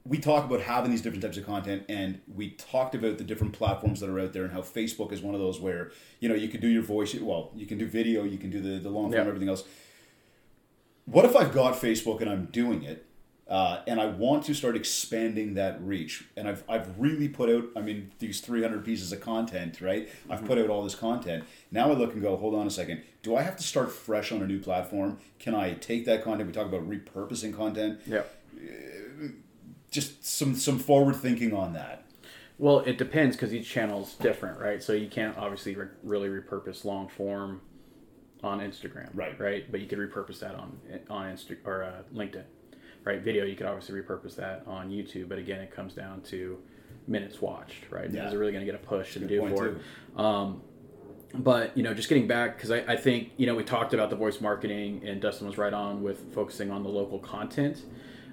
we 0.07 0.17
talk 0.19 0.45
about 0.45 0.61
having 0.61 0.91
these 0.91 1.01
different 1.01 1.23
types 1.23 1.35
of 1.37 1.45
content 1.45 1.83
and 1.89 2.21
we 2.33 2.51
talked 2.51 2.93
about 2.95 3.17
the 3.17 3.23
different 3.23 3.53
platforms 3.53 3.99
that 3.99 4.09
are 4.09 4.19
out 4.19 4.33
there 4.33 4.43
and 4.43 4.53
how 4.53 4.61
facebook 4.61 5.11
is 5.11 5.21
one 5.21 5.33
of 5.35 5.41
those 5.41 5.59
where 5.59 5.91
you 6.19 6.27
know 6.29 6.33
you 6.35 6.47
can 6.47 6.59
do 6.59 6.67
your 6.67 6.81
voice 6.81 7.13
well 7.15 7.51
you 7.55 7.67
can 7.67 7.77
do 7.77 7.87
video 7.87 8.23
you 8.23 8.37
can 8.39 8.49
do 8.49 8.59
the, 8.61 8.79
the 8.79 8.89
long 8.89 9.05
form 9.05 9.13
Yeah. 9.13 9.27
everything 9.27 9.49
else 9.49 9.63
what 11.05 11.25
if 11.25 11.35
i've 11.35 11.53
got 11.53 11.75
facebook 11.75 12.21
and 12.21 12.29
i'm 12.29 12.45
doing 12.45 12.83
it 12.83 13.05
uh, 13.47 13.81
and 13.85 14.01
i 14.01 14.07
want 14.07 14.43
to 14.43 14.55
start 14.55 14.75
expanding 14.75 15.53
that 15.53 15.79
reach? 15.79 16.23
And 16.35 16.47
I've, 16.47 16.63
I've 16.67 16.99
really 16.99 17.27
put 17.29 17.47
out 17.49 17.65
i 17.75 17.81
mean 17.81 18.11
these 18.19 18.41
300 18.41 18.83
pieces 18.83 19.11
of 19.11 19.21
content 19.21 19.81
right? 19.81 20.09
I've 20.29 20.43
put 20.45 20.57
out 20.57 20.69
all 20.69 20.83
this 20.83 20.95
content. 20.95 21.43
Now 21.71 21.91
i 21.91 21.93
look 21.93 22.13
and 22.13 22.21
go 22.23 22.35
hold 22.37 22.55
on 22.55 22.65
a 22.65 22.71
second. 22.71 23.03
Do 23.21 23.35
i 23.35 23.43
have 23.43 23.55
to 23.57 23.63
start 23.63 23.91
fresh 23.91 24.31
on 24.31 24.41
a 24.41 24.47
new 24.47 24.59
platform? 24.59 25.19
Can 25.37 25.53
i 25.53 25.73
take 25.73 26.05
that 26.05 26.23
content? 26.23 26.47
We 26.47 26.53
talk 26.53 26.65
about 26.67 26.89
repurposing 26.89 27.55
content. 27.55 27.99
Yeah. 28.07 28.23
just 29.91 30.25
some 30.25 30.55
some 30.55 30.79
forward 30.79 31.15
thinking 31.17 31.53
on 31.53 31.73
that. 31.73 32.05
Well, 32.57 32.79
it 32.79 32.97
depends 32.97 33.35
because 33.35 33.53
each 33.53 33.69
channel's 33.69 34.13
different, 34.15 34.59
right? 34.59 34.81
So 34.81 34.93
you 34.93 35.07
can't 35.09 35.37
obviously 35.37 35.75
re- 35.75 35.87
really 36.03 36.29
repurpose 36.29 36.85
long 36.85 37.09
form 37.09 37.61
on 38.43 38.59
Instagram, 38.59 39.09
Right. 39.13 39.39
Right, 39.39 39.71
but 39.71 39.81
you 39.81 39.87
could 39.87 39.99
repurpose 39.99 40.39
that 40.39 40.55
on 40.55 40.77
on 41.09 41.25
Insta 41.27 41.57
or 41.65 41.83
uh, 41.83 42.03
LinkedIn, 42.13 42.43
right? 43.03 43.21
Video, 43.21 43.45
you 43.45 43.55
could 43.55 43.65
obviously 43.65 43.99
repurpose 43.99 44.35
that 44.35 44.63
on 44.67 44.89
YouTube, 44.89 45.29
but 45.29 45.37
again, 45.37 45.61
it 45.61 45.71
comes 45.71 45.93
down 45.93 46.21
to 46.23 46.57
minutes 47.07 47.41
watched, 47.41 47.89
right? 47.89 48.09
Yeah. 48.09 48.27
Is 48.27 48.33
it 48.33 48.37
really 48.37 48.51
going 48.51 48.65
to 48.65 48.71
get 48.71 48.79
a 48.79 48.85
push 48.85 49.15
and 49.15 49.27
do 49.27 49.47
for 49.49 49.67
it? 49.67 49.77
Um, 50.17 50.61
but 51.33 51.75
you 51.77 51.83
know, 51.83 51.93
just 51.93 52.09
getting 52.09 52.27
back 52.27 52.55
because 52.55 52.71
I, 52.71 52.77
I 52.79 52.97
think 52.97 53.31
you 53.37 53.45
know 53.45 53.55
we 53.55 53.63
talked 53.63 53.93
about 53.93 54.09
the 54.09 54.15
voice 54.15 54.39
marketing 54.41 55.01
and 55.05 55.21
Dustin 55.21 55.47
was 55.47 55.57
right 55.57 55.73
on 55.73 56.01
with 56.01 56.33
focusing 56.33 56.71
on 56.71 56.83
the 56.83 56.89
local 56.89 57.19
content. 57.19 57.81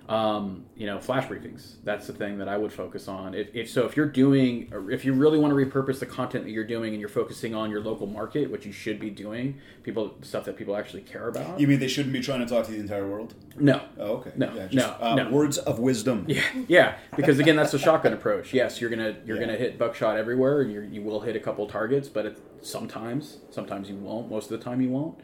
Um, 0.08 0.64
you 0.76 0.86
know, 0.86 0.98
flash 0.98 1.28
briefings. 1.28 1.76
That's 1.84 2.08
the 2.08 2.12
thing 2.12 2.38
that 2.38 2.48
I 2.48 2.56
would 2.56 2.72
focus 2.72 3.06
on. 3.06 3.34
If, 3.34 3.54
if 3.54 3.70
so, 3.70 3.86
if 3.86 3.96
you're 3.96 4.08
doing, 4.08 4.70
if 4.90 5.04
you 5.04 5.12
really 5.12 5.38
want 5.38 5.52
to 5.52 5.54
repurpose 5.56 6.00
the 6.00 6.06
content 6.06 6.44
that 6.44 6.50
you're 6.50 6.66
doing 6.66 6.92
and 6.92 6.98
you're 7.00 7.08
focusing 7.08 7.54
on 7.54 7.70
your 7.70 7.80
local 7.80 8.08
market, 8.08 8.50
which 8.50 8.66
you 8.66 8.72
should 8.72 8.98
be 8.98 9.10
doing, 9.10 9.58
people 9.84 10.16
stuff 10.22 10.44
that 10.46 10.56
people 10.56 10.74
actually 10.76 11.02
care 11.02 11.28
about. 11.28 11.58
You 11.60 11.68
mean 11.68 11.78
they 11.78 11.86
shouldn't 11.88 12.12
be 12.12 12.20
trying 12.20 12.40
to 12.40 12.46
talk 12.46 12.66
to 12.66 12.72
the 12.72 12.80
entire 12.80 13.06
world? 13.08 13.34
no, 13.56 13.80
Oh, 13.96 14.14
okay. 14.16 14.32
No, 14.34 14.52
Yeah, 14.54 14.68
no, 14.72 14.96
uh, 15.00 15.14
no. 15.14 15.30
Words 15.30 15.58
of 15.58 15.78
wisdom. 15.78 16.26
Yeah, 16.32 16.42
yeah, 16.66 16.96
because 17.16 17.38
again, 17.38 17.54
that's 17.56 17.72
the 17.72 17.78
shotgun 17.78 18.12
approach. 18.12 18.52
Yes, 18.52 18.80
you're 18.80 18.90
gonna 18.90 19.16
you're 19.24 19.36
Yeah. 19.36 19.46
gonna 19.46 19.58
hit 19.58 19.78
buckshot 19.78 20.16
everywhere, 20.16 20.62
and 20.62 20.72
you're, 20.72 20.84
you 20.84 21.02
will 21.02 21.20
hit 21.20 21.36
a 21.36 21.40
couple 21.40 21.66
targets, 21.68 22.08
but 22.08 22.26
it, 22.26 22.38
sometimes, 22.60 23.38
sometimes 23.50 23.88
you 23.88 23.96
won't. 23.96 24.28
Most 24.30 24.50
of 24.50 24.58
the 24.58 24.64
time, 24.64 24.80
you 24.80 24.88
won't. 24.88 25.16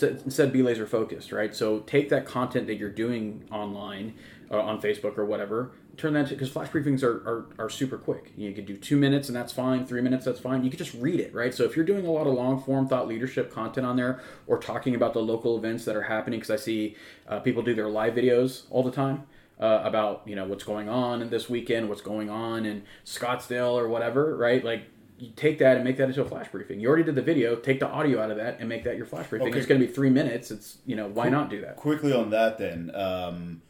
Instead, 0.00 0.52
be 0.52 0.62
laser 0.62 0.86
focused, 0.86 1.32
right? 1.32 1.54
So 1.54 1.80
take 1.80 2.08
that 2.08 2.24
content 2.24 2.66
that 2.66 2.76
you're 2.76 2.88
doing 2.88 3.44
online, 3.50 4.14
uh, 4.50 4.60
on 4.60 4.80
Facebook 4.80 5.18
or 5.18 5.24
whatever, 5.24 5.72
turn 5.96 6.12
that 6.14 6.28
because 6.28 6.50
flash 6.50 6.68
briefings 6.68 7.02
are, 7.02 7.16
are 7.28 7.46
are 7.58 7.70
super 7.70 7.96
quick. 7.96 8.32
You 8.36 8.52
can 8.52 8.64
do 8.64 8.76
two 8.76 8.96
minutes 8.96 9.28
and 9.28 9.36
that's 9.36 9.52
fine. 9.52 9.86
Three 9.86 10.00
minutes, 10.00 10.24
that's 10.24 10.40
fine. 10.40 10.64
You 10.64 10.70
can 10.70 10.78
just 10.78 10.94
read 10.94 11.20
it, 11.20 11.34
right? 11.34 11.54
So 11.54 11.64
if 11.64 11.76
you're 11.76 11.84
doing 11.84 12.06
a 12.06 12.10
lot 12.10 12.26
of 12.26 12.34
long 12.34 12.62
form 12.62 12.88
thought 12.88 13.08
leadership 13.08 13.52
content 13.52 13.86
on 13.86 13.96
there, 13.96 14.20
or 14.46 14.58
talking 14.58 14.94
about 14.94 15.12
the 15.14 15.20
local 15.20 15.56
events 15.56 15.84
that 15.84 15.96
are 15.96 16.02
happening, 16.02 16.40
because 16.40 16.50
I 16.50 16.62
see 16.62 16.96
uh, 17.28 17.40
people 17.40 17.62
do 17.62 17.74
their 17.74 17.88
live 17.88 18.14
videos 18.14 18.64
all 18.70 18.82
the 18.82 18.90
time 18.90 19.26
uh, 19.60 19.80
about 19.84 20.22
you 20.26 20.36
know 20.36 20.44
what's 20.44 20.64
going 20.64 20.88
on 20.88 21.22
in 21.22 21.30
this 21.30 21.48
weekend, 21.48 21.88
what's 21.88 22.02
going 22.02 22.28
on 22.28 22.66
in 22.66 22.82
Scottsdale 23.04 23.72
or 23.72 23.88
whatever, 23.88 24.36
right? 24.36 24.64
Like 24.64 24.84
you 25.22 25.30
take 25.36 25.58
that 25.58 25.76
and 25.76 25.84
make 25.84 25.96
that 25.98 26.08
into 26.08 26.20
a 26.20 26.24
flash 26.24 26.48
briefing. 26.48 26.80
You 26.80 26.88
already 26.88 27.04
did 27.04 27.14
the 27.14 27.22
video, 27.22 27.54
take 27.54 27.78
the 27.78 27.86
audio 27.88 28.20
out 28.20 28.30
of 28.32 28.38
that 28.38 28.58
and 28.58 28.68
make 28.68 28.82
that 28.84 28.96
your 28.96 29.06
flash 29.06 29.28
briefing. 29.28 29.48
Okay. 29.48 29.58
It's 29.58 29.66
going 29.68 29.80
to 29.80 29.86
be 29.86 29.92
three 29.92 30.10
minutes. 30.10 30.50
It's 30.50 30.78
you 30.84 30.96
know 30.96 31.06
why 31.08 31.28
not 31.28 31.48
do 31.48 31.60
that? 31.60 31.76
Quickly 31.76 32.12
on 32.12 32.30
that, 32.30 32.58
then. 32.58 32.90
Um, 32.94 33.62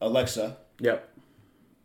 Alexa 0.00 0.56
Yep. 0.80 1.08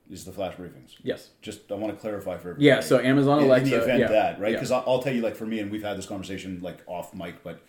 is 0.10 0.26
the 0.26 0.32
flash 0.32 0.56
briefings. 0.56 0.96
Yes. 1.04 1.30
Just 1.42 1.72
I 1.72 1.76
want 1.76 1.94
to 1.94 2.00
clarify 2.00 2.38
for 2.38 2.50
everybody. 2.52 2.66
Yeah. 2.66 2.80
So 2.82 3.00
Amazon 3.00 3.40
in, 3.40 3.46
Alexa. 3.46 3.66
in 3.66 3.72
the 3.72 3.84
event 3.84 4.00
yeah, 4.00 4.08
that 4.08 4.40
right 4.40 4.54
because 4.54 4.72
I'll, 4.72 4.84
I'll 4.88 5.02
tell 5.02 5.14
you 5.14 5.22
like 5.22 5.36
for 5.36 5.46
me 5.46 5.60
and 5.60 5.72
we've 5.72 5.84
had 5.84 5.98
this 5.98 6.06
conversation 6.08 6.60
like 6.62 6.80
off 6.88 7.14
mic 7.14 7.44
but 7.44 7.62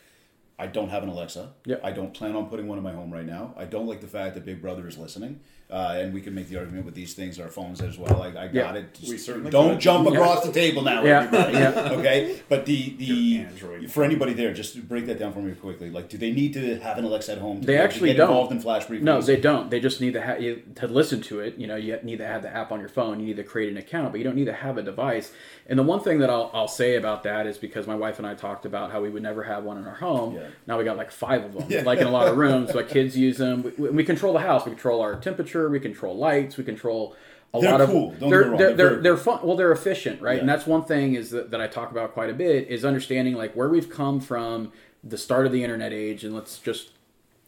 i 0.58 0.66
don't 0.66 0.90
have 0.90 1.02
an 1.02 1.08
alexa 1.08 1.50
Yep. 1.64 1.80
i 1.82 1.90
don't 1.90 2.12
plan 2.12 2.36
on 2.36 2.48
putting 2.48 2.68
one 2.68 2.76
in 2.76 2.84
my 2.84 2.92
home 2.92 3.10
right 3.12 3.24
now 3.24 3.54
i 3.56 3.64
don't 3.64 3.86
like 3.86 4.00
the 4.02 4.06
fact 4.06 4.34
that 4.34 4.44
big 4.44 4.60
brother 4.60 4.86
is 4.86 4.98
listening 4.98 5.40
uh, 5.72 5.94
and 5.98 6.12
we 6.12 6.20
can 6.20 6.34
make 6.34 6.48
the 6.48 6.56
argument 6.58 6.84
with 6.84 6.94
these 6.94 7.14
things 7.14 7.40
our 7.40 7.48
phones 7.48 7.80
as 7.80 7.98
well 7.98 8.22
i, 8.22 8.26
I 8.28 8.30
got 8.48 8.54
Yeah. 8.54 8.74
it 8.74 8.94
Just 8.94 9.10
We 9.10 9.18
certainly 9.18 9.50
don't 9.50 9.70
could. 9.70 9.80
jump 9.80 10.06
Yeah. 10.06 10.14
across 10.14 10.44
the 10.46 10.52
table 10.52 10.82
now 10.82 11.02
Yeah. 11.02 11.22
everybody 11.22 11.52
Yeah. 11.54 11.88
okay 11.98 12.40
but 12.48 12.66
the 12.66 12.90
the 12.98 13.38
Android 13.38 13.90
for 13.90 14.04
anybody 14.04 14.32
there 14.34 14.52
just 14.52 14.86
break 14.88 15.06
that 15.06 15.18
down 15.18 15.32
for 15.32 15.40
me 15.40 15.52
quickly 15.54 15.90
like 15.90 16.08
do 16.08 16.18
they 16.18 16.30
need 16.30 16.52
to 16.54 16.78
have 16.80 16.98
an 16.98 17.04
alexa 17.04 17.32
at 17.32 17.38
home 17.38 17.60
to 17.60 17.66
They 17.66 17.72
be 17.72 17.76
able 17.78 17.82
to 17.88 17.94
actually 17.94 18.08
get 18.10 18.16
don't. 18.18 18.28
involved 18.28 18.52
in 18.52 18.60
flash 18.60 18.84
briefings 18.86 19.02
No, 19.02 19.20
they 19.22 19.36
don't. 19.40 19.70
They 19.70 19.80
just 19.80 20.00
need 20.00 20.12
to 20.12 20.20
have 20.20 20.42
you 20.42 20.62
to 20.76 20.86
listen 20.86 21.20
to 21.22 21.40
it. 21.40 21.56
You 21.56 21.66
know, 21.66 21.76
you 21.76 21.98
need 22.02 22.18
to 22.18 22.26
have 22.26 22.42
the 22.42 22.54
app 22.54 22.70
on 22.72 22.80
your 22.80 22.88
phone. 22.88 23.18
You 23.20 23.26
need 23.26 23.36
to 23.36 23.44
create 23.44 23.70
an 23.70 23.78
account, 23.78 24.12
but 24.12 24.18
you 24.18 24.24
don't 24.24 24.36
need 24.36 24.46
to 24.46 24.52
have 24.52 24.76
a 24.78 24.82
device. 24.82 25.32
And 25.66 25.78
the 25.78 25.82
one 25.82 26.00
thing 26.00 26.18
that 26.18 26.28
I'll, 26.30 26.50
I'll 26.52 26.68
say 26.68 26.96
about 26.96 27.22
that 27.22 27.46
is 27.46 27.56
because 27.58 27.86
my 27.86 27.94
wife 27.94 28.18
and 28.18 28.26
I 28.26 28.34
talked 28.34 28.66
about 28.66 28.90
how 28.92 29.00
we 29.00 29.08
would 29.10 29.22
never 29.22 29.42
have 29.44 29.64
one 29.64 29.78
in 29.78 29.86
our 29.86 29.94
home. 29.94 30.34
Yeah. 30.34 30.48
Now 30.66 30.78
we 30.78 30.84
got 30.84 30.96
like 30.96 31.10
five 31.10 31.44
of 31.44 31.54
them, 31.54 31.64
Yeah. 31.68 31.82
like 31.82 32.00
in 32.00 32.06
a 32.06 32.10
lot 32.10 32.28
of 32.28 32.36
rooms. 32.44 32.74
Like 32.74 32.88
kids 32.88 33.16
use 33.16 33.38
them. 33.38 33.72
We, 33.78 33.90
we 33.90 34.04
control 34.04 34.32
the 34.32 34.40
house. 34.40 34.64
We 34.66 34.72
control 34.72 35.00
our 35.00 35.14
temperature. 35.16 35.61
We 35.68 35.80
control 35.80 36.16
lights. 36.16 36.56
We 36.56 36.64
control 36.64 37.16
a 37.54 37.60
They're 37.60 37.70
lot 37.70 37.80
of. 37.80 37.90
cool. 37.90 38.10
Don't 38.12 38.30
they're 38.30 38.56
they're 38.56 38.74
They're 38.74 38.96
they're, 39.02 39.16
fun. 39.16 39.40
Well, 39.42 39.56
they're 39.56 39.72
efficient, 39.72 40.20
right? 40.22 40.38
And 40.40 40.48
that's 40.48 40.66
one 40.66 40.84
thing 40.84 41.14
is 41.14 41.30
that, 41.30 41.50
that 41.50 41.60
I 41.60 41.66
talk 41.66 41.90
about 41.90 42.12
quite 42.14 42.30
a 42.30 42.34
bit 42.34 42.68
is 42.68 42.84
understanding 42.84 43.34
like 43.34 43.54
where 43.54 43.68
we've 43.68 43.90
come 43.90 44.20
from, 44.20 44.72
the 45.04 45.18
start 45.18 45.46
of 45.46 45.52
the 45.52 45.62
internet 45.62 45.92
age, 45.92 46.24
and 46.24 46.34
let's 46.34 46.58
just 46.58 46.90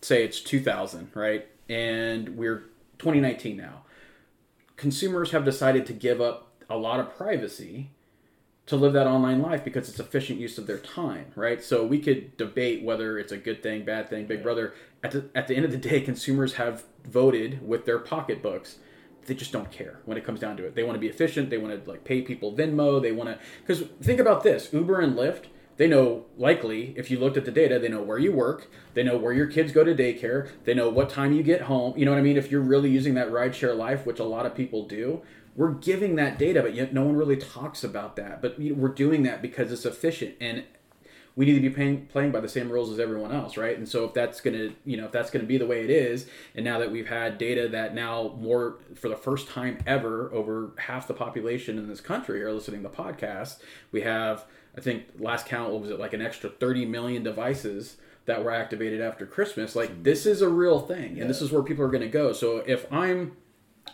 say 0.02 0.22
it's 0.24 0.40
2000, 0.40 1.10
right? 1.14 1.46
And 1.68 2.36
we're 2.36 2.64
2019 2.98 3.56
now. 3.56 3.82
Consumers 4.76 5.30
have 5.30 5.44
decided 5.44 5.86
to 5.86 5.92
give 5.92 6.20
up 6.20 6.48
a 6.68 6.76
lot 6.76 7.00
of 7.00 7.16
privacy 7.16 7.90
to 8.66 8.76
live 8.76 8.94
that 8.94 9.06
online 9.06 9.42
life 9.42 9.62
because 9.62 9.88
it's 9.88 10.00
efficient 10.00 10.40
use 10.40 10.56
of 10.56 10.66
their 10.66 10.78
time, 10.78 11.26
right? 11.34 11.62
So 11.62 11.84
we 11.84 11.98
could 11.98 12.36
debate 12.36 12.82
whether 12.82 13.18
it's 13.18 13.32
a 13.32 13.36
good 13.36 13.62
thing, 13.62 13.84
bad 13.84 14.08
thing, 14.08 14.26
Big 14.26 14.42
Brother. 14.42 14.74
At 15.02 15.10
the 15.10 15.28
at 15.34 15.48
the 15.48 15.56
end 15.56 15.66
of 15.66 15.70
the 15.70 15.76
day, 15.76 16.00
consumers 16.00 16.54
have 16.54 16.84
voted 17.04 17.66
with 17.66 17.84
their 17.84 17.98
pocketbooks. 17.98 18.78
They 19.26 19.34
just 19.34 19.52
don't 19.52 19.70
care 19.70 20.00
when 20.04 20.16
it 20.16 20.24
comes 20.24 20.40
down 20.40 20.56
to 20.58 20.66
it. 20.66 20.74
They 20.74 20.82
want 20.82 20.96
to 20.96 21.00
be 21.00 21.08
efficient. 21.08 21.50
They 21.50 21.58
want 21.58 21.84
to 21.84 21.90
like 21.90 22.04
pay 22.04 22.22
people 22.22 22.52
Venmo. 22.52 23.00
They 23.00 23.12
want 23.12 23.28
to 23.30 23.38
because 23.66 23.86
think 24.02 24.18
about 24.20 24.42
this: 24.42 24.72
Uber 24.72 25.00
and 25.00 25.14
Lyft. 25.14 25.46
They 25.76 25.88
know 25.88 26.26
likely 26.38 26.94
if 26.96 27.10
you 27.10 27.18
looked 27.18 27.36
at 27.36 27.44
the 27.44 27.50
data, 27.50 27.78
they 27.78 27.88
know 27.88 28.02
where 28.02 28.18
you 28.18 28.32
work. 28.32 28.70
They 28.94 29.02
know 29.02 29.16
where 29.16 29.32
your 29.32 29.48
kids 29.48 29.72
go 29.72 29.82
to 29.82 29.94
daycare. 29.94 30.48
They 30.64 30.72
know 30.72 30.88
what 30.88 31.10
time 31.10 31.32
you 31.32 31.42
get 31.42 31.62
home. 31.62 31.98
You 31.98 32.04
know 32.04 32.12
what 32.12 32.18
I 32.18 32.22
mean? 32.22 32.36
If 32.36 32.50
you're 32.50 32.60
really 32.60 32.90
using 32.90 33.14
that 33.14 33.30
rideshare 33.30 33.76
life, 33.76 34.06
which 34.06 34.20
a 34.20 34.24
lot 34.24 34.46
of 34.46 34.54
people 34.54 34.86
do, 34.86 35.22
we're 35.56 35.72
giving 35.72 36.16
that 36.16 36.38
data, 36.38 36.62
but 36.62 36.74
yet 36.74 36.92
no 36.92 37.04
one 37.04 37.16
really 37.16 37.36
talks 37.36 37.84
about 37.84 38.16
that. 38.16 38.42
But 38.42 38.58
we're 38.58 38.88
doing 38.88 39.22
that 39.24 39.40
because 39.40 39.70
it's 39.72 39.84
efficient 39.84 40.34
and 40.40 40.64
we 41.36 41.46
need 41.46 41.54
to 41.54 41.60
be 41.60 41.70
paying, 41.70 42.06
playing 42.06 42.30
by 42.30 42.40
the 42.40 42.48
same 42.48 42.70
rules 42.70 42.92
as 42.92 43.00
everyone 43.00 43.32
else, 43.32 43.56
right? 43.56 43.76
And 43.76 43.88
so 43.88 44.04
if 44.04 44.14
that's 44.14 44.40
going 44.40 44.56
to, 44.56 44.72
you 44.84 44.96
know, 44.96 45.06
if 45.06 45.12
that's 45.12 45.30
to 45.30 45.40
be 45.40 45.58
the 45.58 45.66
way 45.66 45.82
it 45.82 45.90
is, 45.90 46.26
and 46.54 46.64
now 46.64 46.78
that 46.78 46.92
we've 46.92 47.08
had 47.08 47.38
data 47.38 47.68
that 47.68 47.94
now 47.94 48.36
more 48.38 48.76
for 48.94 49.08
the 49.08 49.16
first 49.16 49.48
time 49.48 49.78
ever, 49.86 50.32
over 50.32 50.72
half 50.78 51.08
the 51.08 51.14
population 51.14 51.76
in 51.76 51.88
this 51.88 52.00
country 52.00 52.42
are 52.42 52.52
listening 52.52 52.82
to 52.84 52.88
podcasts, 52.88 53.58
we 53.90 54.02
have, 54.02 54.44
I 54.76 54.80
think, 54.80 55.04
last 55.18 55.46
count, 55.46 55.72
what 55.72 55.80
was 55.80 55.90
it, 55.90 55.98
like 55.98 56.12
an 56.12 56.22
extra 56.22 56.50
30 56.50 56.86
million 56.86 57.24
devices 57.24 57.96
that 58.26 58.42
were 58.42 58.52
activated 58.52 59.00
after 59.00 59.26
Christmas. 59.26 59.76
Like 59.76 60.02
this 60.02 60.26
is 60.26 60.40
a 60.40 60.48
real 60.48 60.80
thing, 60.80 61.20
and 61.20 61.28
this 61.28 61.42
is 61.42 61.50
where 61.52 61.62
people 61.62 61.84
are 61.84 61.90
going 61.90 62.00
to 62.00 62.08
go. 62.08 62.32
So 62.32 62.58
if 62.58 62.90
I'm 62.92 63.36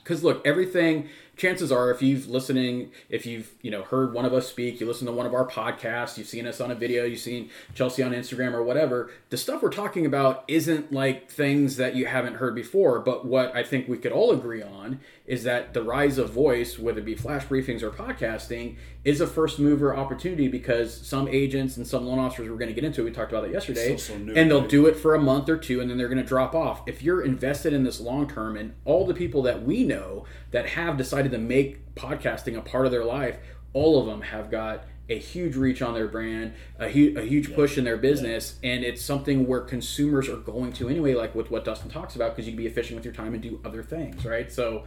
because 0.03 0.23
look 0.23 0.47
everything 0.47 1.09
chances 1.41 1.73
are 1.73 1.91
if 1.91 2.03
you've 2.03 2.29
listening 2.29 2.91
if 3.09 3.25
you've 3.25 3.55
you 3.63 3.71
know 3.71 3.83
heard 3.83 4.13
one 4.13 4.27
of 4.27 4.35
us 4.35 4.47
speak 4.47 4.79
you 4.79 4.87
listen 4.87 5.07
to 5.07 5.13
one 5.13 5.25
of 5.25 5.33
our 5.33 5.47
podcasts 5.49 6.19
you've 6.19 6.27
seen 6.27 6.47
us 6.47 6.61
on 6.61 6.71
a 6.71 6.75
video 6.75 7.05
you've 7.05 7.19
seen 7.19 7.49
chelsea 7.75 8.03
on 8.03 8.13
instagram 8.13 8.53
or 8.53 8.63
whatever 8.63 9.11
the 9.31 9.39
stuff 9.39 9.63
we're 9.63 9.71
talking 9.71 10.05
about 10.05 10.45
isn't 10.49 10.93
like 10.93 11.31
things 11.31 11.77
that 11.77 11.97
you 11.97 12.05
haven't 12.05 12.35
heard 12.35 12.55
before 12.55 13.01
but 13.01 13.25
what 13.25 13.57
i 13.57 13.63
think 13.63 13.89
we 13.89 13.97
could 13.97 14.13
all 14.13 14.33
agree 14.33 14.63
on 14.63 15.01
is 15.25 15.43
that 15.45 15.73
the 15.73 15.83
rise 15.83 16.19
of 16.19 16.29
voice 16.31 16.79
whether 16.79 16.99
it 16.99 17.07
be 17.07 17.15
flash 17.15 17.47
briefings 17.47 17.83
or 17.83 17.91
podcasting 17.91 18.77
is 19.03 19.23
a 19.23 19.27
first 19.27 19.59
mover 19.59 19.97
opportunity 19.97 20.47
because 20.47 21.07
some 21.07 21.27
agents 21.29 21.79
and 21.79 21.87
some 21.87 22.05
loan 22.05 22.19
officers 22.19 22.51
we're 22.51 22.57
going 22.57 22.69
to 22.69 22.75
get 22.75 22.85
into 22.85 23.01
it. 23.01 23.05
we 23.05 23.11
talked 23.11 23.33
about 23.33 23.43
that 23.43 23.53
yesterday 23.53 23.97
so 23.97 24.17
new, 24.19 24.35
and 24.35 24.51
they'll 24.51 24.61
right? 24.61 24.69
do 24.69 24.87
it 24.87 24.95
for 24.95 25.15
a 25.15 25.21
month 25.21 25.49
or 25.49 25.57
two 25.57 25.81
and 25.81 25.89
then 25.89 25.97
they're 25.97 26.09
going 26.09 26.19
to 26.19 26.25
drop 26.25 26.55
off. 26.55 26.83
If 26.87 27.03
you're 27.03 27.23
invested 27.23 27.73
in 27.73 27.83
this 27.83 27.99
long 27.99 28.29
term 28.29 28.57
and 28.57 28.75
all 28.85 29.07
the 29.07 29.15
people 29.15 29.43
that 29.43 29.63
we 29.63 29.85
know 29.85 30.27
that 30.51 30.71
have 30.71 30.99
decided 30.99 31.30
to 31.33 31.39
make 31.39 31.95
podcasting 31.95 32.57
a 32.57 32.61
part 32.61 32.87
of 32.87 32.93
their 32.93 33.05
life, 33.05 33.39
all 33.73 34.01
of 34.01 34.07
them 34.07 34.23
have 34.23 34.51
got 34.51 34.85
a 35.11 35.19
huge 35.19 35.57
reach 35.57 35.83
on 35.83 35.93
their 35.93 36.07
brand, 36.07 36.55
a, 36.79 36.89
hu- 36.89 37.15
a 37.19 37.23
huge 37.23 37.53
push 37.55 37.77
in 37.77 37.85
their 37.85 37.97
business, 37.97 38.59
and 38.63 38.85
it's 38.85 39.03
something 39.03 39.47
where 39.47 39.61
consumers 39.61 40.29
are 40.29 40.37
going 40.37 40.73
to 40.75 40.89
anyway, 40.89 41.15
like 41.15 41.35
with 41.35 41.51
what 41.51 41.65
Dustin 41.65 41.91
talks 41.91 42.15
about, 42.15 42.31
because 42.31 42.47
you 42.47 42.53
can 42.53 42.59
be 42.59 42.67
efficient 42.67 42.97
with 42.97 43.05
your 43.05 43.15
time 43.15 43.35
and 43.35 43.43
do 43.43 43.61
other 43.65 43.83
things, 43.83 44.25
right? 44.25 44.51
So, 44.53 44.85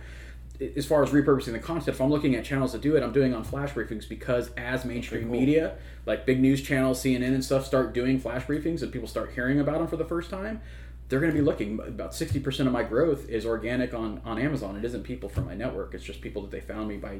as 0.77 0.85
far 0.85 1.03
as 1.03 1.09
repurposing 1.09 1.51
the 1.51 1.59
content, 1.59 1.89
if 1.89 1.99
I'm 1.99 2.09
looking 2.09 2.35
at 2.35 2.45
channels 2.45 2.71
that 2.73 2.81
do 2.81 2.95
it, 2.95 3.03
I'm 3.03 3.11
doing 3.11 3.33
on 3.33 3.43
flash 3.43 3.71
briefings 3.71 4.07
because 4.07 4.51
as 4.55 4.85
mainstream 4.85 5.23
cool. 5.23 5.39
media, 5.39 5.75
like 6.05 6.25
big 6.25 6.39
news 6.39 6.61
channels, 6.61 7.03
CNN 7.03 7.33
and 7.33 7.43
stuff, 7.43 7.65
start 7.65 7.93
doing 7.93 8.19
flash 8.19 8.45
briefings 8.45 8.81
and 8.81 8.91
people 8.91 9.07
start 9.07 9.31
hearing 9.33 9.59
about 9.59 9.79
them 9.79 9.87
for 9.87 9.97
the 9.97 10.05
first 10.05 10.29
time, 10.29 10.61
they're 11.13 11.19
going 11.19 11.31
to 11.31 11.37
be 11.37 11.45
looking. 11.45 11.79
About 11.79 12.13
60% 12.13 12.65
of 12.65 12.71
my 12.71 12.81
growth 12.81 13.29
is 13.29 13.45
organic 13.45 13.93
on, 13.93 14.19
on 14.25 14.39
Amazon. 14.39 14.75
It 14.75 14.83
isn't 14.83 15.03
people 15.03 15.29
from 15.29 15.45
my 15.45 15.53
network. 15.53 15.93
It's 15.93 16.03
just 16.03 16.21
people 16.21 16.41
that 16.41 16.49
they 16.49 16.59
found 16.59 16.87
me 16.87 16.97
by 16.97 17.19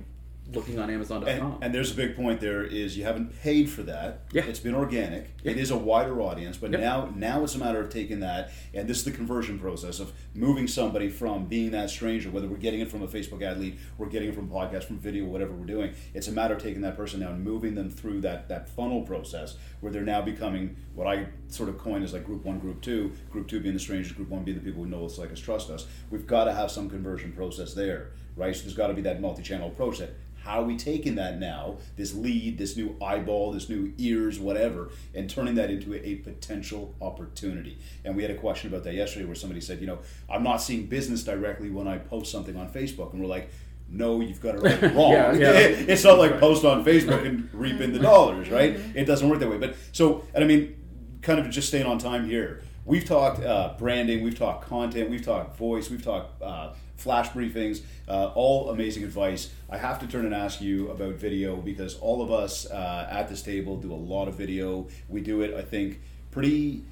looking 0.52 0.80
on 0.80 0.90
Amazon.com. 0.90 1.28
And, 1.28 1.64
and 1.64 1.76
there's 1.76 1.92
a 1.92 1.96
big 1.96 2.16
point 2.16 2.42
there 2.42 2.64
is 2.64 2.98
you 2.98 3.04
haven't 3.04 3.42
paid 3.42 3.70
for 3.70 3.84
that. 3.84 4.22
Yeah. 4.32 4.44
It's 4.44 4.60
been 4.60 4.76
organic. 4.76 5.34
Yeah. 5.44 5.52
It 5.52 5.58
is 5.58 5.72
a 5.72 5.78
wider 5.78 6.22
audience, 6.22 6.58
but 6.58 6.72
now 6.72 7.12
now 7.16 7.44
it's 7.44 7.56
a 7.56 7.60
matter 7.60 7.80
of 7.80 7.90
taking 7.90 8.20
that 8.20 8.52
and 8.74 8.88
this 8.88 8.98
is 8.98 9.04
the 9.06 9.12
conversion 9.12 9.58
process 9.60 10.00
of 10.00 10.12
moving 10.34 10.68
somebody 10.68 11.10
from 11.10 11.46
being 11.46 11.72
that 11.72 11.90
stranger, 11.90 12.30
whether 12.30 12.48
we're 12.48 12.58
getting 12.58 12.82
it 12.82 12.90
from 12.90 13.02
a 13.02 13.08
Facebook 13.08 13.42
ad 13.42 13.60
lead, 13.60 13.78
we're 13.98 14.08
getting 14.08 14.30
it 14.30 14.36
from 14.36 14.50
podcast, 14.50 14.86
from 14.86 15.00
video, 15.00 15.26
whatever 15.26 15.54
we're 15.54 15.66
doing. 15.66 15.94
It's 16.14 16.28
a 16.28 16.32
matter 16.32 16.56
of 16.56 16.62
taking 16.62 16.82
that 16.82 16.98
person 16.98 17.22
now 17.22 17.30
and 17.30 17.44
moving 17.44 17.76
them 17.76 17.90
through 17.90 18.22
that 18.22 18.50
that 18.50 18.70
funnel 18.70 19.04
process 19.04 19.56
where 19.80 19.92
they're 19.92 20.04
now 20.04 20.22
becoming 20.22 20.76
what 20.94 21.08
I 21.08 21.28
sort 21.48 21.70
of 21.70 21.78
coin 21.78 22.04
as 22.04 22.14
like 22.14 22.26
group 22.26 22.46
one, 22.46 22.60
group 22.60 22.82
two, 22.82 23.12
group 23.32 23.48
two 23.48 23.60
being 23.60 23.74
the 23.74 23.80
strangers, 23.80 24.12
group 24.12 24.30
one 24.30 24.44
being 24.44 24.58
the 24.58 24.64
people 24.64 24.84
who 24.84 24.90
know 24.90 25.06
us, 25.06 25.18
like 25.18 25.32
us, 25.32 25.40
trust 25.40 25.70
us. 25.70 25.88
We've 26.10 26.28
got 26.28 26.46
to 26.46 26.54
have 26.54 26.72
some 26.72 26.90
conversion 26.90 27.32
process 27.32 27.74
there, 27.74 28.12
right? 28.36 28.56
So 28.56 28.64
there's 28.64 28.76
got 28.76 28.88
to 28.88 28.94
be 28.94 29.02
that 29.02 29.22
multi-channel 29.22 29.68
approach 29.68 30.00
that 30.00 30.16
how 30.44 30.62
are 30.62 30.66
we 30.66 30.76
taking 30.76 31.16
that 31.16 31.40
now, 31.40 31.78
this 31.96 32.14
lead, 32.14 32.58
this 32.58 32.76
new 32.76 32.98
eyeball, 33.02 33.54
this 33.54 33.70
new 33.70 33.94
ears, 33.98 34.40
whatever, 34.40 34.90
and 35.16 35.30
turning 35.30 35.56
that 35.56 35.70
into 35.70 35.94
a 35.96 36.16
potential 36.16 36.94
opportunity? 37.02 37.78
And 38.04 38.16
we 38.16 38.24
had 38.24 38.32
a 38.32 38.36
question 38.36 38.70
about 38.70 38.84
that 38.84 38.94
yesterday 38.94 39.26
where 39.26 39.36
somebody 39.36 39.62
said, 39.62 39.80
you 39.80 39.88
know, 39.88 40.00
I'm 40.30 40.44
not 40.44 40.58
seeing 40.58 40.88
business 40.88 41.24
directly 41.24 41.70
when 41.70 41.88
I 41.88 41.98
post 41.98 42.30
something 42.30 42.58
on 42.58 42.70
Facebook. 42.70 43.14
And 43.14 43.22
we're 43.22 43.28
like, 43.28 43.50
no, 43.90 44.20
you've 44.20 44.42
got 44.42 44.56
it 44.56 44.62
right 44.62 44.82
wrong. 44.96 45.12
Yeah, 45.14 45.34
yeah. 45.34 45.50
it's 45.54 46.04
not 46.04 46.20
like 46.20 46.40
post 46.40 46.66
on 46.66 46.84
Facebook 46.84 47.26
and 47.26 47.48
reap 47.54 47.80
in 47.80 47.94
the 47.94 48.00
dollars, 48.00 48.50
right? 48.50 48.78
It 48.96 49.06
doesn't 49.06 49.30
work 49.30 49.40
that 49.40 49.50
way. 49.50 49.58
But 49.58 49.76
so, 49.94 50.26
and 50.34 50.44
I 50.44 50.48
mean, 50.48 50.76
kind 51.22 51.40
of 51.40 51.50
just 51.50 51.70
staying 51.70 51.86
on 51.86 52.00
time 52.00 52.28
here. 52.28 52.62
We've 52.86 53.06
talked 53.06 53.42
uh, 53.42 53.76
branding, 53.80 54.24
we've 54.24 54.38
talked 54.38 54.68
content, 54.68 55.10
we've 55.10 55.24
talked 55.24 55.58
voice, 55.58 55.90
we've 55.90 56.04
talked 56.04 56.42
uh, 56.42 56.74
flash 57.04 57.30
briefings, 57.30 57.82
uh, 58.08 58.32
all 58.34 58.70
amazing 58.70 59.04
advice. 59.04 59.52
I 59.70 59.78
have 59.78 60.00
to 60.00 60.08
turn 60.08 60.26
and 60.26 60.34
ask 60.34 60.62
you 60.62 60.90
about 60.90 61.16
video 61.16 61.58
because 61.58 61.96
all 62.00 62.22
of 62.22 62.32
us 62.32 62.66
uh, 62.66 63.08
at 63.12 63.30
this 63.30 63.42
table 63.42 63.78
do 63.78 63.94
a 63.94 63.96
lot 63.96 64.28
of 64.28 64.36
video. 64.36 64.88
We 65.10 65.22
do 65.22 65.42
it, 65.42 65.54
I 65.54 65.62
think, 65.62 66.00
pretty 66.32 66.84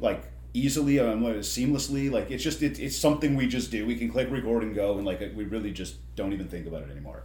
like 0.00 0.22
easily, 0.54 0.98
um, 1.00 1.22
seamlessly. 1.22 2.10
Like 2.10 2.30
it's 2.30 2.44
just 2.44 2.62
it, 2.62 2.78
it's 2.78 2.96
something 2.96 3.34
we 3.36 3.48
just 3.48 3.70
do. 3.70 3.84
We 3.84 3.96
can 3.96 4.08
click 4.08 4.30
record 4.30 4.62
and 4.62 4.74
go, 4.74 4.96
and 4.96 5.04
like 5.04 5.20
we 5.36 5.44
really 5.44 5.72
just 5.72 5.96
don't 6.16 6.32
even 6.32 6.48
think 6.48 6.66
about 6.66 6.82
it 6.82 6.90
anymore 6.90 7.24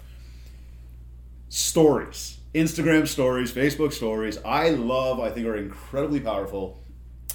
stories 1.53 2.39
instagram 2.55 3.07
stories 3.07 3.51
facebook 3.51 3.93
stories 3.93 4.39
i 4.43 4.71
love 4.71 5.19
i 5.19 5.29
think 5.29 5.45
are 5.45 5.55
incredibly 5.55 6.19
powerful 6.19 6.82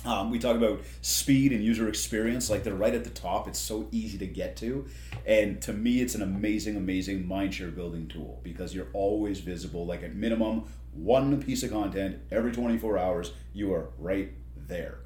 um, 0.05 0.31
we 0.31 0.39
talk 0.39 0.57
about 0.57 0.81
speed 1.03 1.53
and 1.53 1.63
user 1.63 1.89
experience 1.89 2.49
like 2.49 2.65
they're 2.65 2.75
right 2.75 2.95
at 2.95 3.05
the 3.05 3.11
top 3.11 3.49
it's 3.49 3.59
so 3.59 3.89
easy 3.91 4.19
to 4.19 4.27
get 4.27 4.57
to 4.57 4.87
and 5.27 5.61
to 5.61 5.73
me 5.73 6.01
it's 6.01 6.15
an 6.15 6.23
amazing 6.23 6.77
amazing 6.77 7.25
mindshare 7.25 7.75
building 7.75 8.07
tool 8.07 8.41
because 8.43 8.75
you're 8.75 8.89
always 8.93 9.41
visible 9.41 9.87
like 9.87 10.03
at 10.03 10.15
minimum 10.15 10.65
one 10.93 11.43
piece 11.43 11.63
of 11.63 11.71
content 11.71 12.19
every 12.31 12.53
24 12.53 12.99
hours 12.99 13.33
you 13.53 13.73
are 13.73 13.91
right 13.99 14.33
there 14.57 15.01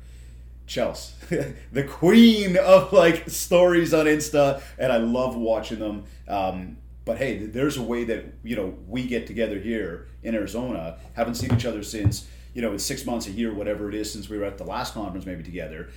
Chelsea, 0.66 1.14
the 1.72 1.84
queen 1.84 2.56
of 2.56 2.92
like 2.92 3.28
stories 3.28 3.92
on 3.92 4.06
Insta, 4.06 4.62
and 4.78 4.92
I 4.92 4.96
love 4.98 5.36
watching 5.36 5.80
them. 5.80 6.04
Um, 6.28 6.78
but 7.04 7.18
hey, 7.18 7.46
there's 7.46 7.76
a 7.76 7.82
way 7.82 8.04
that 8.04 8.24
you 8.42 8.56
know 8.56 8.74
we 8.86 9.06
get 9.06 9.26
together 9.26 9.58
here 9.58 10.06
in 10.22 10.34
Arizona. 10.34 10.98
Haven't 11.14 11.34
seen 11.34 11.52
each 11.52 11.66
other 11.66 11.82
since 11.82 12.28
you 12.54 12.62
know 12.62 12.72
it's 12.72 12.84
six 12.84 13.04
months, 13.06 13.26
a 13.26 13.30
year, 13.30 13.52
whatever 13.52 13.88
it 13.88 13.94
is, 13.94 14.12
since 14.12 14.28
we 14.28 14.38
were 14.38 14.44
at 14.44 14.58
the 14.58 14.64
last 14.64 14.94
conference 14.94 15.26
maybe 15.26 15.42
together. 15.42 15.90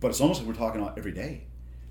But 0.00 0.08
it's 0.08 0.20
almost 0.20 0.40
like 0.40 0.48
we're 0.48 0.54
talking 0.54 0.86
every 0.96 1.12
day, 1.12 1.44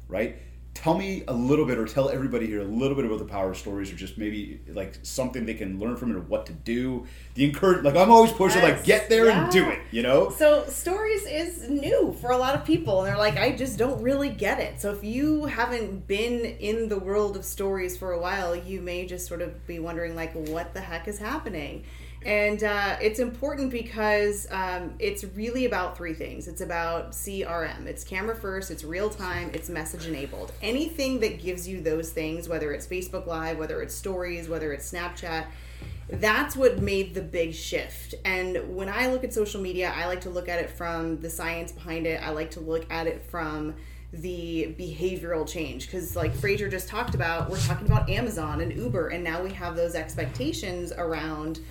right? 0.07 0.37
Tell 0.73 0.97
me 0.97 1.25
a 1.27 1.33
little 1.33 1.65
bit, 1.65 1.77
or 1.77 1.85
tell 1.85 2.09
everybody 2.09 2.47
here 2.47 2.61
a 2.61 2.63
little 2.63 2.95
bit 2.95 3.03
about 3.03 3.19
the 3.19 3.25
power 3.25 3.51
of 3.51 3.57
stories, 3.57 3.91
or 3.91 3.95
just 3.95 4.17
maybe 4.17 4.61
like 4.69 4.97
something 5.03 5.45
they 5.45 5.53
can 5.53 5.79
learn 5.79 5.97
from 5.97 6.11
it, 6.11 6.15
or 6.15 6.21
what 6.21 6.45
to 6.45 6.53
do. 6.53 7.05
The 7.33 7.43
encourage, 7.43 7.83
like 7.83 7.97
I'm 7.97 8.09
always 8.09 8.31
pushing, 8.31 8.61
like 8.61 8.85
get 8.85 9.09
there 9.09 9.29
and 9.29 9.51
do 9.51 9.69
it. 9.69 9.79
You 9.91 10.01
know, 10.01 10.29
So 10.29 10.65
stories 10.67 11.25
is 11.25 11.69
new 11.69 12.15
for 12.21 12.31
a 12.31 12.37
lot 12.37 12.55
of 12.55 12.63
people, 12.63 12.99
and 12.99 13.07
they're 13.09 13.17
like, 13.17 13.37
I 13.37 13.51
just 13.53 13.77
don't 13.77 14.01
really 14.01 14.29
get 14.29 14.61
it. 14.61 14.79
So 14.79 14.91
if 14.91 15.03
you 15.03 15.45
haven't 15.45 16.07
been 16.07 16.45
in 16.45 16.87
the 16.87 16.97
world 16.97 17.35
of 17.35 17.43
stories 17.43 17.97
for 17.97 18.13
a 18.13 18.19
while, 18.19 18.55
you 18.55 18.79
may 18.79 19.05
just 19.05 19.27
sort 19.27 19.41
of 19.41 19.67
be 19.67 19.79
wondering, 19.79 20.15
like, 20.15 20.31
what 20.33 20.73
the 20.73 20.79
heck 20.81 21.09
is 21.09 21.19
happening? 21.19 21.83
And 22.23 22.63
uh, 22.63 22.97
it's 23.01 23.19
important 23.19 23.71
because 23.71 24.47
um, 24.51 24.93
it's 24.99 25.23
really 25.23 25.65
about 25.65 25.97
three 25.97 26.13
things. 26.13 26.47
It's 26.47 26.61
about 26.61 27.11
CRM. 27.13 27.87
It's 27.87 28.03
camera 28.03 28.35
first. 28.35 28.69
It's 28.69 28.83
real 28.83 29.09
time. 29.09 29.49
It's 29.53 29.69
message 29.69 30.05
enabled. 30.05 30.51
Anything 30.61 31.19
that 31.21 31.41
gives 31.41 31.67
you 31.67 31.81
those 31.81 32.11
things, 32.11 32.47
whether 32.47 32.73
it's 32.73 32.85
Facebook 32.85 33.25
Live, 33.25 33.57
whether 33.57 33.81
it's 33.81 33.95
Stories, 33.95 34.47
whether 34.47 34.71
it's 34.71 34.91
Snapchat, 34.91 35.47
that's 36.09 36.55
what 36.55 36.79
made 36.79 37.15
the 37.15 37.21
big 37.21 37.55
shift. 37.55 38.13
And 38.23 38.75
when 38.75 38.89
I 38.89 39.07
look 39.07 39.23
at 39.23 39.33
social 39.33 39.61
media, 39.61 39.91
I 39.95 40.05
like 40.05 40.21
to 40.21 40.29
look 40.29 40.47
at 40.47 40.59
it 40.59 40.69
from 40.69 41.19
the 41.21 41.29
science 41.29 41.71
behind 41.71 42.05
it. 42.05 42.21
I 42.21 42.29
like 42.29 42.51
to 42.51 42.59
look 42.59 42.85
at 42.91 43.07
it 43.07 43.23
from 43.23 43.73
the 44.13 44.75
behavioral 44.77 45.47
change 45.47 45.85
because 45.87 46.15
like 46.17 46.35
Frazier 46.35 46.69
just 46.69 46.87
talked 46.89 47.15
about, 47.15 47.49
we're 47.49 47.59
talking 47.61 47.87
about 47.87 48.09
Amazon 48.09 48.59
and 48.59 48.73
Uber 48.73 49.07
and 49.07 49.23
now 49.23 49.41
we 49.41 49.51
have 49.53 49.75
those 49.75 49.95
expectations 49.95 50.91
around 50.91 51.61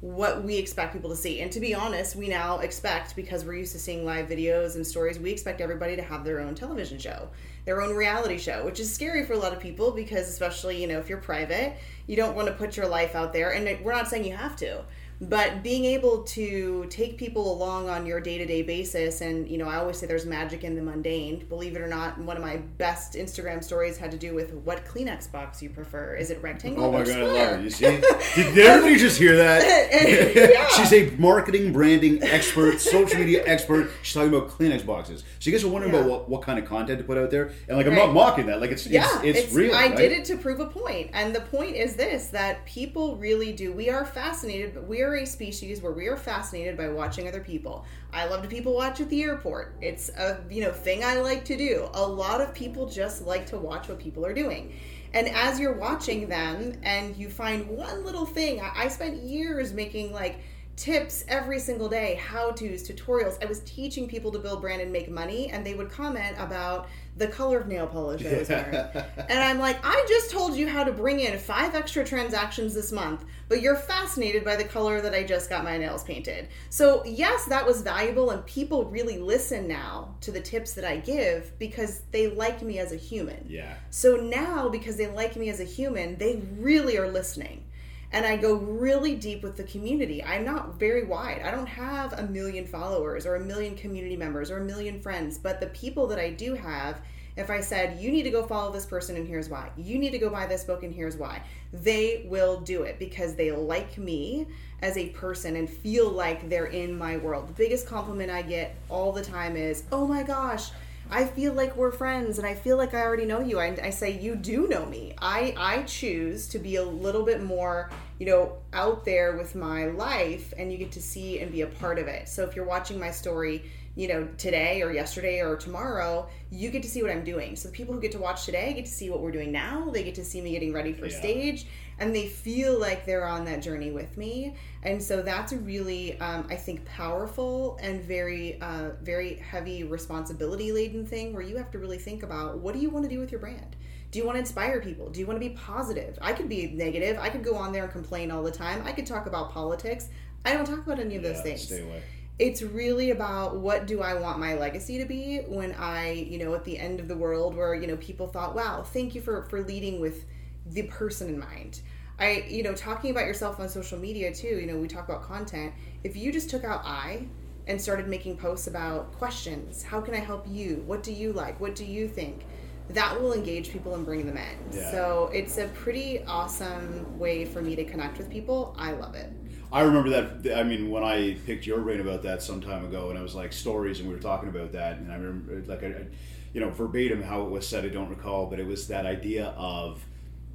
what 0.00 0.44
we 0.44 0.56
expect 0.56 0.92
people 0.92 1.10
to 1.10 1.16
see. 1.16 1.40
And 1.40 1.50
to 1.50 1.58
be 1.58 1.74
honest, 1.74 2.14
we 2.14 2.28
now 2.28 2.58
expect 2.58 3.16
because 3.16 3.44
we're 3.44 3.56
used 3.56 3.72
to 3.72 3.80
seeing 3.80 4.04
live 4.04 4.28
videos 4.28 4.76
and 4.76 4.86
stories, 4.86 5.18
we 5.18 5.32
expect 5.32 5.60
everybody 5.60 5.96
to 5.96 6.02
have 6.02 6.24
their 6.24 6.40
own 6.40 6.54
television 6.54 6.98
show. 6.98 7.30
their 7.68 7.82
own 7.82 7.94
reality 7.94 8.38
show, 8.38 8.64
which 8.64 8.80
is 8.80 8.90
scary 8.90 9.26
for 9.26 9.34
a 9.34 9.38
lot 9.38 9.52
of 9.52 9.60
people 9.60 9.90
because, 9.90 10.26
especially, 10.26 10.80
you 10.80 10.86
know, 10.86 10.98
if 10.98 11.06
you're 11.10 11.18
private, 11.18 11.76
you 12.06 12.16
don't 12.16 12.34
want 12.34 12.48
to 12.48 12.54
put 12.54 12.78
your 12.78 12.88
life 12.88 13.14
out 13.14 13.30
there. 13.34 13.50
And 13.50 13.84
we're 13.84 13.92
not 13.92 14.08
saying 14.08 14.24
you 14.24 14.34
have 14.34 14.56
to, 14.56 14.84
but 15.20 15.62
being 15.62 15.84
able 15.84 16.22
to 16.22 16.86
take 16.90 17.18
people 17.18 17.52
along 17.52 17.88
on 17.88 18.06
your 18.06 18.20
day 18.20 18.38
to 18.38 18.46
day 18.46 18.62
basis, 18.62 19.20
and, 19.20 19.48
you 19.48 19.58
know, 19.58 19.68
I 19.68 19.76
always 19.76 19.98
say 19.98 20.06
there's 20.06 20.26
magic 20.26 20.62
in 20.62 20.76
the 20.76 20.82
mundane. 20.82 21.44
Believe 21.48 21.74
it 21.74 21.80
or 21.82 21.88
not, 21.88 22.18
one 22.18 22.36
of 22.36 22.42
my 22.42 22.58
best 22.78 23.14
Instagram 23.14 23.62
stories 23.64 23.98
had 23.98 24.10
to 24.12 24.16
do 24.16 24.34
with 24.34 24.52
what 24.54 24.84
Kleenex 24.84 25.30
box 25.32 25.60
you 25.62 25.70
prefer. 25.70 26.14
Is 26.14 26.30
it 26.30 26.40
rectangle 26.42 26.84
Oh 26.84 26.92
my 26.92 27.02
god, 27.04 27.18
I 27.18 27.22
love 27.24 27.60
it. 27.60 27.64
You 27.64 27.70
see? 27.70 27.84
Did, 28.36 28.54
did 28.54 28.58
everybody 28.66 28.96
just 28.96 29.18
hear 29.18 29.36
that? 29.36 30.70
She's 30.76 30.92
a 30.92 31.10
marketing, 31.16 31.72
branding 31.72 32.22
expert, 32.22 32.80
social 32.80 33.18
media 33.18 33.42
expert. 33.46 33.90
She's 34.02 34.14
talking 34.14 34.32
about 34.32 34.48
Kleenex 34.50 34.86
boxes. 34.86 35.24
So 35.40 35.50
you 35.50 35.56
guys 35.56 35.64
are 35.64 35.68
wondering 35.68 35.92
Yeah. 35.92 36.00
about 36.00 36.10
what, 36.10 36.28
what 36.28 36.42
kind 36.42 36.58
of 36.58 36.64
content 36.64 36.98
to 36.98 37.04
put 37.04 37.18
out 37.18 37.30
there, 37.30 37.52
and 37.68 37.76
like 37.76 37.86
I'm 37.86 37.94
Right. 37.94 38.06
not 38.06 38.12
mocking 38.14 38.46
that. 38.46 38.60
Like 38.60 38.70
it's 38.70 38.86
yeah, 38.86 39.20
it's, 39.22 39.38
it's, 39.38 39.52
real. 39.52 39.74
I 39.74 39.86
right? 39.88 39.96
did 39.96 40.12
it 40.12 40.24
to 40.26 40.36
prove 40.36 40.60
a 40.60 40.66
point, 40.66 41.10
and 41.12 41.34
the 41.34 41.40
point 41.40 41.74
is 41.74 41.96
this: 41.96 42.26
that 42.28 42.64
people 42.66 43.16
really 43.16 43.52
do. 43.52 43.72
We 43.72 43.90
are 43.90 44.04
fascinated. 44.04 44.74
but 44.74 44.86
We 44.86 45.02
are 45.02 45.07
a 45.16 45.26
species 45.26 45.82
where 45.82 45.92
we 45.92 46.06
are 46.06 46.16
fascinated 46.16 46.76
by 46.76 46.88
watching 46.88 47.28
other 47.28 47.40
people. 47.40 47.84
I 48.12 48.26
love 48.26 48.42
to 48.42 48.48
people 48.48 48.74
watch 48.74 49.00
at 49.00 49.08
the 49.08 49.22
airport. 49.22 49.76
It's 49.80 50.08
a 50.10 50.38
you 50.50 50.62
know 50.62 50.72
thing 50.72 51.04
I 51.04 51.20
like 51.20 51.44
to 51.46 51.56
do. 51.56 51.88
A 51.94 52.06
lot 52.06 52.40
of 52.40 52.54
people 52.54 52.88
just 52.88 53.26
like 53.26 53.46
to 53.46 53.58
watch 53.58 53.88
what 53.88 53.98
people 53.98 54.24
are 54.24 54.34
doing. 54.34 54.72
And 55.14 55.28
as 55.28 55.58
you're 55.58 55.72
watching 55.72 56.28
them, 56.28 56.74
and 56.82 57.16
you 57.16 57.30
find 57.30 57.66
one 57.68 58.04
little 58.04 58.26
thing, 58.26 58.60
I, 58.60 58.84
I 58.84 58.88
spent 58.88 59.22
years 59.22 59.72
making 59.72 60.12
like 60.12 60.40
tips 60.78 61.24
every 61.26 61.58
single 61.58 61.88
day, 61.88 62.14
how 62.14 62.52
to's, 62.52 62.88
tutorials. 62.88 63.42
I 63.42 63.46
was 63.46 63.60
teaching 63.60 64.06
people 64.06 64.30
to 64.30 64.38
build 64.38 64.60
brand 64.60 64.80
and 64.80 64.92
make 64.92 65.10
money, 65.10 65.50
and 65.50 65.66
they 65.66 65.74
would 65.74 65.90
comment 65.90 66.36
about 66.38 66.88
the 67.16 67.26
color 67.26 67.58
of 67.58 67.66
nail 67.66 67.88
polish 67.88 68.24
I 68.24 68.38
was 68.38 68.48
wearing. 68.48 68.74
and 68.74 69.38
I'm 69.40 69.58
like, 69.58 69.78
I 69.84 70.06
just 70.08 70.30
told 70.30 70.54
you 70.54 70.68
how 70.68 70.84
to 70.84 70.92
bring 70.92 71.18
in 71.18 71.36
five 71.36 71.74
extra 71.74 72.04
transactions 72.04 72.74
this 72.74 72.92
month, 72.92 73.24
but 73.48 73.60
you're 73.60 73.74
fascinated 73.74 74.44
by 74.44 74.54
the 74.54 74.62
color 74.62 75.00
that 75.00 75.14
I 75.14 75.24
just 75.24 75.50
got 75.50 75.64
my 75.64 75.76
nails 75.76 76.04
painted. 76.04 76.48
So, 76.70 77.04
yes, 77.04 77.46
that 77.46 77.66
was 77.66 77.82
valuable, 77.82 78.30
and 78.30 78.46
people 78.46 78.84
really 78.84 79.18
listen 79.18 79.66
now 79.66 80.14
to 80.20 80.30
the 80.30 80.40
tips 80.40 80.74
that 80.74 80.84
I 80.84 80.98
give 80.98 81.58
because 81.58 82.02
they 82.12 82.28
like 82.28 82.62
me 82.62 82.78
as 82.78 82.92
a 82.92 82.96
human. 82.96 83.44
Yeah. 83.48 83.74
So 83.90 84.16
now, 84.16 84.68
because 84.68 84.96
they 84.96 85.08
like 85.08 85.34
me 85.34 85.48
as 85.48 85.58
a 85.58 85.64
human, 85.64 86.16
they 86.18 86.40
really 86.56 86.96
are 86.98 87.10
listening. 87.10 87.64
And 88.10 88.24
I 88.24 88.36
go 88.36 88.54
really 88.54 89.14
deep 89.16 89.42
with 89.42 89.56
the 89.56 89.64
community. 89.64 90.24
I'm 90.24 90.44
not 90.44 90.78
very 90.78 91.04
wide. 91.04 91.42
I 91.44 91.50
don't 91.50 91.66
have 91.66 92.14
a 92.14 92.22
million 92.22 92.66
followers 92.66 93.26
or 93.26 93.36
a 93.36 93.40
million 93.40 93.76
community 93.76 94.16
members 94.16 94.50
or 94.50 94.58
a 94.58 94.64
million 94.64 95.00
friends. 95.00 95.36
But 95.36 95.60
the 95.60 95.66
people 95.68 96.06
that 96.06 96.18
I 96.18 96.30
do 96.30 96.54
have, 96.54 97.02
if 97.36 97.50
I 97.50 97.60
said, 97.60 98.00
you 98.00 98.10
need 98.10 98.22
to 98.22 98.30
go 98.30 98.46
follow 98.46 98.72
this 98.72 98.86
person 98.86 99.16
and 99.16 99.28
here's 99.28 99.50
why, 99.50 99.70
you 99.76 99.98
need 99.98 100.10
to 100.10 100.18
go 100.18 100.30
buy 100.30 100.46
this 100.46 100.64
book 100.64 100.82
and 100.82 100.94
here's 100.94 101.16
why, 101.16 101.42
they 101.72 102.24
will 102.28 102.60
do 102.60 102.82
it 102.82 102.98
because 102.98 103.34
they 103.34 103.52
like 103.52 103.98
me 103.98 104.46
as 104.80 104.96
a 104.96 105.10
person 105.10 105.56
and 105.56 105.68
feel 105.68 106.08
like 106.08 106.48
they're 106.48 106.66
in 106.66 106.96
my 106.96 107.18
world. 107.18 107.48
The 107.48 107.52
biggest 107.52 107.86
compliment 107.86 108.30
I 108.30 108.40
get 108.40 108.74
all 108.88 109.12
the 109.12 109.22
time 109.22 109.54
is, 109.54 109.84
oh 109.92 110.06
my 110.06 110.22
gosh, 110.22 110.70
I 111.10 111.24
feel 111.24 111.54
like 111.54 111.74
we're 111.74 111.90
friends 111.90 112.38
and 112.38 112.46
I 112.46 112.54
feel 112.54 112.76
like 112.76 112.92
I 112.92 113.02
already 113.02 113.24
know 113.24 113.40
you. 113.40 113.58
I, 113.58 113.78
I 113.82 113.90
say 113.90 114.18
you 114.18 114.36
do 114.36 114.68
know 114.68 114.84
me. 114.84 115.14
I 115.18 115.54
I 115.56 115.82
choose 115.84 116.46
to 116.48 116.58
be 116.58 116.76
a 116.76 116.84
little 116.84 117.24
bit 117.24 117.42
more, 117.42 117.90
you 118.18 118.26
know, 118.26 118.58
out 118.74 119.04
there 119.06 119.36
with 119.36 119.54
my 119.54 119.86
life 119.86 120.52
and 120.58 120.70
you 120.70 120.76
get 120.76 120.92
to 120.92 121.02
see 121.02 121.40
and 121.40 121.50
be 121.50 121.62
a 121.62 121.66
part 121.66 121.98
of 121.98 122.08
it. 122.08 122.28
So 122.28 122.44
if 122.44 122.54
you're 122.54 122.66
watching 122.66 123.00
my 123.00 123.10
story, 123.10 123.64
you 123.98 124.06
know, 124.06 124.28
today 124.38 124.80
or 124.80 124.92
yesterday 124.92 125.40
or 125.40 125.56
tomorrow, 125.56 126.28
you 126.52 126.70
get 126.70 126.84
to 126.84 126.88
see 126.88 127.02
what 127.02 127.10
I'm 127.10 127.24
doing. 127.24 127.56
So 127.56 127.68
the 127.68 127.74
people 127.74 127.92
who 127.92 128.00
get 128.00 128.12
to 128.12 128.20
watch 128.20 128.44
today 128.44 128.72
get 128.72 128.84
to 128.84 128.92
see 128.92 129.10
what 129.10 129.20
we're 129.20 129.32
doing 129.32 129.50
now. 129.50 129.90
They 129.90 130.04
get 130.04 130.14
to 130.14 130.24
see 130.24 130.40
me 130.40 130.52
getting 130.52 130.72
ready 130.72 130.92
for 130.92 131.06
Yeah. 131.06 131.18
stage 131.18 131.66
and 131.98 132.14
they 132.14 132.28
feel 132.28 132.78
like 132.78 133.04
they're 133.04 133.26
on 133.26 133.44
that 133.46 133.60
journey 133.60 133.90
with 133.90 134.16
me. 134.16 134.54
And 134.84 135.02
so 135.02 135.20
that's 135.20 135.50
a 135.50 135.58
really, 135.58 136.16
um, 136.20 136.46
I 136.48 136.54
think, 136.54 136.84
powerful 136.84 137.76
and 137.82 138.00
very, 138.00 138.60
uh, 138.60 138.90
very 139.02 139.34
heavy 139.34 139.82
responsibility 139.82 140.70
laden 140.70 141.04
thing 141.04 141.32
where 141.32 141.42
you 141.42 141.56
have 141.56 141.72
to 141.72 141.80
really 141.80 141.98
think 141.98 142.22
about 142.22 142.58
what 142.58 142.74
do 142.74 142.80
you 142.80 142.90
want 142.90 143.04
to 143.04 143.08
do 143.08 143.18
with 143.18 143.32
your 143.32 143.40
brand? 143.40 143.74
Do 144.12 144.20
you 144.20 144.24
want 144.24 144.36
to 144.36 144.40
inspire 144.40 144.80
people? 144.80 145.10
Do 145.10 145.18
you 145.18 145.26
want 145.26 145.42
to 145.42 145.48
be 145.48 145.56
positive? 145.56 146.16
I 146.22 146.34
could 146.34 146.48
be 146.48 146.68
negative. 146.68 147.18
I 147.20 147.30
could 147.30 147.42
go 147.42 147.56
on 147.56 147.72
there 147.72 147.82
and 147.82 147.92
complain 147.92 148.30
all 148.30 148.44
the 148.44 148.52
time. 148.52 148.80
I 148.86 148.92
could 148.92 149.06
talk 149.06 149.26
about 149.26 149.50
politics. 149.50 150.08
I 150.44 150.54
don't 150.54 150.64
talk 150.64 150.86
about 150.86 151.00
any 151.00 151.16
of 151.16 151.24
those 151.24 151.40
things 151.40 151.62
Stay 151.64 151.82
away. 151.82 152.00
It's 152.38 152.62
really 152.62 153.10
about 153.10 153.56
what 153.56 153.86
do 153.86 154.00
I 154.00 154.14
want 154.14 154.38
my 154.38 154.54
legacy 154.54 154.98
to 154.98 155.04
be 155.04 155.38
when 155.48 155.74
I, 155.74 156.12
you 156.12 156.38
know, 156.38 156.54
at 156.54 156.64
the 156.64 156.78
end 156.78 157.00
of 157.00 157.08
the 157.08 157.16
world 157.16 157.56
where, 157.56 157.74
you 157.74 157.86
know, 157.86 157.96
people 157.96 158.28
thought, 158.28 158.54
wow, 158.54 158.82
thank 158.82 159.14
you 159.14 159.20
for, 159.20 159.42
for 159.44 159.62
leading 159.62 160.00
with 160.00 160.24
the 160.66 160.82
person 160.84 161.28
in 161.28 161.38
mind. 161.38 161.80
I, 162.20 162.44
you 162.48 162.62
know, 162.62 162.74
talking 162.74 163.10
about 163.10 163.26
yourself 163.26 163.58
on 163.58 163.68
social 163.68 163.98
media 163.98 164.32
too, 164.32 164.46
you 164.46 164.66
know, 164.66 164.76
we 164.76 164.88
talk 164.88 165.08
about 165.08 165.22
content. 165.22 165.72
If 166.04 166.16
you 166.16 166.32
just 166.32 166.48
took 166.48 166.64
out 166.64 166.82
I 166.84 167.26
and 167.66 167.80
started 167.80 168.08
making 168.08 168.36
posts 168.36 168.66
about 168.66 169.12
questions, 169.18 169.82
how 169.82 170.00
can 170.00 170.14
I 170.14 170.18
help 170.18 170.46
you? 170.48 170.82
What 170.86 171.02
do 171.02 171.12
you 171.12 171.32
like? 171.32 171.60
What 171.60 171.74
do 171.74 171.84
you 171.84 172.08
think? 172.08 172.44
That 172.90 173.20
will 173.20 173.34
engage 173.34 173.70
people 173.70 173.94
and 173.94 174.04
bring 174.04 174.26
them 174.26 174.36
in. 174.36 174.72
Yeah. 174.72 174.90
So 174.90 175.30
it's 175.32 175.58
a 175.58 175.68
pretty 175.68 176.24
awesome 176.24 177.18
way 177.18 177.44
for 177.44 177.60
me 177.60 177.76
to 177.76 177.84
connect 177.84 178.16
with 178.16 178.30
people. 178.30 178.74
I 178.78 178.92
love 178.92 179.14
it. 179.14 179.30
I 179.72 179.82
remember 179.82 180.10
that. 180.10 180.58
I 180.58 180.62
mean, 180.62 180.90
when 180.90 181.04
I 181.04 181.36
picked 181.46 181.66
your 181.66 181.80
brain 181.80 182.00
about 182.00 182.22
that 182.22 182.42
some 182.42 182.60
time 182.60 182.84
ago, 182.84 183.10
and 183.10 183.18
I 183.18 183.22
was 183.22 183.34
like 183.34 183.52
stories, 183.52 184.00
and 184.00 184.08
we 184.08 184.14
were 184.14 184.20
talking 184.20 184.48
about 184.48 184.72
that, 184.72 184.98
and 184.98 185.12
I 185.12 185.16
remember 185.16 185.62
like 185.66 185.82
I, 185.82 186.06
you 186.54 186.60
know, 186.60 186.70
verbatim 186.70 187.22
how 187.22 187.42
it 187.42 187.50
was 187.50 187.66
said. 187.68 187.84
I 187.84 187.88
don't 187.88 188.08
recall, 188.08 188.46
but 188.46 188.58
it 188.58 188.66
was 188.66 188.88
that 188.88 189.04
idea 189.06 189.46
of 189.56 190.04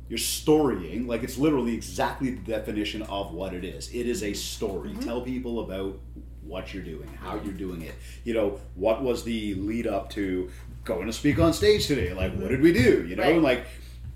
you're 0.10 0.18
storying, 0.18 1.08
like 1.08 1.24
it's 1.24 1.38
literally 1.38 1.74
exactly 1.74 2.32
the 2.32 2.42
definition 2.42 3.04
of 3.04 3.34
what 3.34 3.54
it 3.54 3.64
is. 3.64 3.90
It 3.94 4.08
is 4.08 4.24
a 4.24 4.34
story. 4.34 4.90
Mm-hmm. 4.90 5.00
Tell 5.02 5.22
people 5.22 5.62
about 5.62 5.98
what 6.44 6.74
you're 6.74 6.84
doing, 6.84 7.08
how 7.22 7.36
you're 7.36 7.54
doing 7.54 7.84
it. 7.84 7.96
You 8.24 8.34
know, 8.34 8.60
what 8.76 9.02
was 9.02 9.24
the 9.24 9.54
lead 9.56 9.88
up 9.88 10.10
to 10.12 10.52
going 10.84 11.08
to 11.08 11.14
speak 11.14 11.40
on 11.40 11.54
stage 11.54 11.88
today? 11.88 12.14
Like, 12.14 12.36
what 12.36 12.50
did 12.50 12.62
we 12.62 12.74
do? 12.74 13.06
You 13.08 13.16
know, 13.16 13.24
Right. 13.24 13.42
like 13.42 13.66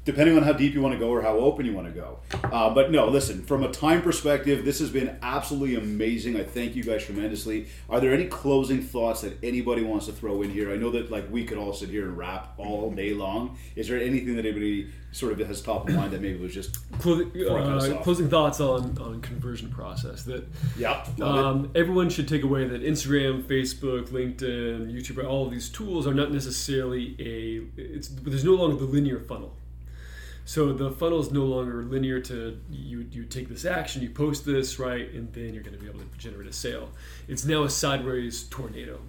depending 0.08 0.38
on 0.38 0.44
how 0.44 0.54
deep 0.54 0.74
you 0.74 0.82
want 0.82 0.94
to 0.94 1.00
go 1.00 1.10
or 1.10 1.22
how 1.22 1.36
open 1.36 1.66
you 1.66 1.74
want 1.74 1.86
to 1.86 1.92
go. 1.92 2.18
Uh, 2.46 2.74
but 2.74 2.90
no, 2.92 3.10
listen, 3.10 3.44
from 3.44 3.62
a 3.62 3.70
time 3.70 4.02
perspective, 4.02 4.64
this 4.64 4.80
has 4.80 4.90
been 4.90 5.20
absolutely 5.22 5.76
amazing. 5.76 6.38
I 6.38 6.46
thank 6.46 6.78
you 6.78 6.84
guys 6.86 7.04
tremendously. 7.04 7.68
Are 7.90 8.00
there 8.00 8.14
any 8.14 8.26
closing 8.26 8.82
thoughts 8.82 9.20
that 9.22 9.38
anybody 9.44 9.84
wants 9.84 10.06
to 10.06 10.14
throw 10.14 10.44
in 10.44 10.50
here? 10.50 10.72
I 10.72 10.78
know 10.78 10.92
that 10.92 11.12
like 11.12 11.30
we 11.30 11.44
could 11.44 11.58
all 11.58 11.74
sit 11.74 11.90
here 11.90 12.06
and 12.06 12.18
rap 12.18 12.54
all 12.58 12.90
day 12.90 13.14
long. 13.14 13.58
Is 13.76 13.90
there 13.90 14.00
anything 14.00 14.38
that 14.38 14.46
anybody 14.46 14.88
sort 15.12 15.34
of 15.34 15.46
has 15.46 15.62
top 15.62 15.90
of 15.90 15.96
mind 15.96 16.12
that 16.12 16.22
maybe 16.22 16.40
was 16.40 16.54
just 16.54 16.78
Closing, 17.00 17.30
Before 17.30 17.60
I 17.60 17.64
cut 17.64 17.74
us 17.74 17.90
uh, 17.90 17.98
closing 17.98 18.30
thoughts 18.30 18.62
on, 18.62 18.98
on 19.00 19.20
conversion 19.22 19.70
process 19.70 20.24
that 20.24 20.48
yeah, 20.78 21.06
um, 21.22 21.70
everyone 21.76 22.10
should 22.10 22.30
take 22.30 22.44
away 22.44 22.66
that 22.66 22.82
Instagram, 22.82 23.44
Facebook, 23.44 24.08
LinkedIn, 24.10 24.90
YouTube, 24.90 25.28
all 25.28 25.46
of 25.46 25.52
these 25.52 25.68
tools 25.68 26.08
are 26.08 26.14
not 26.14 26.32
necessarily 26.32 27.16
a. 27.20 27.82
It's 27.82 28.08
there's 28.08 28.46
no 28.46 28.54
longer 28.54 28.78
the 28.78 28.86
linear 28.86 29.20
funnel. 29.20 29.57
So 30.48 30.72
the 30.72 30.92
funnel 30.92 31.20
is 31.20 31.30
no 31.30 31.44
longer 31.44 31.84
linear 31.84 32.22
to 32.22 32.58
you. 32.72 33.06
You 33.12 33.26
take 33.26 33.50
this 33.50 33.66
action, 33.66 34.02
you 34.02 34.10
post 34.10 34.46
this 34.46 34.80
right, 34.80 35.12
and 35.12 35.32
then 35.34 35.54
you're 35.54 35.62
going 35.62 35.76
to 35.76 35.80
be 35.80 35.90
able 35.90 36.00
to 36.00 36.06
generate 36.18 36.48
a 36.48 36.54
sale. 36.54 36.90
It's 37.28 37.44
now 37.44 37.64
a 37.64 37.70
sideways 37.70 38.44
tornado. 38.44 39.02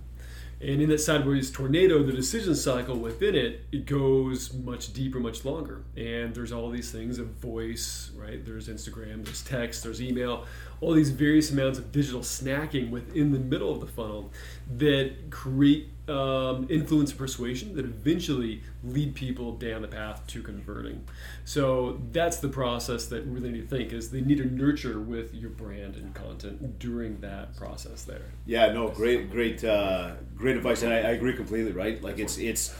And 0.60 0.82
in 0.82 0.88
that 0.88 0.98
sideways 0.98 1.52
tornado, 1.52 2.02
the 2.02 2.10
decision 2.10 2.56
cycle 2.56 2.96
within 2.96 3.36
it, 3.36 3.60
it 3.70 3.86
goes 3.86 4.52
much 4.52 4.92
deeper, 4.92 5.20
much 5.20 5.44
longer. 5.44 5.84
And 5.96 6.34
there's 6.34 6.50
all 6.50 6.70
these 6.70 6.90
things 6.90 7.20
of 7.20 7.28
voice, 7.28 8.10
right? 8.16 8.44
There's 8.44 8.68
Instagram, 8.68 9.24
there's 9.24 9.42
text, 9.44 9.84
there's 9.84 10.02
email, 10.02 10.44
all 10.80 10.92
these 10.92 11.10
various 11.10 11.52
amounts 11.52 11.78
of 11.78 11.92
digital 11.92 12.22
snacking 12.22 12.90
within 12.90 13.30
the 13.30 13.38
middle 13.38 13.72
of 13.72 13.78
the 13.78 13.86
funnel 13.86 14.32
that 14.76 15.30
create 15.30 15.90
um, 16.08 16.66
influence 16.70 17.10
and 17.10 17.18
persuasion 17.18 17.74
that 17.76 17.84
eventually 17.84 18.62
lead 18.82 19.14
people 19.14 19.52
down 19.52 19.82
the 19.82 19.88
path 19.88 20.26
to 20.28 20.42
converting. 20.42 21.04
So 21.44 22.00
that's 22.12 22.38
the 22.38 22.48
process 22.48 23.06
that 23.06 23.26
we 23.26 23.32
really 23.32 23.50
need 23.50 23.68
to 23.68 23.76
think 23.76 23.92
is 23.92 24.10
they 24.10 24.20
need 24.20 24.38
to 24.38 24.46
nurture 24.46 25.00
with 25.00 25.34
your 25.34 25.50
brand 25.50 25.96
and 25.96 26.14
content 26.14 26.78
during 26.78 27.20
that 27.20 27.56
process 27.56 28.04
there. 28.04 28.32
Yeah, 28.46 28.72
no, 28.72 28.88
great, 28.88 29.30
great, 29.30 29.62
uh, 29.64 30.12
great 30.36 30.56
advice, 30.56 30.82
and 30.82 30.92
I, 30.92 30.96
I 30.96 31.10
agree 31.10 31.34
completely. 31.34 31.72
Right, 31.72 32.02
like 32.02 32.18
it's 32.18 32.38
it's 32.38 32.74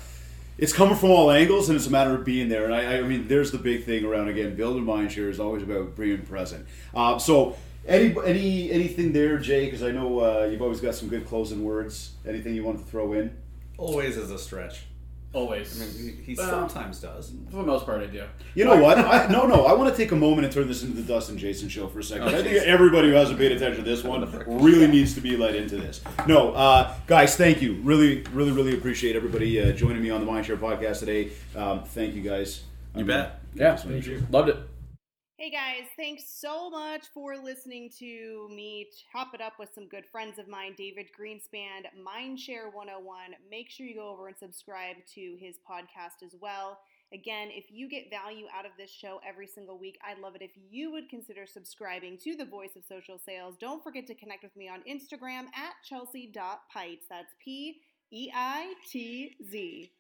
it's 0.59 0.73
coming 0.73 0.97
from 0.97 1.11
all 1.11 1.31
angles, 1.31 1.69
and 1.69 1.77
it's 1.77 1.87
a 1.87 1.91
matter 1.91 2.15
of 2.15 2.25
being 2.25 2.49
there. 2.49 2.65
And 2.65 2.75
I, 2.75 2.99
I 2.99 3.03
mean, 3.03 3.29
there's 3.29 3.53
the 3.53 3.59
big 3.59 3.85
thing 3.85 4.05
around 4.05 4.29
again, 4.29 4.57
building 4.57 4.85
mind 4.85 5.13
share 5.13 5.31
is 5.31 5.39
always 5.39 5.63
about 5.63 5.97
being 5.97 6.23
present. 6.23 6.67
Uh, 6.93 7.19
so, 7.19 7.57
any 7.89 8.15
any 8.25 8.71
anything 8.71 9.13
there, 9.13 9.39
Jay? 9.39 9.65
Because 9.65 9.83
I 9.83 9.91
know 9.91 10.21
uh, 10.21 10.45
you've 10.51 10.63
always 10.63 10.81
got 10.81 10.95
some 10.95 11.09
good 11.09 11.27
closing 11.27 11.65
words. 11.65 12.13
Anything 12.27 12.55
you 12.55 12.65
want 12.65 12.79
to 12.79 12.85
throw 12.85 13.13
in? 13.15 13.37
Always 13.77 14.17
is 14.17 14.31
a 14.31 14.39
stretch. 14.39 14.83
always. 15.35 15.81
I 15.81 15.85
mean, 15.85 16.17
he, 16.17 16.23
he 16.33 16.35
Well- 16.35 16.49
sometimes 16.69 17.01
does. 17.01 17.33
For 17.51 17.57
the 17.59 17.63
most 17.63 17.85
part, 17.87 18.01
I 18.03 18.07
do. 18.07 18.25
You 18.55 18.65
know 18.65 18.77
what? 18.81 18.99
I, 18.99 19.29
no, 19.29 19.47
no. 19.47 19.67
I 19.67 19.73
want 19.75 19.89
to 19.91 19.97
take 19.97 20.11
a 20.13 20.17
moment 20.17 20.45
and 20.47 20.53
turn 20.53 20.67
this 20.67 20.83
into 20.83 20.97
the 20.97 21.03
Dustin 21.03 21.39
Jason 21.39 21.69
show 21.69 21.87
for 21.87 22.01
a 22.01 22.03
second. 22.03 22.29
I 22.29 22.43
think 22.43 22.57
everybody 22.67 23.09
who 23.11 23.15
hasn't 23.15 23.39
paid 23.39 23.53
attention 23.53 23.85
to 23.85 23.89
this 23.89 24.03
one 24.03 24.29
really 24.47 24.87
needs 24.89 25.15
to 25.15 25.21
be 25.21 25.37
let 25.37 25.55
into 25.55 25.77
this. 25.77 26.01
No, 26.27 26.53
uh, 26.53 26.93
guys, 27.07 27.37
thank 27.37 27.63
you. 27.63 27.75
Really, 27.83 28.23
really, 28.33 28.51
really 28.53 28.75
appreciate 28.75 29.15
everybody 29.17 29.61
uh, 29.63 29.73
joining 29.73 30.03
me 30.03 30.11
on 30.11 30.25
the 30.25 30.31
Mindshare 30.31 30.57
podcast 30.59 31.01
today. 31.01 31.31
Um, 31.55 31.85
thank 31.85 32.15
you, 32.15 32.23
guys. 32.23 32.63
You 32.95 33.03
I'm 33.03 33.07
bet. 33.07 33.41
gonna- 33.57 33.71
Yeah, 33.71 33.77
Thank 33.77 34.07
you. 34.07 34.27
loved 34.31 34.49
it. 34.49 34.57
Hey 35.41 35.51
guys, 35.51 35.87
thanks 35.97 36.25
so 36.27 36.69
much 36.69 37.07
for 37.15 37.37
listening 37.37 37.91
to 38.01 38.49
me 38.53 38.89
chop 39.13 39.35
it 39.35 39.41
up 39.41 39.53
with 39.57 39.69
some 39.73 39.87
good 39.87 40.05
friends 40.05 40.37
of 40.37 40.49
mine, 40.49 40.75
David 40.77 41.07
Greenspan, 41.17 41.87
Mindshare 41.97 42.75
101. 42.75 43.37
Make 43.49 43.71
sure 43.71 43.87
you 43.87 43.95
go 43.95 44.09
over 44.09 44.27
and 44.27 44.37
subscribe 44.37 44.97
to 45.15 45.37
his 45.39 45.55
podcast 45.59 46.27
as 46.27 46.35
well. 46.41 46.81
Again, 47.15 47.51
if 47.53 47.67
you 47.71 47.89
get 47.89 48.11
value 48.11 48.47
out 48.53 48.67
of 48.67 48.73
this 48.77 48.91
show 48.91 49.21
every 49.25 49.47
single 49.47 49.79
week, 49.79 49.97
I'd 50.05 50.19
love 50.19 50.35
it 50.35 50.43
if 50.43 50.51
you 50.69 50.91
would 50.91 51.09
consider 51.09 51.47
subscribing 51.47 52.19
to 52.25 52.35
the 52.35 52.45
Voice 52.45 52.75
of 52.77 52.83
Social 52.83 53.17
Sales. 53.17 53.55
Don't 53.61 53.85
forget 53.85 54.09
to 54.09 54.17
connect 54.17 54.43
with 54.43 54.57
me 54.57 54.69
on 54.69 54.83
Instagram 54.91 55.45
at 55.55 55.75
chelsea.peitz. 55.89 57.07
That's 57.09 57.35
P 57.39 57.77
E 58.11 58.29
I 58.35 58.75
T 58.91 59.37
Z. 59.49 59.93